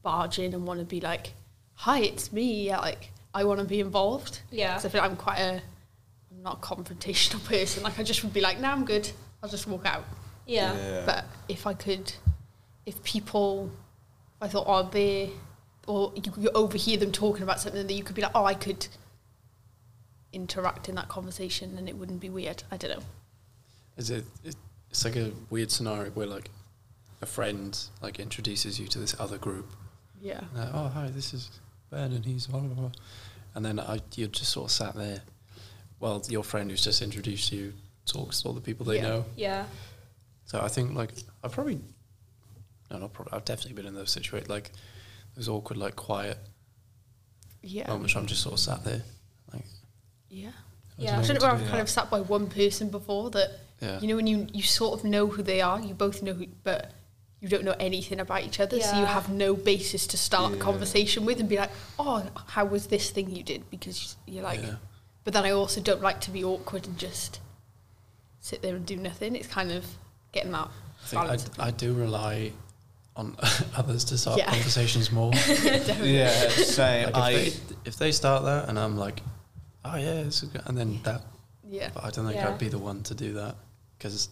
barge 0.03 0.39
in 0.39 0.55
and 0.55 0.67
want 0.67 0.81
to 0.81 0.87
be 0.87 1.01
like 1.03 1.35
hi 1.75 2.01
it's 2.01 2.33
me 2.33 2.67
yeah, 2.69 2.79
like 2.79 3.13
I 3.35 3.45
want 3.45 3.61
to 3.61 3.67
be 3.67 3.81
involved 3.81 4.41
Yeah. 4.51 4.73
'Cause 4.73 4.87
I 4.87 4.89
feel 4.89 5.03
like 5.03 5.11
I'm 5.11 5.17
quite 5.19 5.39
a 5.39 5.61
I'm 6.31 6.43
not 6.43 6.59
a 6.59 6.61
confrontational 6.61 7.45
person. 7.53 7.83
Like 7.83 7.99
I 7.99 8.03
just 8.05 8.23
would 8.23 8.33
be 8.33 8.41
like, 8.41 8.59
nah, 8.61 8.71
I'm 8.73 8.85
good. 8.85 9.11
I'll 9.43 9.49
just 9.51 9.67
walk 9.67 9.85
out. 9.85 10.05
Yeah. 10.47 11.03
But 11.05 11.25
if 11.49 11.67
I 11.67 11.75
could, 11.75 12.13
if 12.87 13.03
people, 13.03 13.71
I 14.41 14.47
thought, 14.47 14.65
oh, 14.69 14.89
they, 14.89 15.31
or 15.89 16.13
you 16.15 16.23
could 16.23 16.49
overhear 16.55 16.99
them 16.99 17.11
talking 17.11 17.43
about 17.43 17.61
something 17.61 17.87
that 17.87 17.93
you 17.95 18.05
could 18.05 18.15
be 18.15 18.23
like, 18.23 18.33
oh, 18.35 18.45
I 18.45 18.55
could 18.55 18.87
interact 20.33 20.89
in 20.89 20.95
that 20.97 21.09
conversation 21.09 21.77
and 21.79 21.89
it 21.89 21.97
wouldn't 21.97 22.21
be 22.21 22.29
weird. 22.31 22.63
I 22.71 22.77
don't 22.77 22.91
know. 22.99 23.05
Is 23.97 24.11
it, 24.11 24.25
it? 24.45 24.55
It's 24.91 25.05
like 25.05 25.17
a 25.17 25.33
weird 25.51 25.71
scenario 25.71 26.11
where 26.11 26.27
like 26.27 26.51
a 27.23 27.27
friend 27.27 27.77
like 28.03 28.21
introduces 28.21 28.79
you 28.79 28.87
to 28.89 28.99
this 28.99 29.17
other 29.19 29.39
group. 29.39 29.67
Yeah. 30.21 30.41
They're, 30.55 30.71
oh 30.73 30.89
hi, 30.89 31.09
this 31.09 31.33
is 31.35 31.51
Ben, 31.91 32.13
and 32.13 32.25
he's 32.25 32.47
blah, 32.47 32.61
blah, 32.61 32.75
blah. 32.75 32.91
and 33.55 33.65
then 33.65 33.81
I 33.81 34.01
you're 34.15 34.29
just 34.29 34.53
sort 34.53 34.67
of 34.67 34.71
sat 34.73 34.95
there. 34.95 35.23
Well, 36.01 36.23
your 36.29 36.45
friend 36.45 36.71
who's 36.71 36.85
just 36.85 37.03
introduced 37.03 37.51
you 37.51 37.73
talks 38.07 38.43
to 38.43 38.49
all 38.49 38.55
the 38.55 38.61
people 38.61 38.85
they 38.87 38.97
Yeah. 38.97 39.03
know. 39.09 39.25
Yeah. 39.37 39.65
So 40.45 40.61
I 40.61 40.69
think 40.69 40.95
like 40.95 41.13
I've 41.43 41.53
probably 41.53 41.81
no, 42.91 42.99
not 42.99 43.13
probably. 43.13 43.33
I've 43.33 43.45
definitely 43.45 43.75
been 43.75 43.87
in 43.87 43.95
those 43.95 44.11
situations 44.11 44.49
like 44.51 44.71
those 45.39 45.49
awkward 45.49 45.79
like 45.79 45.95
quiet 45.97 46.37
Yeah. 47.63 47.87
moments. 47.89 48.15
Where 48.15 48.23
I'm 48.23 48.27
just 48.27 48.43
sort 48.43 48.55
of 48.55 48.61
sat 48.61 48.85
there. 48.85 49.03
Like 49.53 49.65
yeah. 50.29 50.49
I 50.99 51.03
Yeah. 51.03 51.11
don't 51.13 51.15
I 51.15 51.21
know 51.21 51.27
don't 51.29 51.35
know 51.43 51.47
where. 51.47 51.55
I've 51.63 51.69
kind 51.69 51.81
of 51.81 51.89
sat 51.89 52.11
by 52.11 52.21
one 52.21 52.49
person 52.49 52.91
before 52.91 53.31
that 53.31 53.51
Yeah. 53.81 54.01
you 54.01 54.09
know 54.09 54.17
when 54.17 54.27
you 54.27 54.49
you 54.53 54.63
sort 54.63 54.99
of 54.99 55.05
know 55.05 55.29
who 55.29 55.43
they 55.43 55.61
are, 55.61 55.81
you 55.81 55.95
both 55.95 56.23
know 56.23 56.33
who, 56.35 56.47
but 56.65 56.93
you 57.41 57.49
don't 57.49 57.63
know 57.65 57.77
anything 57.79 58.19
about 58.19 58.43
each 58.43 58.59
other, 58.59 58.81
so 58.81 58.99
you 58.99 59.07
have 59.07 59.29
no 59.29 59.55
basis 59.55 60.09
to 60.09 60.17
start 60.17 60.53
a 60.53 60.57
conversation 60.57 61.25
with 61.25 61.39
and 61.39 61.49
be 61.49 61.57
like, 61.57 61.71
"Oh, 61.97 62.27
how 62.49 62.65
was 62.65 62.89
this 62.89 63.11
thing 63.11 63.31
you 63.31 63.45
did?" 63.45 63.71
Because 63.71 64.17
you're 64.27 64.43
like, 64.43 64.61
yeah. 64.61 64.75
but 65.23 65.35
then 65.35 65.45
I 65.45 65.53
also 65.53 65.81
don't 65.81 66.03
like 66.03 66.21
to 66.23 66.33
be 66.33 66.43
awkward 66.43 66.89
and 66.89 66.99
just 66.99 67.39
sit 68.41 68.61
there 68.61 68.75
and 68.75 68.85
do 68.85 68.97
nothing. 68.97 69.37
It's 69.37 69.47
kind 69.47 69.71
of 69.71 69.87
getting 70.33 70.51
that 70.51 70.69
I 70.69 71.07
think 71.07 71.23
balance. 71.23 71.51
I, 71.61 71.69
I 71.69 71.71
do 71.71 71.95
rely 71.95 72.51
on 73.19 73.37
others 73.77 74.05
to 74.05 74.17
start 74.17 74.39
Yeah. 74.39 74.51
conversations 74.51 75.13
more. 75.13 75.33
Definitely. 75.47 76.17
Yeah, 76.17 76.31
same. 76.49 77.07
Like 77.07 77.17
I 77.17 77.31
if, 77.33 77.69
they, 77.69 77.75
if 77.85 77.97
they 77.97 78.13
start 78.13 78.45
that 78.45 78.69
and 78.69 78.79
I'm 78.79 78.97
like, 78.97 79.21
oh 79.85 79.97
yeah, 79.97 80.23
this 80.23 80.43
is 80.43 80.49
good, 80.49 80.63
and 80.67 80.79
then 80.79 81.01
that, 81.03 81.23
Yeah, 81.69 81.91
but 81.93 82.05
I 82.05 82.11
don't 82.11 82.25
think 82.25 82.37
Yeah. 82.37 82.49
I'd 82.49 82.59
be 82.59 82.69
the 82.69 82.79
one 82.79 83.03
to 83.03 83.15
do 83.15 83.35
that 83.35 83.57
because 83.99 84.31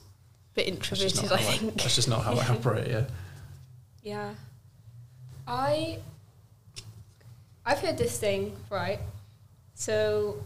bit 0.55 0.66
that's 0.72 0.89
just 0.89 1.03
introverted, 1.22 1.32
I 1.32 1.37
how 1.43 1.51
I, 1.51 1.57
think. 1.59 1.74
that's 1.82 1.95
just 1.97 2.09
not 2.09 2.22
how 2.22 2.34
I 2.37 2.47
operate. 2.57 2.89
Yeah. 2.89 3.05
Yeah. 4.03 4.34
I 5.49 5.99
I've 7.66 7.80
heard 7.80 7.99
this 7.99 8.18
thing, 8.18 8.57
right? 8.70 9.01
So 9.74 10.37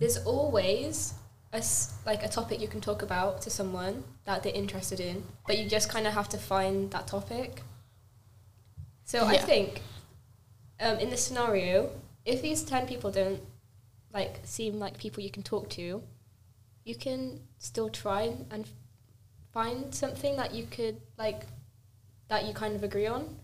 there's 0.00 0.18
always 0.18 1.14
a 1.54 1.62
like 2.04 2.22
a 2.24 2.28
topic 2.28 2.60
you 2.60 2.68
can 2.68 2.80
talk 2.80 3.02
about 3.02 3.40
to 3.42 3.50
someone 3.50 4.04
that 4.24 4.42
they're 4.42 4.54
interested 4.54 5.00
in, 5.00 5.24
but 5.46 5.56
you 5.56 5.68
just 5.68 5.88
kind 5.88 6.06
of 6.06 6.12
have 6.14 6.28
to 6.30 6.38
find 6.38 6.90
that 6.90 7.06
topic. 7.06 7.62
So 9.04 9.24
I 9.26 9.38
think 9.38 9.80
um, 10.80 10.98
in 10.98 11.10
this 11.10 11.24
scenario, 11.24 11.90
if 12.24 12.42
these 12.42 12.62
10 12.62 12.86
people 12.86 13.10
don't 13.10 13.40
like 14.12 14.40
seem 14.44 14.78
like 14.78 14.98
people 14.98 15.22
you 15.22 15.30
can 15.30 15.42
talk 15.42 15.68
to, 15.70 16.02
you 16.84 16.94
can 16.94 17.40
still 17.58 17.88
try 17.88 18.34
and 18.50 18.68
find 19.52 19.94
something 19.94 20.36
that 20.36 20.54
you 20.54 20.66
could 20.66 21.00
like 21.16 21.42
that 22.28 22.46
you 22.46 22.54
kind 22.54 22.74
of 22.74 22.82
agree 22.82 23.06
on, 23.06 23.36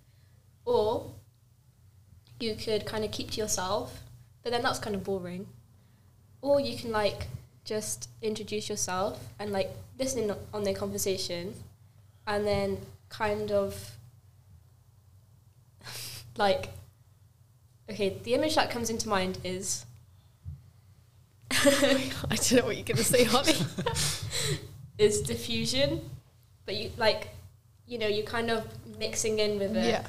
or 0.65 1.13
you 2.41 2.55
could 2.57 2.87
kind 2.87 3.05
of 3.05 3.13
keep 3.13 3.31
to 3.31 3.41
yourself, 3.41 4.01
but 4.43 4.51
then 4.51 4.63
that's 4.63 4.79
kind 4.79 4.97
of 4.97 5.05
boring. 5.05 5.47
Or 6.43 6.59
you 6.59 6.77
can 6.77 6.91
like 6.91 7.29
just 7.65 8.09
introduce 8.23 8.69
yourself 8.69 9.21
and 9.39 9.53
like 9.53 9.71
listen 9.99 10.25
in 10.25 10.37
on 10.53 10.65
their 10.65 10.75
conversation, 10.75 11.55
and 12.27 12.47
then 12.47 12.79
kind 13.09 13.51
of 13.51 13.97
like 16.37 16.71
okay, 17.91 18.17
the 18.23 18.35
image 18.35 18.55
that 18.55 18.71
comes 18.71 18.91
into 18.91 19.09
mind 19.09 19.39
is 19.45 19.85
I 21.51 22.37
don't 22.37 22.53
know 22.53 22.65
what 22.65 22.77
you're 22.77 22.85
gonna 22.85 23.03
say, 23.03 23.25
Holly. 23.25 23.55
is 24.99 25.23
diffusion, 25.23 26.09
but 26.67 26.77
you 26.77 26.91
like 26.97 27.29
you 27.87 27.99
know 27.99 28.07
you're 28.07 28.27
kind 28.27 28.51
of 28.51 28.65
mixing 28.99 29.39
in 29.39 29.59
with 29.59 29.75
it. 29.77 29.87
yeah, 29.87 30.07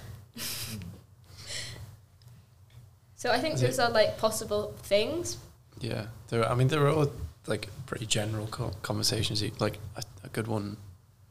So 3.15 3.31
I 3.31 3.39
think 3.39 3.59
those 3.59 3.79
are 3.79 3.89
like 3.89 4.17
possible 4.17 4.73
things. 4.83 5.37
Yeah, 5.79 6.07
there. 6.29 6.43
are, 6.43 6.51
I 6.51 6.55
mean, 6.55 6.67
there 6.67 6.85
are 6.85 6.89
all 6.89 7.11
like 7.47 7.69
pretty 7.85 8.05
general 8.05 8.47
co- 8.47 8.73
conversations. 8.81 9.43
Like 9.59 9.79
a, 9.95 10.03
a 10.23 10.29
good 10.29 10.47
one 10.47 10.77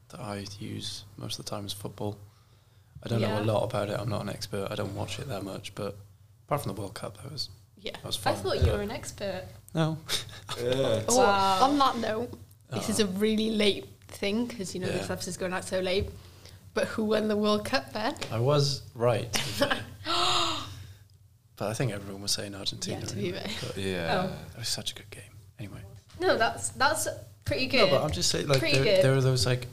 that 0.09 0.19
I 0.19 0.45
use 0.59 1.05
most 1.17 1.39
of 1.39 1.45
the 1.45 1.49
time 1.49 1.65
is 1.65 1.73
football. 1.73 2.17
I 3.03 3.09
don't 3.09 3.21
know 3.21 3.39
a 3.39 3.43
lot 3.43 3.63
about 3.63 3.89
it. 3.89 3.99
I'm 3.99 4.09
not 4.09 4.21
an 4.21 4.29
expert. 4.29 4.67
I 4.69 4.75
don't 4.75 4.95
watch 4.95 5.19
it 5.19 5.27
that 5.27 5.43
much. 5.43 5.73
But 5.73 5.95
apart 6.47 6.61
from 6.63 6.75
the 6.75 6.79
World 6.79 6.93
Cup, 6.93 7.17
that 7.21 7.31
was 7.31 7.49
yeah. 7.77 7.93
that 7.93 8.05
was 8.05 8.17
I 8.25 8.33
fun. 8.33 8.43
thought 8.43 8.63
you 8.65 8.71
were 8.71 8.81
an 8.81 8.91
expert. 8.91 9.43
no. 9.73 9.97
yeah. 10.61 11.01
Oh, 11.07 11.17
Wow. 11.17 11.59
on 11.63 11.77
that 11.79 11.97
note, 11.97 12.31
this 12.71 12.89
is 12.89 12.99
a 12.99 13.05
uh-huh. 13.05 13.13
really 13.17 13.49
late 13.51 13.87
thing 14.07 14.45
because 14.45 14.75
you 14.75 14.81
know 14.81 14.87
this 14.87 15.07
Yeah. 15.07 15.13
episode's 15.13 15.37
going 15.37 15.53
out 15.53 15.65
so 15.65 15.79
late. 15.79 16.09
But 16.73 16.87
who 16.87 17.03
won 17.05 17.27
the 17.27 17.35
World 17.35 17.65
Cup 17.65 17.91
then? 17.91 18.15
I 18.31 18.39
was 18.39 18.83
right. 18.95 19.31
To 19.33 19.39
be 19.39 19.49
fair. 19.51 19.77
but 21.57 21.67
I 21.67 21.73
think 21.73 21.91
everyone 21.91 22.21
was 22.21 22.31
saying 22.31 22.55
Argentina. 22.55 22.99
Yeah, 22.99 23.05
to 23.05 23.15
be 23.15 23.21
anyway, 23.29 23.47
fair. 23.47 23.69
but 23.73 23.77
Yeah. 23.77 24.29
Oh. 24.29 24.33
It 24.53 24.59
was 24.59 24.67
such 24.69 24.91
a 24.91 24.95
good 24.95 25.09
game. 25.09 25.23
Anyway. 25.59 25.81
No, 26.21 26.37
that's 26.37 26.69
that's 26.69 27.07
pretty 27.45 27.67
good. 27.67 27.77
No, 27.77 27.85
good. 27.85 27.91
but 27.91 28.03
I'm 28.03 28.11
just 28.11 28.29
saying, 28.29 28.47
like, 28.47 28.59
Pretty 28.59 28.75
there, 28.77 28.83
good. 28.97 29.03
there 29.03 29.13
are 29.15 29.21
those 29.21 29.45
like 29.45 29.67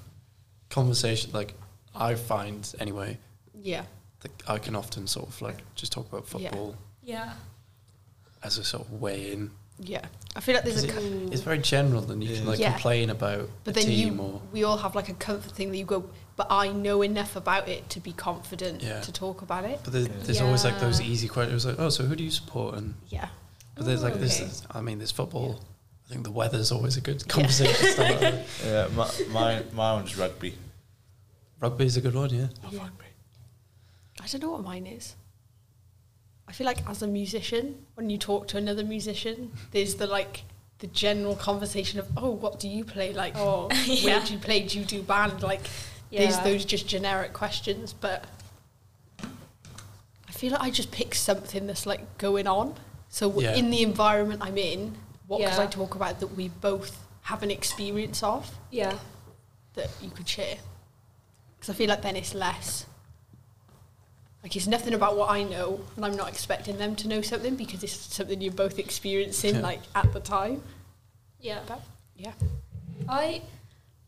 conversations, 0.71 1.33
like 1.35 1.55
I 1.95 2.15
find 2.15 2.71
anyway, 2.81 3.19
Yeah, 3.55 3.85
that 4.21 4.31
I 4.49 4.59
can 4.59 4.75
often 4.77 5.07
sort 5.07 5.29
of 5.29 5.41
like 5.43 5.59
just 5.75 5.93
talk 5.93 6.09
about 6.09 6.25
Yeah. 6.39 6.49
football 6.51 6.77
yeah. 7.03 7.33
as 8.43 8.59
a 8.59 8.65
sort 8.65 8.85
of 8.87 8.93
way 9.01 9.33
in. 9.33 9.51
yeah. 9.79 10.05
I 10.37 10.41
feel 10.41 10.55
like 10.55 10.65
there's 10.65 10.85
a, 10.85 10.87
'Cause 10.89 10.97
co- 11.03 11.29
It's 11.33 11.43
very 11.43 11.59
general, 11.59 12.09
and 12.13 12.23
you 12.23 12.35
can 12.35 12.45
Yeah. 12.45 12.51
like 12.51 12.59
Yeah. 12.61 12.73
complain 12.73 13.11
about 13.11 13.49
but 13.65 13.75
the 13.75 13.81
then 13.81 13.89
team 13.91 14.17
you, 14.17 14.23
or 14.23 14.41
we 14.53 14.63
all 14.65 14.77
have 14.77 14.95
like 14.95 15.09
a 15.09 15.15
comfort 15.15 15.53
thing 15.53 15.71
that 15.73 15.77
you 15.79 15.85
go. 15.85 16.09
But 16.37 16.47
I 16.51 16.69
know 16.69 17.03
enough 17.03 17.35
about 17.35 17.69
it 17.69 17.91
to 17.91 17.99
be 18.01 18.13
confident 18.13 18.83
Yeah. 18.83 19.01
to 19.01 19.11
talk 19.11 19.43
about 19.43 19.65
it. 19.65 19.81
But 19.83 19.93
there's, 19.93 20.09
there's 20.25 20.41
always 20.41 20.63
like 20.65 20.79
those 20.79 21.01
Yeah. 21.01 21.07
easy 21.13 21.27
questions, 21.29 21.67
like, 21.67 21.81
oh, 21.81 21.89
so 21.91 22.05
who 22.05 22.15
do 22.15 22.23
you 22.23 22.31
support? 22.31 22.77
And 22.77 22.95
Yeah, 23.09 23.29
but 23.75 23.87
there's 23.87 24.03
like 24.05 24.21
this. 24.21 24.41
Okay. 24.41 24.51
I 24.79 24.81
mean, 24.81 24.99
there's 24.99 25.11
football. 25.11 25.61
I 26.09 26.13
think 26.13 26.25
the 26.25 26.31
weather's 26.31 26.73
always 26.73 26.97
a 26.97 27.03
good 27.03 27.27
conversation 27.29 27.87
starter. 27.93 28.43
Yeah, 28.65 28.89
my, 28.97 29.11
my, 29.31 29.63
my 29.73 29.93
one's 29.95 30.17
rugby. 30.17 30.55
Rugby's 31.61 31.97
a 31.99 32.01
good 32.01 32.15
one, 32.15 32.31
yeah. 32.31 32.47
Yeah. 32.71 32.89
I 34.21 34.27
don't 34.27 34.41
know 34.43 34.53
what 34.53 34.65
mine 34.65 34.87
is. 34.87 35.17
I 36.47 36.53
feel 36.53 36.67
like 36.67 36.89
as 36.89 37.03
a 37.03 37.07
musician, 37.07 37.85
when 37.95 38.09
you 38.09 38.17
talk 38.17 38.49
to 38.49 38.57
another 38.57 38.85
musician, 38.85 39.53
there's 39.73 39.97
the 39.97 40.07
like 40.07 40.45
the 40.79 40.87
general 40.87 41.35
conversation 41.37 41.99
of, 41.99 42.09
oh, 42.17 42.31
what 42.31 42.59
do 42.59 42.69
you 42.69 42.85
play? 42.85 43.13
Like, 43.13 43.35
oh, 43.37 43.69
oh 43.71 43.83
Yeah. 43.87 44.05
where 44.19 44.27
do 44.27 44.33
you 44.33 44.39
play? 44.39 44.61
Do 44.61 44.79
you 44.79 44.85
do 44.87 45.03
band? 45.03 45.43
Like, 45.43 45.61
there's 46.11 46.37
Yeah. 46.37 46.45
those 46.45 46.65
just 46.65 46.87
generic 46.89 47.33
questions, 47.35 47.93
but 47.93 48.25
I 49.23 50.33
feel 50.33 50.53
like 50.53 50.63
I 50.63 50.71
just 50.71 50.91
pick 50.91 51.15
something 51.15 51.67
that's 51.67 51.85
like 51.85 52.17
going 52.17 52.47
on. 52.47 52.75
So 53.11 53.39
Yeah. 53.41 53.55
in 53.57 53.71
the 53.71 53.83
environment 53.83 54.41
I'm 54.43 54.57
in, 54.57 54.97
what 55.29 55.39
could 55.41 55.61
I 55.61 55.67
talk 55.67 55.95
about 55.95 56.19
that 56.21 56.29
we 56.37 56.49
both 56.49 56.99
have 57.23 57.43
an 57.45 57.51
experience 57.51 58.23
of 58.23 58.51
Yeah. 58.71 58.99
that 59.75 59.91
you 60.03 60.11
could 60.11 60.29
share? 60.29 60.57
Because 61.55 61.71
I 61.71 61.75
feel 61.79 61.89
like 61.89 62.03
then 62.03 62.17
it's 62.17 62.35
less. 62.35 62.87
Like 64.43 64.55
it's 64.57 64.67
nothing 64.67 64.95
about 64.95 65.17
what 65.17 65.31
I 65.31 65.43
know, 65.43 65.81
and 65.97 66.05
I'm 66.05 66.17
not 66.17 66.29
expecting 66.29 66.79
them 66.79 66.95
to 66.97 67.09
know 67.09 67.21
something 67.23 67.57
because 67.57 67.83
it's 67.85 67.93
something 68.15 68.41
you're 68.41 68.53
both 68.53 68.79
experiencing, 68.79 69.57
Yeah. 69.57 69.61
like 69.61 69.81
at 69.95 70.13
the 70.13 70.21
time. 70.21 70.63
Yeah. 71.41 71.61
But 71.67 71.83
yeah, 72.17 72.33
I 73.09 73.43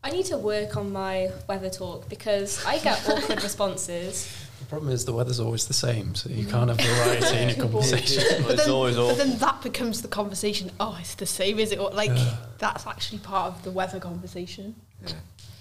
I 0.03 0.09
need 0.09 0.25
to 0.27 0.37
work 0.37 0.75
on 0.77 0.91
my 0.91 1.31
weather 1.47 1.69
talk 1.69 2.09
because 2.09 2.65
I 2.65 2.79
get 2.79 3.07
awkward 3.07 3.43
responses. 3.49 4.27
The 4.71 4.75
problem 4.77 4.93
is 4.93 5.03
the 5.03 5.11
weather's 5.11 5.41
always 5.41 5.67
the 5.67 5.73
same, 5.73 6.15
so 6.15 6.29
you 6.29 6.45
can't 6.45 6.69
have 6.69 6.79
variety 6.79 7.37
in 7.39 7.49
a 7.49 7.55
conversation. 7.61 8.23
but 8.43 8.51
it's 8.53 8.63
then, 8.63 8.73
always 8.73 8.95
but 8.95 9.01
all. 9.01 9.15
then 9.15 9.37
that 9.39 9.61
becomes 9.61 10.01
the 10.01 10.07
conversation. 10.07 10.71
Oh, 10.79 10.97
it's 10.97 11.15
the 11.15 11.25
same, 11.25 11.59
is 11.59 11.73
it? 11.73 11.79
Or 11.79 11.89
like 11.91 12.07
Yeah. 12.11 12.37
that's 12.57 12.87
actually 12.87 13.17
part 13.19 13.51
of 13.53 13.63
the 13.63 13.71
weather 13.71 13.99
conversation. 13.99 14.75
Yeah. 15.05 15.11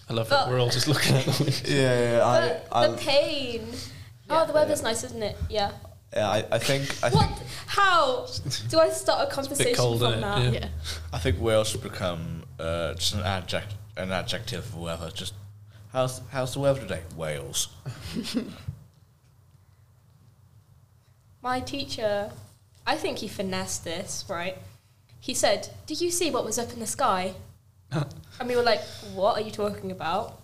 I 0.08 0.12
love 0.12 0.28
But- 0.28 0.46
it. 0.46 0.50
We're 0.52 0.61
all 0.61 0.70
just 0.70 0.86
looking 0.86 1.16
at 1.16 1.24
the 1.24 1.42
window. 1.42 1.58
Yeah, 1.68 2.00
yeah, 2.00 2.18
But 2.20 2.68
I, 2.70 2.86
the 2.86 2.92
I, 2.94 2.96
pain. 2.98 3.66
Yeah. 4.28 4.42
oh, 4.42 4.46
the 4.46 4.52
weather's 4.52 4.84
nice, 4.84 5.02
isn't 5.02 5.24
it? 5.24 5.36
Yeah. 5.48 5.72
yeah, 6.14 6.30
I, 6.30 6.44
I 6.52 6.58
think 6.61 6.96
I 7.02 7.08
What? 7.08 7.26
think 7.36 7.48
How 7.66 8.28
do 8.68 8.78
I 8.78 8.90
start 8.90 9.26
a 9.28 9.34
conversation 9.34 9.74
cold, 9.74 10.02
from 10.02 10.12
innit? 10.12 10.20
that? 10.20 10.42
Yeah. 10.44 10.50
Yeah, 10.52 10.68
I 11.12 11.18
think 11.18 11.40
Wales 11.40 11.72
has 11.72 11.80
become 11.80 12.44
uh, 12.61 12.94
just 12.94 13.14
an 13.14 13.22
adject 13.22 13.74
an 13.96 14.12
adjective 14.12 14.66
for 14.66 14.78
weather. 14.84 15.11
Just 15.12 15.34
how's 15.92 16.20
how's 16.30 16.52
the 16.54 16.61
weather 16.61 16.78
today? 16.80 17.02
Wales. 17.16 17.70
My 21.43 21.61
teacher, 21.61 22.30
I 22.86 22.97
think 22.97 23.18
he 23.18 23.28
finessed 23.28 23.84
this, 23.84 24.24
right? 24.28 24.59
He 25.18 25.34
said, 25.34 25.68
Do 25.86 25.95
you 25.95 26.11
see 26.11 26.30
what 26.30 26.45
was 26.45 26.59
up 26.59 26.72
in 26.72 26.80
the 26.80 26.86
sky? 26.86 27.34
and 27.93 28.49
we 28.49 28.57
were 28.57 28.62
like, 28.62 28.82
What 29.14 29.36
are 29.36 29.41
you 29.41 29.51
talking 29.51 29.91
about? 29.91 30.41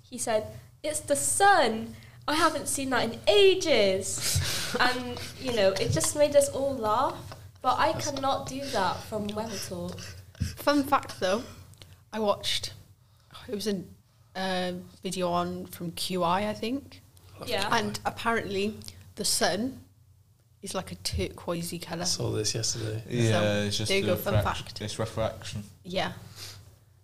He 0.00 0.18
said, 0.18 0.46
It's 0.82 1.00
the 1.00 1.16
sun. 1.16 1.94
I 2.26 2.34
haven't 2.34 2.68
seen 2.68 2.90
that 2.90 3.04
in 3.04 3.18
ages. 3.26 4.76
and, 4.80 5.20
you 5.40 5.52
know, 5.52 5.70
it 5.72 5.90
just 5.90 6.16
made 6.16 6.36
us 6.36 6.48
all 6.48 6.74
laugh. 6.76 7.16
But 7.62 7.78
I 7.78 7.92
cannot 7.92 8.46
do 8.46 8.60
that 8.66 8.96
from 9.04 9.28
Weather 9.28 9.56
Talk. 9.68 9.98
Fun 10.56 10.82
fact 10.82 11.20
though, 11.20 11.42
I 12.12 12.18
watched 12.18 12.72
it 13.48 13.54
was 13.54 13.66
a 13.66 13.82
uh, 14.36 14.72
video 15.02 15.28
on 15.30 15.66
from 15.66 15.92
QI, 15.92 16.48
I 16.48 16.54
think, 16.54 17.00
Yeah. 17.46 17.68
and 17.70 17.98
apparently 18.04 18.78
the 19.16 19.24
sun 19.24 19.80
is 20.62 20.74
like 20.74 20.92
a 20.92 20.94
turquoisey 20.96 21.78
colour. 21.80 22.02
I 22.02 22.04
colour. 22.04 22.06
saw 22.06 22.30
this 22.30 22.54
yesterday. 22.54 23.02
Yeah, 23.08 23.62
it's 23.64 23.76
just 23.78 23.88
there 23.88 23.98
you 23.98 24.06
the 24.06 24.12
go, 24.12 24.16
fun 24.16 24.42
fact. 24.42 24.80
It's 24.80 24.98
refraction. 24.98 25.64
Yeah. 25.84 26.12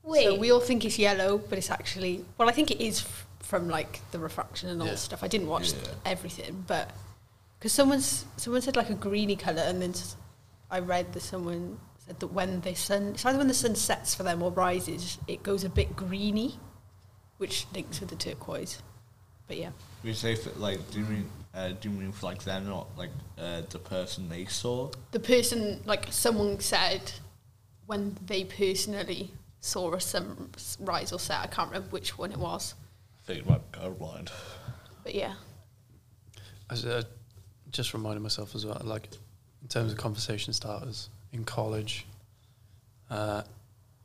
Wait. 0.03 0.25
So 0.25 0.35
we 0.39 0.51
all 0.53 0.61
think 0.61 0.85
it's 0.85 0.99
yellow, 0.99 1.39
but 1.39 1.59
it's 1.59 1.71
actually 1.71 2.25
well, 2.39 2.49
I 2.49 2.53
think 2.53 2.71
it 2.71 2.81
is 2.81 3.01
f- 3.03 3.27
from 3.41 3.69
like 3.69 4.01
the 4.13 4.19
refraction 4.19 4.69
and 4.71 4.81
all 4.81 4.89
Yeah. 4.89 4.95
stuff. 4.95 5.23
I 5.23 5.29
didn't 5.29 5.49
watch 5.49 5.73
Yeah. 5.73 5.79
everything, 6.07 6.65
but 6.67 6.91
because 7.59 7.73
someone's 7.73 8.25
someone 8.37 8.63
said 8.63 8.77
like 8.77 8.91
a 8.91 8.95
greeny 8.95 9.37
color, 9.37 9.63
and 9.63 9.83
then 9.83 9.91
s- 9.91 10.17
I 10.71 10.79
read 10.79 11.13
that 11.15 11.21
someone 11.23 11.79
said 12.07 12.21
that 12.21 12.29
when 12.29 12.61
the 12.61 12.75
sun, 12.75 13.09
it's 13.15 13.25
either 13.27 13.39
when 13.39 13.49
the 13.49 13.55
sun 13.55 13.75
sets 13.75 14.15
for 14.15 14.23
them 14.23 14.43
or 14.43 14.51
rises, 14.53 15.19
it 15.27 15.43
goes 15.43 15.65
a 15.65 15.69
bit 15.69 15.97
greeny, 15.97 16.59
which 17.39 17.67
links 17.75 18.01
with 18.01 18.11
the 18.11 18.17
turquoise. 18.17 18.79
But 19.49 19.57
yeah, 19.57 19.71
We 20.05 20.13
say 20.13 20.35
for, 20.35 20.51
like, 20.59 20.79
do 20.91 21.01
you 21.01 21.07
mean 21.07 21.31
uh, 21.55 21.71
do 21.81 21.89
you 21.89 21.99
mean 21.99 22.13
for 22.13 22.27
like 22.27 22.45
they're 22.45 22.61
not 22.61 22.87
like 22.97 23.11
uh, 23.39 23.63
the 23.71 23.79
person 23.79 24.29
they 24.29 24.45
saw? 24.45 24.91
the 25.11 25.19
person 25.19 25.81
like 25.87 26.07
someone 26.11 26.61
said 26.61 27.13
when 27.87 28.17
they 28.27 28.45
personally 28.45 29.33
saw 29.61 29.93
a 29.95 30.01
sunrise 30.01 31.13
or 31.13 31.19
set. 31.19 31.41
I 31.41 31.47
can't 31.47 31.71
remember 31.71 31.89
which 31.89 32.19
one 32.19 32.31
it 32.31 32.39
was, 32.39 32.75
I 33.25 33.27
think 33.27 33.41
it 33.41 33.49
might 33.49 33.73
be 33.73 33.79
colorblind. 33.79 34.31
but 35.03 35.15
yeah. 35.15 35.35
I 36.71 36.75
uh, 36.75 37.03
just 37.71 37.95
reminded 37.95 38.21
myself 38.21 38.55
as 38.55 38.67
well, 38.67 38.81
like 38.85 39.09
in 39.63 39.69
terms 39.69 39.91
of 39.91 39.99
conversation 39.99 40.53
starters 40.53 41.09
in 41.33 41.45
college, 41.45 42.07
uh, 43.11 43.43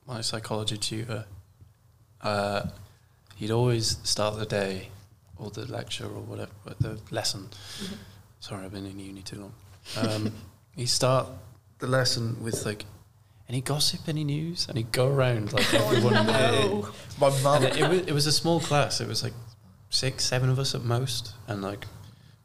my 0.07 0.21
psychology 0.21 0.77
tutor, 0.77 1.25
uh, 2.21 2.67
he'd 3.35 3.51
always 3.51 3.97
start 4.03 4.37
the 4.39 4.45
day 4.45 4.87
or 5.43 5.51
the 5.51 5.65
lecture 5.71 6.05
or 6.05 6.21
whatever, 6.21 6.51
the 6.79 6.99
lesson. 7.11 7.49
Sorry, 8.39 8.65
I've 8.65 8.71
been 8.73 8.85
in 8.85 8.99
uni 8.99 9.21
too 9.21 9.39
long. 9.39 9.53
Um, 9.97 10.33
he'd 10.75 10.87
start 10.87 11.27
the 11.79 11.87
lesson 11.87 12.41
with 12.43 12.65
like, 12.65 12.85
any 13.49 13.61
gossip, 13.61 14.01
any 14.07 14.23
news, 14.23 14.67
and 14.67 14.77
he'd 14.77 14.91
go 14.91 15.07
around 15.07 15.53
like 15.53 15.73
everyone. 15.73 16.13
no. 16.13 16.89
My 17.19 17.29
mum. 17.41 17.63
It, 17.63 17.77
it, 17.77 17.89
was, 17.89 17.99
it 18.01 18.11
was 18.13 18.25
a 18.25 18.31
small 18.31 18.59
class. 18.59 19.01
It 19.01 19.07
was 19.07 19.21
like 19.23 19.33
six, 19.89 20.23
seven 20.25 20.49
of 20.49 20.59
us 20.59 20.73
at 20.75 20.83
most, 20.83 21.33
and 21.47 21.61
like 21.61 21.85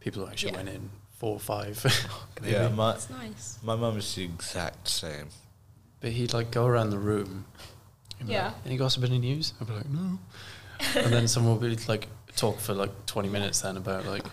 people 0.00 0.28
actually 0.28 0.52
Yeah. 0.52 0.56
went 0.58 0.68
in 0.70 0.90
four 1.18 1.34
or 1.34 1.40
five. 1.40 1.82
maybe. 2.42 2.52
yeah, 2.52 2.68
my 2.68 2.92
That's 2.92 3.10
nice. 3.10 3.58
my 3.62 3.76
mum 3.76 3.96
is 3.96 4.14
the 4.14 4.24
exact 4.24 4.88
same. 4.88 5.28
But 6.00 6.12
he'd 6.12 6.32
like 6.32 6.50
go 6.50 6.66
around 6.66 6.90
the 6.90 6.98
room. 6.98 7.44
he'd 8.18 8.28
Yeah. 8.28 8.46
Like, 8.46 8.54
any 8.66 8.76
gossip, 8.76 9.04
any 9.04 9.18
news? 9.18 9.54
I'd 9.60 9.66
be 9.68 9.72
like, 9.74 9.88
no. 9.88 10.18
and 10.96 11.12
then 11.12 11.26
someone 11.28 11.58
would 11.58 11.76
be 11.78 11.84
like 11.88 12.06
talk 12.38 12.60
for 12.60 12.74
like 12.74 13.06
twenty 13.06 13.28
minutes 13.28 13.60
then 13.62 13.76
about 13.76 14.06
like 14.06 14.24
I 14.26 14.30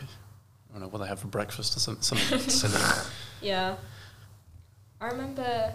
don't 0.74 0.82
know 0.82 0.88
what 0.88 0.99
they 0.99 1.08
have 1.08 1.20
for 1.20 1.28
breakfast 1.28 1.76
or 1.76 1.80
something, 1.80 2.03
something 2.03 2.39
silly. 2.39 2.82
Yeah. 3.41 3.76
I 5.01 5.08
remember 5.08 5.74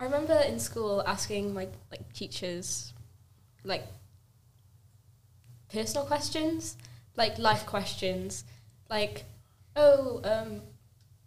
I 0.00 0.04
remember 0.04 0.40
in 0.46 0.58
school 0.60 1.02
asking 1.06 1.54
my 1.54 1.68
like 1.90 2.12
teachers 2.12 2.92
like 3.64 3.86
personal 5.72 6.06
questions, 6.06 6.76
like 7.16 7.38
life 7.38 7.66
questions, 7.66 8.44
like 8.88 9.24
oh, 9.76 10.20
um 10.24 10.62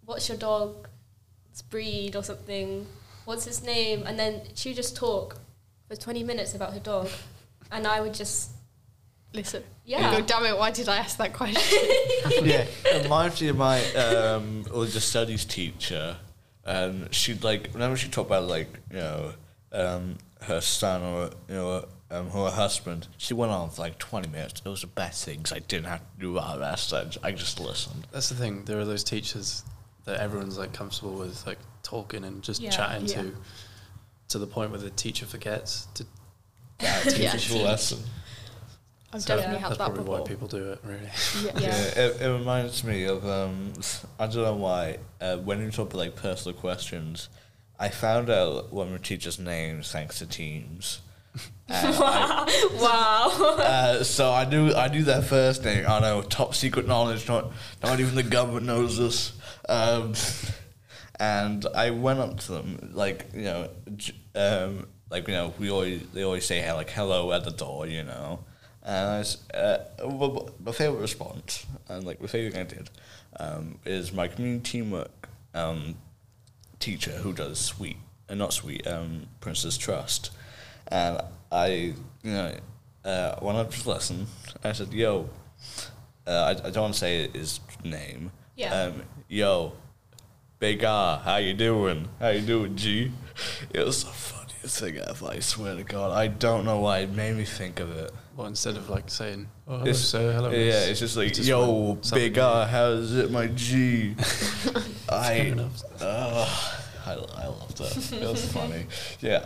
what's 0.05 0.29
your 0.29 0.37
dog's 0.37 1.61
breed 1.69 2.15
or 2.15 2.23
something? 2.23 2.87
What's 3.25 3.45
his 3.45 3.63
name? 3.63 4.03
And 4.05 4.17
then 4.17 4.41
she 4.55 4.69
would 4.69 4.75
just 4.75 4.95
talk 4.95 5.37
for 5.87 5.95
20 5.95 6.23
minutes 6.23 6.55
about 6.55 6.73
her 6.73 6.79
dog. 6.79 7.09
And 7.71 7.87
I 7.87 8.01
would 8.01 8.13
just 8.13 8.51
Listen. 9.33 9.63
Yeah. 9.85 10.11
Go, 10.19 10.21
damn 10.25 10.45
it, 10.45 10.57
why 10.57 10.71
did 10.71 10.89
I 10.89 10.97
ask 10.97 11.17
that 11.17 11.31
question? 11.33 11.61
yeah, 12.43 12.65
it 12.85 13.03
reminds 13.03 13.41
me 13.41 13.47
of 13.47 13.55
my 13.57 13.81
um, 13.93 14.63
religious 14.69 15.05
studies 15.05 15.45
teacher. 15.45 16.17
Um, 16.65 17.09
she'd 17.11 17.41
like 17.43 17.71
whenever 17.71 17.95
she 17.95 18.09
talked 18.09 18.27
about 18.29 18.43
like 18.49 18.67
you 18.91 18.97
know 18.97 19.33
um, 19.71 20.17
her 20.41 20.59
son 20.59 21.01
or 21.01 21.29
you 21.47 21.55
know 21.55 21.85
um, 22.11 22.29
her 22.31 22.49
husband, 22.51 23.07
she 23.17 23.33
went 23.33 23.53
on 23.53 23.69
for 23.69 23.81
like 23.83 23.97
twenty 23.99 24.27
minutes. 24.27 24.61
It 24.65 24.69
was 24.69 24.81
the 24.81 24.87
best 24.87 25.23
thing 25.23 25.41
'cause 25.43 25.53
I 25.53 25.59
didn't 25.59 25.85
have 25.87 25.99
to 25.99 26.19
do 26.19 26.37
all 26.37 26.55
the 26.55 26.59
rest. 26.59 26.93
I 27.23 27.31
just 27.31 27.57
listened. 27.59 28.07
That's 28.11 28.27
the 28.27 28.35
thing. 28.35 28.65
There 28.65 28.79
are 28.81 28.85
those 28.85 29.05
teachers 29.05 29.63
that 30.03 30.19
everyone's 30.19 30.57
like 30.57 30.73
comfortable 30.73 31.13
with, 31.13 31.47
like 31.47 31.59
talking 31.83 32.25
and 32.25 32.43
just 32.43 32.59
Yeah. 32.59 32.69
chatting 32.71 33.07
Yeah. 33.07 33.21
to, 33.21 33.35
to 34.29 34.39
the 34.39 34.47
point 34.47 34.71
where 34.71 34.79
the 34.81 34.89
teacher 34.89 35.25
forgets 35.25 35.87
to. 35.93 36.05
Yeah, 36.81 36.99
teach 37.01 37.17
Yeah. 37.19 37.33
us 37.35 37.51
a 37.51 37.57
lesson. 37.57 37.99
I've 39.13 39.21
So 39.21 39.35
definitely 39.35 39.55
Yeah. 39.55 39.59
had 39.61 39.69
That's 39.71 39.77
that 39.79 39.85
probably 39.85 40.03
before. 40.03 40.19
why 40.21 40.27
people 40.27 40.47
do 40.47 40.71
it, 40.71 40.79
really. 40.83 41.09
Yeah. 41.43 41.51
Yeah. 41.55 41.59
Yeah, 41.59 42.03
it, 42.03 42.21
it 42.21 42.27
reminds 42.31 42.83
me 42.83 43.03
of 43.05 43.25
um, 43.27 43.73
I 44.19 44.25
don't 44.27 44.43
know 44.43 44.55
why. 44.55 44.97
Uh, 45.19 45.37
when 45.37 45.59
you 45.61 45.69
talk 45.71 45.89
about 45.89 45.97
like 45.99 46.15
personal 46.15 46.57
questions, 46.57 47.27
I 47.79 47.89
found 47.89 48.29
out 48.29 48.71
one 48.71 48.87
of 48.87 48.91
my 48.93 48.99
teacher's 48.99 49.37
names 49.39 49.91
thanks 49.91 50.19
to 50.19 50.25
Teams. 50.27 51.01
And 51.67 51.95
I- 51.99 52.69
wow. 52.79 53.55
uh, 53.59 54.03
so 54.03 54.31
I 54.31 54.45
knew 54.45 54.71
I 54.73 54.87
knew 54.87 55.03
their 55.03 55.21
first 55.21 55.63
name. 55.65 55.85
I 55.87 55.99
know 55.99 56.21
top 56.21 56.55
secret 56.55 56.87
knowledge. 56.87 57.27
Not 57.27 57.51
not 57.83 57.99
even 57.99 58.15
the 58.15 58.23
government 58.23 58.65
knows 58.65 58.97
this. 58.97 59.33
Um, 59.69 60.13
and 61.19 61.65
I 61.75 61.91
went 61.91 62.19
up 62.19 62.39
to 62.41 62.51
them 62.53 62.91
like 62.93 63.27
you 63.33 63.41
know, 63.43 63.69
j- 63.95 64.15
um, 64.35 64.87
like 65.11 65.27
you 65.27 65.33
know 65.33 65.53
we 65.59 65.69
always 65.69 66.01
they 66.13 66.23
always 66.23 66.45
say 66.45 66.71
like 66.71 66.89
hello 66.89 67.31
at 67.33 67.43
the 67.43 67.51
door, 67.51 67.85
you 67.85 68.03
know. 68.03 68.39
And 68.83 69.09
I 69.09 69.17
was, 69.19 69.37
uh, 69.53 69.77
my 70.65 70.71
favorite 70.71 71.01
response 71.01 71.67
and 71.87 72.03
like 72.03 72.19
my 72.19 72.25
favorite 72.25 72.53
thing 72.53 72.61
I 72.61 72.63
did 72.63 72.89
um, 73.39 73.77
is 73.85 74.11
my 74.11 74.27
community 74.27 74.71
teamwork 74.71 75.29
um, 75.53 75.95
teacher 76.79 77.11
who 77.11 77.31
does 77.31 77.59
sweet 77.59 77.97
and 78.27 78.39
not 78.39 78.53
sweet 78.53 78.87
um, 78.87 79.27
Prince's 79.39 79.77
Trust, 79.77 80.31
and 80.87 81.21
I 81.51 81.93
you 82.23 82.31
know 82.31 82.55
uh, 83.05 83.35
went 83.41 83.57
up 83.57 83.71
to 83.71 83.89
listen. 83.89 84.27
I 84.63 84.71
said, 84.71 84.93
"Yo, 84.93 85.29
uh, 86.25 86.31
I, 86.31 86.67
I 86.67 86.69
don't 86.71 86.83
want 86.83 86.93
to 86.93 86.99
say 86.99 87.27
his 87.27 87.59
name. 87.83 88.31
Yeah. 88.55 88.73
Um, 88.73 89.03
Yo, 89.27 89.73
Big 90.59 90.83
R, 90.83 91.19
how 91.19 91.37
you 91.37 91.53
doing? 91.53 92.07
How 92.19 92.29
you 92.29 92.41
doing, 92.41 92.75
G? 92.75 93.11
It 93.73 93.85
was 93.85 94.03
the 94.03 94.11
funniest 94.11 94.40
thing 94.69 94.97
ever. 94.97 95.27
I 95.27 95.39
swear 95.39 95.75
to 95.75 95.83
God, 95.83 96.11
I 96.11 96.27
don't 96.27 96.65
know 96.65 96.79
why 96.79 96.99
it 96.99 97.11
made 97.11 97.35
me 97.35 97.43
think 97.45 97.79
of 97.79 97.91
it. 97.97 98.11
Well, 98.35 98.47
instead 98.47 98.77
of 98.77 98.89
like 98.89 99.09
saying, 99.09 99.47
"Oh, 99.67 99.71
hello, 99.73 99.81
It's- 99.83 99.99
sir, 99.99 100.31
hello," 100.33 100.49
Yeah, 100.51 100.85
it's 100.85 100.99
just 100.99 101.17
like, 101.17 101.33
just 101.33 101.47
yo, 101.47 101.97
Big 102.13 102.37
R, 102.37 102.65
how's 102.65 103.13
it, 103.13 103.29
my 103.31 103.47
G? 103.47 104.13
Fair 104.15 104.83
I, 105.09 105.33
enough. 105.33 105.81
uh, 106.01 106.71
I, 107.05 107.11
I 107.13 107.47
loved 107.47 107.79
it. 107.81 108.13
It 108.13 108.21
was 108.29 108.51
funny. 108.51 108.85
Yeah. 109.19 109.45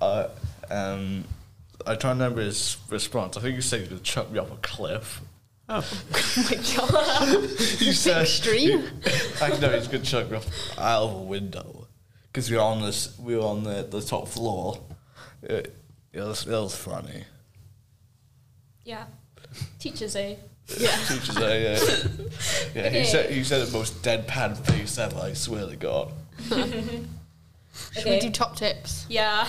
Uh, 0.00 0.28
um, 0.70 1.24
I 1.86 1.94
try 1.94 2.10
and 2.10 2.20
remember 2.20 2.42
his 2.42 2.76
response. 2.90 3.36
I 3.36 3.40
think 3.40 3.54
he 3.56 3.60
said 3.62 3.82
he 3.88 3.94
would 3.94 4.04
chuck 4.04 4.30
me 4.30 4.38
off 4.38 4.52
a 4.52 4.56
cliff. 4.56 5.20
Oh, 5.70 5.76
Oh 6.14 6.48
my 6.50 6.56
god. 6.76 7.50
He 7.58 7.92
said, 7.92 8.22
Extreme. 8.22 8.84
I 9.40 9.48
know 9.58 9.70
he's 9.70 9.86
gonna 9.88 10.02
chuck 10.04 10.30
me 10.30 10.36
off 10.36 10.46
out 10.78 11.02
of 11.04 11.12
a 11.14 11.22
window 11.22 11.86
because 12.38 12.52
we 12.52 12.56
were 12.56 12.62
on 12.62 12.82
this. 12.82 13.18
We 13.18 13.36
were 13.36 13.42
on 13.42 13.64
the, 13.64 13.82
the 13.82 14.00
top 14.00 14.28
floor. 14.28 14.78
It, 15.42 15.74
it 16.12 16.20
was 16.20 16.46
it 16.46 16.52
was 16.52 16.76
funny. 16.76 17.24
yeah. 18.84 19.06
Teachers, 19.80 20.14
eh? 20.14 20.36
Yeah. 20.78 20.96
Teachers, 21.08 21.36
uh, 21.36 21.40
yeah, 21.40 21.78
yeah. 22.74 22.86
Okay. 22.86 22.98
He 23.00 23.04
said 23.04 23.30
he 23.30 23.42
said 23.42 23.66
the 23.66 23.72
most 23.72 24.02
deadpan 24.02 24.56
face 24.66 24.98
ever. 24.98 25.18
I 25.18 25.32
swear 25.32 25.66
to 25.66 25.74
God. 25.76 26.12
Should 26.48 28.04
we 28.04 28.20
do 28.20 28.30
top 28.30 28.54
tips? 28.54 29.06
Yeah. 29.08 29.48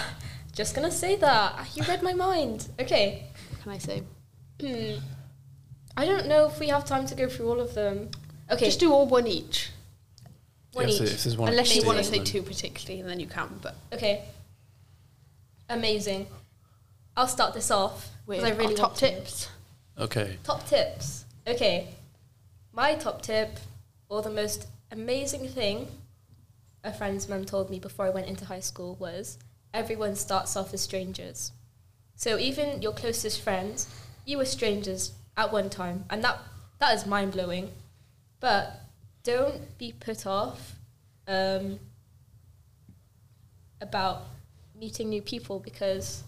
Just 0.53 0.73
gonna 0.73 0.91
say 0.91 1.15
that. 1.17 1.67
You 1.75 1.83
read 1.83 2.01
my 2.01 2.13
mind. 2.13 2.69
Okay. 2.79 3.27
What 3.51 3.61
can 3.61 3.71
I 3.71 3.77
say? 3.77 4.03
Hmm. 4.61 4.99
I 5.95 6.05
don't 6.05 6.27
know 6.27 6.47
if 6.47 6.59
we 6.59 6.69
have 6.69 6.85
time 6.85 7.05
to 7.05 7.15
go 7.15 7.27
through 7.29 7.49
all 7.49 7.59
of 7.59 7.75
them. 7.75 8.09
Okay. 8.49 8.65
Just 8.65 8.79
do 8.79 8.91
all 8.91 9.05
one 9.07 9.27
each. 9.27 9.69
One 10.79 10.87
yeah, 10.87 10.93
each. 10.93 10.99
there- 10.99 11.07
if 11.07 11.23
there's 11.23 11.37
one 11.37 11.49
Unless 11.49 11.75
you 11.75 11.83
want 11.85 11.97
to 11.99 12.07
Amazing. 12.07 12.25
say 12.25 12.31
two 12.31 12.41
particularly, 12.43 12.99
and 13.01 13.09
then 13.09 13.19
you 13.19 13.27
can. 13.27 13.49
But 13.61 13.75
Okay. 13.93 14.25
Amazing. 15.69 16.27
I'll 17.15 17.27
start 17.27 17.53
this 17.53 17.69
off 17.71 18.09
with 18.25 18.43
I 18.43 18.51
really 18.51 18.73
oh, 18.73 18.77
top 18.77 18.89
want 18.91 18.95
to. 18.99 19.09
tips. 19.11 19.49
Okay. 19.97 20.37
Top 20.43 20.65
tips. 20.67 21.25
Okay. 21.47 21.87
My 22.73 22.95
top 22.95 23.21
tip, 23.21 23.57
or 24.09 24.21
the 24.21 24.29
most 24.29 24.67
amazing 24.91 25.47
thing 25.49 25.87
a 26.83 26.93
friend's 26.93 27.27
mum 27.27 27.43
told 27.45 27.69
me 27.69 27.77
before 27.77 28.05
I 28.05 28.09
went 28.09 28.27
into 28.27 28.45
high 28.45 28.61
school 28.61 28.95
was 28.99 29.37
everyone 29.73 30.15
starts 30.15 30.55
off 30.55 30.73
as 30.73 30.81
strangers. 30.81 31.51
So 32.15 32.37
even 32.37 32.81
your 32.81 32.93
closest 32.93 33.41
friends, 33.41 33.87
you 34.25 34.37
were 34.37 34.45
strangers 34.45 35.11
at 35.35 35.51
one 35.51 35.69
time, 35.69 36.05
and 36.09 36.23
that 36.23 36.39
that 36.79 36.95
is 36.95 37.05
mind 37.05 37.33
blowing. 37.33 37.69
But 38.39 38.78
don't 39.23 39.77
be 39.77 39.93
put 39.99 40.25
off 40.25 40.75
um, 41.27 41.79
about 43.81 44.23
meeting 44.79 45.09
new 45.09 45.21
people 45.21 45.59
because 45.59 46.23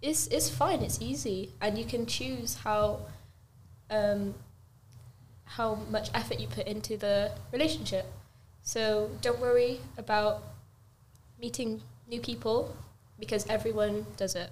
it's 0.00 0.26
it's 0.28 0.50
fine, 0.50 0.82
it's 0.82 1.00
easy, 1.00 1.52
and 1.60 1.78
you 1.78 1.84
can 1.84 2.06
choose 2.06 2.56
how 2.56 3.00
um, 3.90 4.34
how 5.44 5.74
much 5.90 6.10
effort 6.14 6.40
you 6.40 6.48
put 6.48 6.66
into 6.66 6.96
the 6.96 7.30
relationship. 7.52 8.06
So 8.62 9.10
don't 9.20 9.40
worry 9.40 9.80
about 9.98 10.42
meeting 11.40 11.82
new 12.08 12.20
people 12.20 12.74
because 13.18 13.46
everyone 13.48 14.06
does 14.16 14.34
it. 14.34 14.50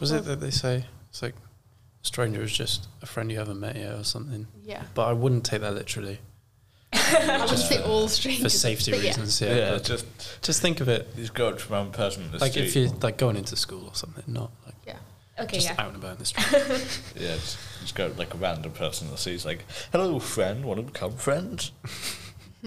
Was 0.00 0.12
it 0.12 0.24
that 0.24 0.40
they 0.40 0.50
say 0.50 0.84
it's 1.10 1.22
like 1.22 1.34
stranger 2.02 2.42
is 2.42 2.52
just 2.52 2.88
a 3.02 3.06
friend 3.06 3.30
you 3.30 3.38
haven't 3.38 3.60
met 3.60 3.76
yet 3.76 3.92
or 3.94 4.04
something? 4.04 4.46
Yeah. 4.62 4.82
But 4.94 5.06
I 5.08 5.12
wouldn't 5.12 5.44
take 5.44 5.60
that 5.60 5.74
literally 5.74 6.18
I 6.92 7.46
would 7.48 7.58
say 7.58 7.80
all 7.82 8.08
strangers. 8.08 8.42
for 8.42 8.48
safety 8.58 8.90
but 8.92 9.00
reasons. 9.02 9.40
Yeah, 9.40 9.54
Yeah, 9.54 9.70
but 9.72 9.84
just 9.84 10.06
just 10.42 10.60
think 10.60 10.80
of 10.80 10.88
it 10.88 11.06
you 11.14 11.22
just 11.22 11.34
go 11.34 11.48
up 11.48 11.58
to 11.58 11.68
one 11.70 11.92
person 11.92 12.24
in 12.24 12.32
the 12.32 12.38
like 12.38 12.52
street. 12.52 12.66
if 12.66 12.76
you're 12.76 12.88
like 13.00 13.16
going 13.16 13.36
into 13.36 13.54
school 13.56 13.86
or 13.86 13.94
something, 13.94 14.24
not 14.26 14.50
like 14.66 14.74
Yeah. 14.86 14.96
Okay, 15.38 15.56
just 15.58 15.68
yeah. 15.68 15.76
out 15.78 15.88
and 15.94 15.96
about 15.96 16.12
in 16.12 16.18
the 16.18 16.24
street. 16.32 17.00
yeah, 17.16 17.34
just, 17.34 17.58
just 17.80 17.94
go 17.94 18.12
like 18.18 18.34
a 18.34 18.36
random 18.38 18.72
person 18.72 19.06
in 19.06 19.12
the 19.12 19.18
street. 19.18 19.44
like, 19.44 19.64
"Hello, 19.92 20.18
friend. 20.18 20.64
Want 20.64 20.78
to 20.80 20.82
become 20.92 21.12
friends?" 21.12 21.72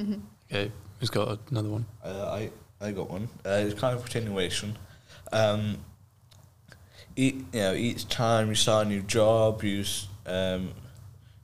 okay, 0.51 0.71
who's 0.99 1.09
got 1.09 1.39
another 1.51 1.69
one? 1.69 1.86
Uh, 2.03 2.25
I 2.31 2.49
I 2.81 2.91
got 2.91 3.09
one. 3.09 3.27
Uh, 3.45 3.61
it's 3.65 3.79
kind 3.79 3.95
of 3.95 4.01
a 4.01 4.03
continuation. 4.03 4.77
Um, 5.31 5.77
each, 7.16 7.36
you 7.36 7.59
know, 7.59 7.74
each 7.74 8.07
time 8.07 8.49
you 8.49 8.55
start 8.55 8.88
a 8.88 8.89
new 8.89 9.01
job, 9.01 9.64
you 9.64 9.84
um, 10.26 10.74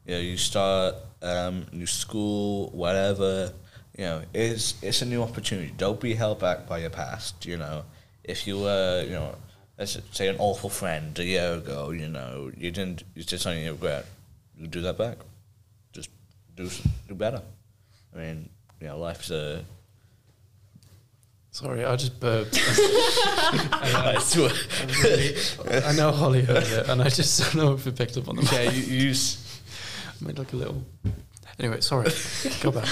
you 0.05 0.15
know, 0.15 0.20
you 0.20 0.38
start 0.38 0.95
um, 1.22 1.65
new 1.72 1.86
school, 1.86 2.70
whatever. 2.72 3.51
You 3.97 4.03
know, 4.05 4.22
it's 4.34 4.82
it's 4.82 5.01
a 5.01 5.05
new 5.05 5.22
opportunity. 5.22 5.74
Don't 5.78 5.99
be 5.99 6.13
held 6.13 6.39
back 6.39 6.67
by 6.67 6.80
your 6.80 6.89
past. 6.89 7.45
You 7.45 7.57
know, 7.57 7.84
if 8.24 8.47
you 8.47 8.59
were, 8.59 9.03
you 9.03 9.11
know, 9.11 9.36
let's 9.78 9.97
say 10.11 10.28
an 10.28 10.38
awful 10.39 10.70
friend 10.70 11.17
a 11.20 11.26
year 11.26 11.53
ago, 11.53 11.91
you 11.91 12.07
know, 12.07 12.51
you 12.57 12.72
didn't, 12.72 13.03
you 13.15 13.24
did 13.24 13.39
something 13.39 13.63
you 13.63 13.72
regret. 13.72 14.05
You 14.57 14.67
do 14.67 14.82
that 14.82 14.97
back. 14.97 15.17
Just 15.91 16.09
do 16.55 16.70
do 17.07 17.15
better. 17.15 17.41
I 18.15 18.17
mean, 18.17 18.49
you 18.82 18.88
know, 18.88 18.97
life's 18.97 19.32
a 19.32 19.63
Sorry, 21.52 21.84
I 21.84 21.95
just 21.95 22.20
burped. 22.20 22.60
I 22.62 24.18
swear. 24.22 24.52
I, 24.52 24.86
really, 25.04 25.84
I 25.84 25.91
know 25.93 26.12
Holly 26.12 26.43
heard 26.43 26.64
it, 26.64 26.88
and 26.88 27.02
I 27.02 27.10
just 27.10 27.41
don't 27.41 27.56
know 27.64 27.74
if 27.74 27.88
it 27.88 27.95
picked 27.97 28.18
up 28.18 28.30
on 28.30 28.36
the 28.36 28.43
mic. 28.43 28.52
yeah, 28.52 28.70
you, 28.72 28.84
you 28.84 29.08
use, 29.08 29.62
I 30.22 30.26
made 30.26 30.38
like 30.38 30.54
a 30.54 30.56
little. 30.56 30.84
Anyway, 31.58 31.82
sorry. 31.82 32.12
Go 32.62 32.72
back. 32.72 32.88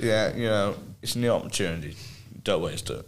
yeah, 0.00 0.34
you 0.34 0.46
know, 0.46 0.76
it's 1.02 1.14
a 1.14 1.18
new 1.18 1.30
opportunity. 1.30 1.94
Don't 2.42 2.62
waste 2.62 2.90
it. 2.90 3.06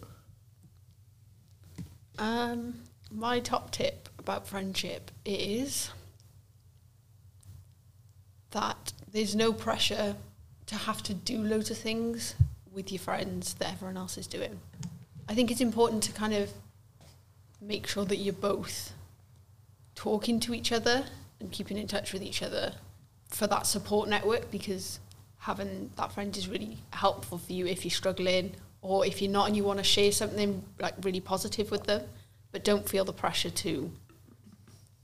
Um, 2.18 2.74
my 3.10 3.40
top 3.40 3.70
tip 3.70 4.08
about 4.18 4.46
friendship 4.46 5.10
is 5.24 5.90
that 8.50 8.92
there's 9.10 9.34
no 9.34 9.52
pressure 9.52 10.16
to 10.66 10.74
have 10.74 11.02
to 11.04 11.14
do 11.14 11.38
loads 11.38 11.70
of 11.70 11.78
things 11.78 12.34
with 12.72 12.92
your 12.92 13.00
friends 13.00 13.54
that 13.54 13.72
everyone 13.72 13.96
else 13.96 14.16
is 14.18 14.26
doing. 14.26 14.60
I 15.28 15.34
think 15.34 15.50
it's 15.50 15.60
important 15.60 16.02
to 16.04 16.12
kind 16.12 16.34
of 16.34 16.50
make 17.60 17.86
sure 17.86 18.04
that 18.04 18.16
you're 18.16 18.32
both 18.32 18.92
talking 19.94 20.40
to 20.40 20.54
each 20.54 20.72
other 20.72 21.04
and 21.40 21.50
keeping 21.52 21.76
in 21.76 21.86
touch 21.86 22.12
with 22.12 22.22
each 22.22 22.42
other 22.42 22.72
for 23.28 23.46
that 23.46 23.66
support 23.66 24.08
network 24.08 24.50
because 24.50 24.98
having 25.38 25.90
that 25.96 26.12
friend 26.12 26.36
is 26.36 26.48
really 26.48 26.78
helpful 26.92 27.38
for 27.38 27.52
you 27.52 27.66
if 27.66 27.84
you're 27.84 27.90
struggling 27.90 28.52
or 28.82 29.06
if 29.06 29.20
you're 29.22 29.30
not 29.30 29.46
and 29.46 29.56
you 29.56 29.64
want 29.64 29.78
to 29.78 29.84
share 29.84 30.12
something 30.12 30.62
like 30.78 30.94
really 31.02 31.20
positive 31.20 31.70
with 31.70 31.84
them 31.84 32.02
but 32.52 32.64
don't 32.64 32.88
feel 32.88 33.04
the 33.04 33.12
pressure 33.12 33.50
to 33.50 33.90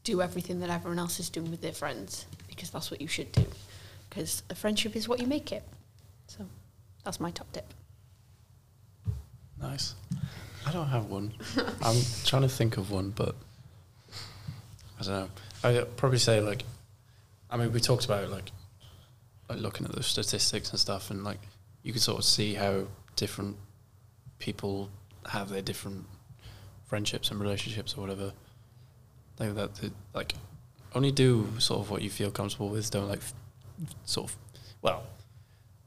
do 0.02 0.20
everything 0.20 0.60
that 0.60 0.70
everyone 0.70 0.98
else 0.98 1.20
is 1.20 1.28
doing 1.30 1.50
with 1.50 1.60
their 1.60 1.72
friends 1.72 2.26
because 2.48 2.70
that's 2.70 2.90
what 2.90 3.00
you 3.00 3.08
should 3.08 3.30
do 3.32 3.44
because 4.08 4.42
a 4.50 4.54
friendship 4.54 4.96
is 4.96 5.08
what 5.08 5.20
you 5.20 5.26
make 5.26 5.52
it 5.52 5.62
so 6.26 6.46
that's 7.06 7.20
my 7.20 7.30
top 7.30 7.50
tip 7.52 7.72
Nice. 9.60 9.94
I 10.66 10.72
don't 10.72 10.88
have 10.88 11.06
one. 11.06 11.32
I'm 11.82 11.96
trying 12.24 12.42
to 12.42 12.48
think 12.48 12.76
of 12.76 12.90
one, 12.90 13.10
but 13.10 13.34
I 15.00 15.02
don't 15.04 15.08
know. 15.08 15.28
I'd 15.64 15.96
probably 15.96 16.18
say 16.18 16.40
like, 16.40 16.64
I 17.50 17.56
mean, 17.56 17.72
we 17.72 17.80
talked 17.80 18.04
about 18.04 18.28
like, 18.30 18.50
like 19.48 19.58
looking 19.58 19.86
at 19.86 19.92
the 19.92 20.02
statistics 20.02 20.70
and 20.70 20.78
stuff, 20.78 21.10
and 21.10 21.24
like 21.24 21.38
you 21.82 21.92
can 21.92 22.00
sort 22.00 22.18
of 22.18 22.24
see 22.24 22.54
how 22.54 22.86
different 23.14 23.56
people 24.38 24.90
have 25.30 25.48
their 25.48 25.62
different 25.62 26.04
friendships 26.84 27.30
and 27.30 27.40
relationships 27.40 27.94
or 27.96 28.00
whatever. 28.00 28.32
Like 29.38 29.54
that, 29.54 29.74
the, 29.76 29.92
like 30.14 30.34
only 30.94 31.12
do 31.12 31.48
sort 31.58 31.80
of 31.80 31.90
what 31.90 32.02
you 32.02 32.10
feel 32.10 32.30
comfortable 32.30 32.68
with. 32.68 32.90
Don't 32.90 33.08
like 33.08 33.18
f- 33.18 33.34
sort 34.04 34.30
of, 34.30 34.36
well, 34.82 35.04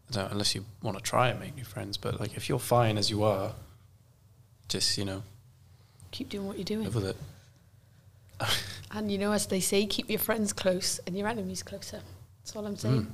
I 0.10 0.14
don't 0.14 0.32
unless 0.32 0.55
you 0.55 0.66
want 0.82 0.97
to 0.97 1.03
try 1.03 1.30
and 1.30 1.39
make 1.39 1.55
new 1.55 1.64
friends. 1.64 1.97
But 1.97 2.20
like, 2.20 2.36
if 2.36 2.49
you're 2.49 2.60
fine 2.60 2.97
as 2.97 3.10
you 3.10 3.24
are, 3.24 3.53
just 4.68 4.97
you 4.97 5.05
know, 5.05 5.24
keep 6.12 6.30
doing 6.30 6.47
what 6.47 6.57
you're 6.57 6.66
doing 6.66 6.84
live 6.86 6.95
with 6.95 7.05
it. 7.05 7.18
and 8.91 9.12
you 9.12 9.18
know 9.18 9.32
as 9.34 9.45
they 9.47 9.60
say 9.60 9.86
keep 9.86 10.10
your 10.10 10.18
friends 10.20 10.53
close 10.53 10.99
and 11.05 11.18
your 11.18 11.28
enemies 11.28 11.62
closer 11.62 11.99
that's 12.39 12.55
all 12.55 12.66
i'm 12.66 12.78
saying 12.78 13.05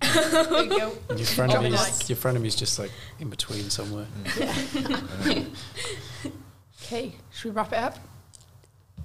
Mm. 0.00 0.50
there 0.50 0.64
you 0.64 0.78
go 0.78 0.92
And 1.10 1.18
your 1.20 1.28
Drop 1.46 1.62
the 1.62 1.68
frenemies, 1.68 2.08
your 2.08 2.16
frenemies 2.16 2.56
just 2.58 2.78
like 2.78 2.90
in 3.20 3.28
between 3.30 3.68
somewhere. 3.70 4.06
okay 6.82 7.12
should 7.30 7.44
we 7.44 7.50
wrap 7.56 7.72
it 7.72 7.78
up 7.78 7.98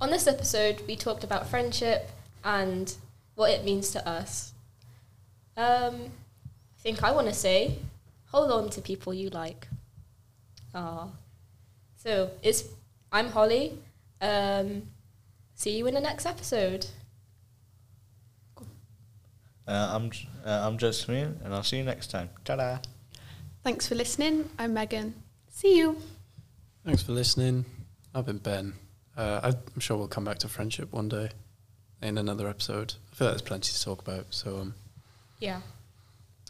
On 0.02 0.10
this 0.10 0.28
episode, 0.28 0.82
we 0.88 0.96
talked 0.96 1.24
about 1.26 1.48
friendship 1.50 2.10
and 2.46 2.96
what 3.36 3.52
it 3.52 3.66
means 3.66 3.92
to 3.92 4.08
us. 4.08 4.54
Um, 5.58 5.96
I 6.06 6.10
think 6.80 7.04
I 7.04 7.12
want 7.12 7.28
to 7.28 7.34
say, 7.34 7.78
hold 8.28 8.52
on 8.52 8.70
to 8.72 8.82
people 8.82 9.14
you 9.14 9.30
like. 9.30 9.68
Ah, 10.74 11.08
so 11.98 12.32
it's 12.42 12.64
I'm 13.12 13.28
Holly. 13.30 13.78
Um, 14.22 14.84
see 15.56 15.78
you 15.78 15.88
in 15.88 15.94
the 15.94 16.02
next 16.02 16.26
episode. 16.26 16.86
Uh, 19.68 19.90
I'm 19.96 20.12
uh, 20.46 20.68
I'm 20.68 20.78
Jasmine, 20.78 21.40
and 21.44 21.54
I'll 21.54 21.64
see 21.64 21.78
you 21.78 21.84
next 21.84 22.08
time. 22.12 22.30
Ta-da! 22.46 22.80
thanks 23.62 23.86
for 23.86 23.94
listening 23.96 24.50
i'm 24.58 24.74
megan 24.74 25.14
see 25.50 25.78
you 25.78 25.98
Thanks 26.86 27.04
for 27.04 27.12
listening. 27.12 27.66
I've 28.16 28.26
been 28.26 28.38
Ben. 28.38 28.74
Uh, 29.18 29.42
I- 29.44 29.50
I'm 29.50 29.80
sure 29.82 29.98
we'll 29.98 30.08
come 30.08 30.24
back 30.24 30.40
to 30.40 30.48
friendship 30.48 30.94
one 30.94 31.10
day 31.10 31.30
in 32.02 32.18
another 32.18 32.48
episode. 32.48 32.94
I 33.12 33.16
feel 33.16 33.28
like 33.28 33.34
there's 33.34 33.42
plenty 33.42 33.74
to 33.74 33.84
talk 33.84 34.02
about. 34.02 34.28
So, 34.30 34.60
um, 34.60 34.76
Yeah. 35.40 35.60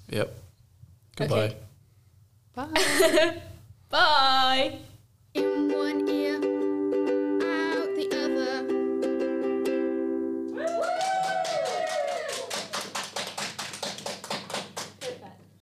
Yep. 0.09 0.33
Goodbye. 1.15 1.35
Okay. 1.37 1.57
Bye. 2.55 3.41
Bye. 3.89 4.77
In 5.33 5.71
one 5.73 6.09
ear. 6.09 6.68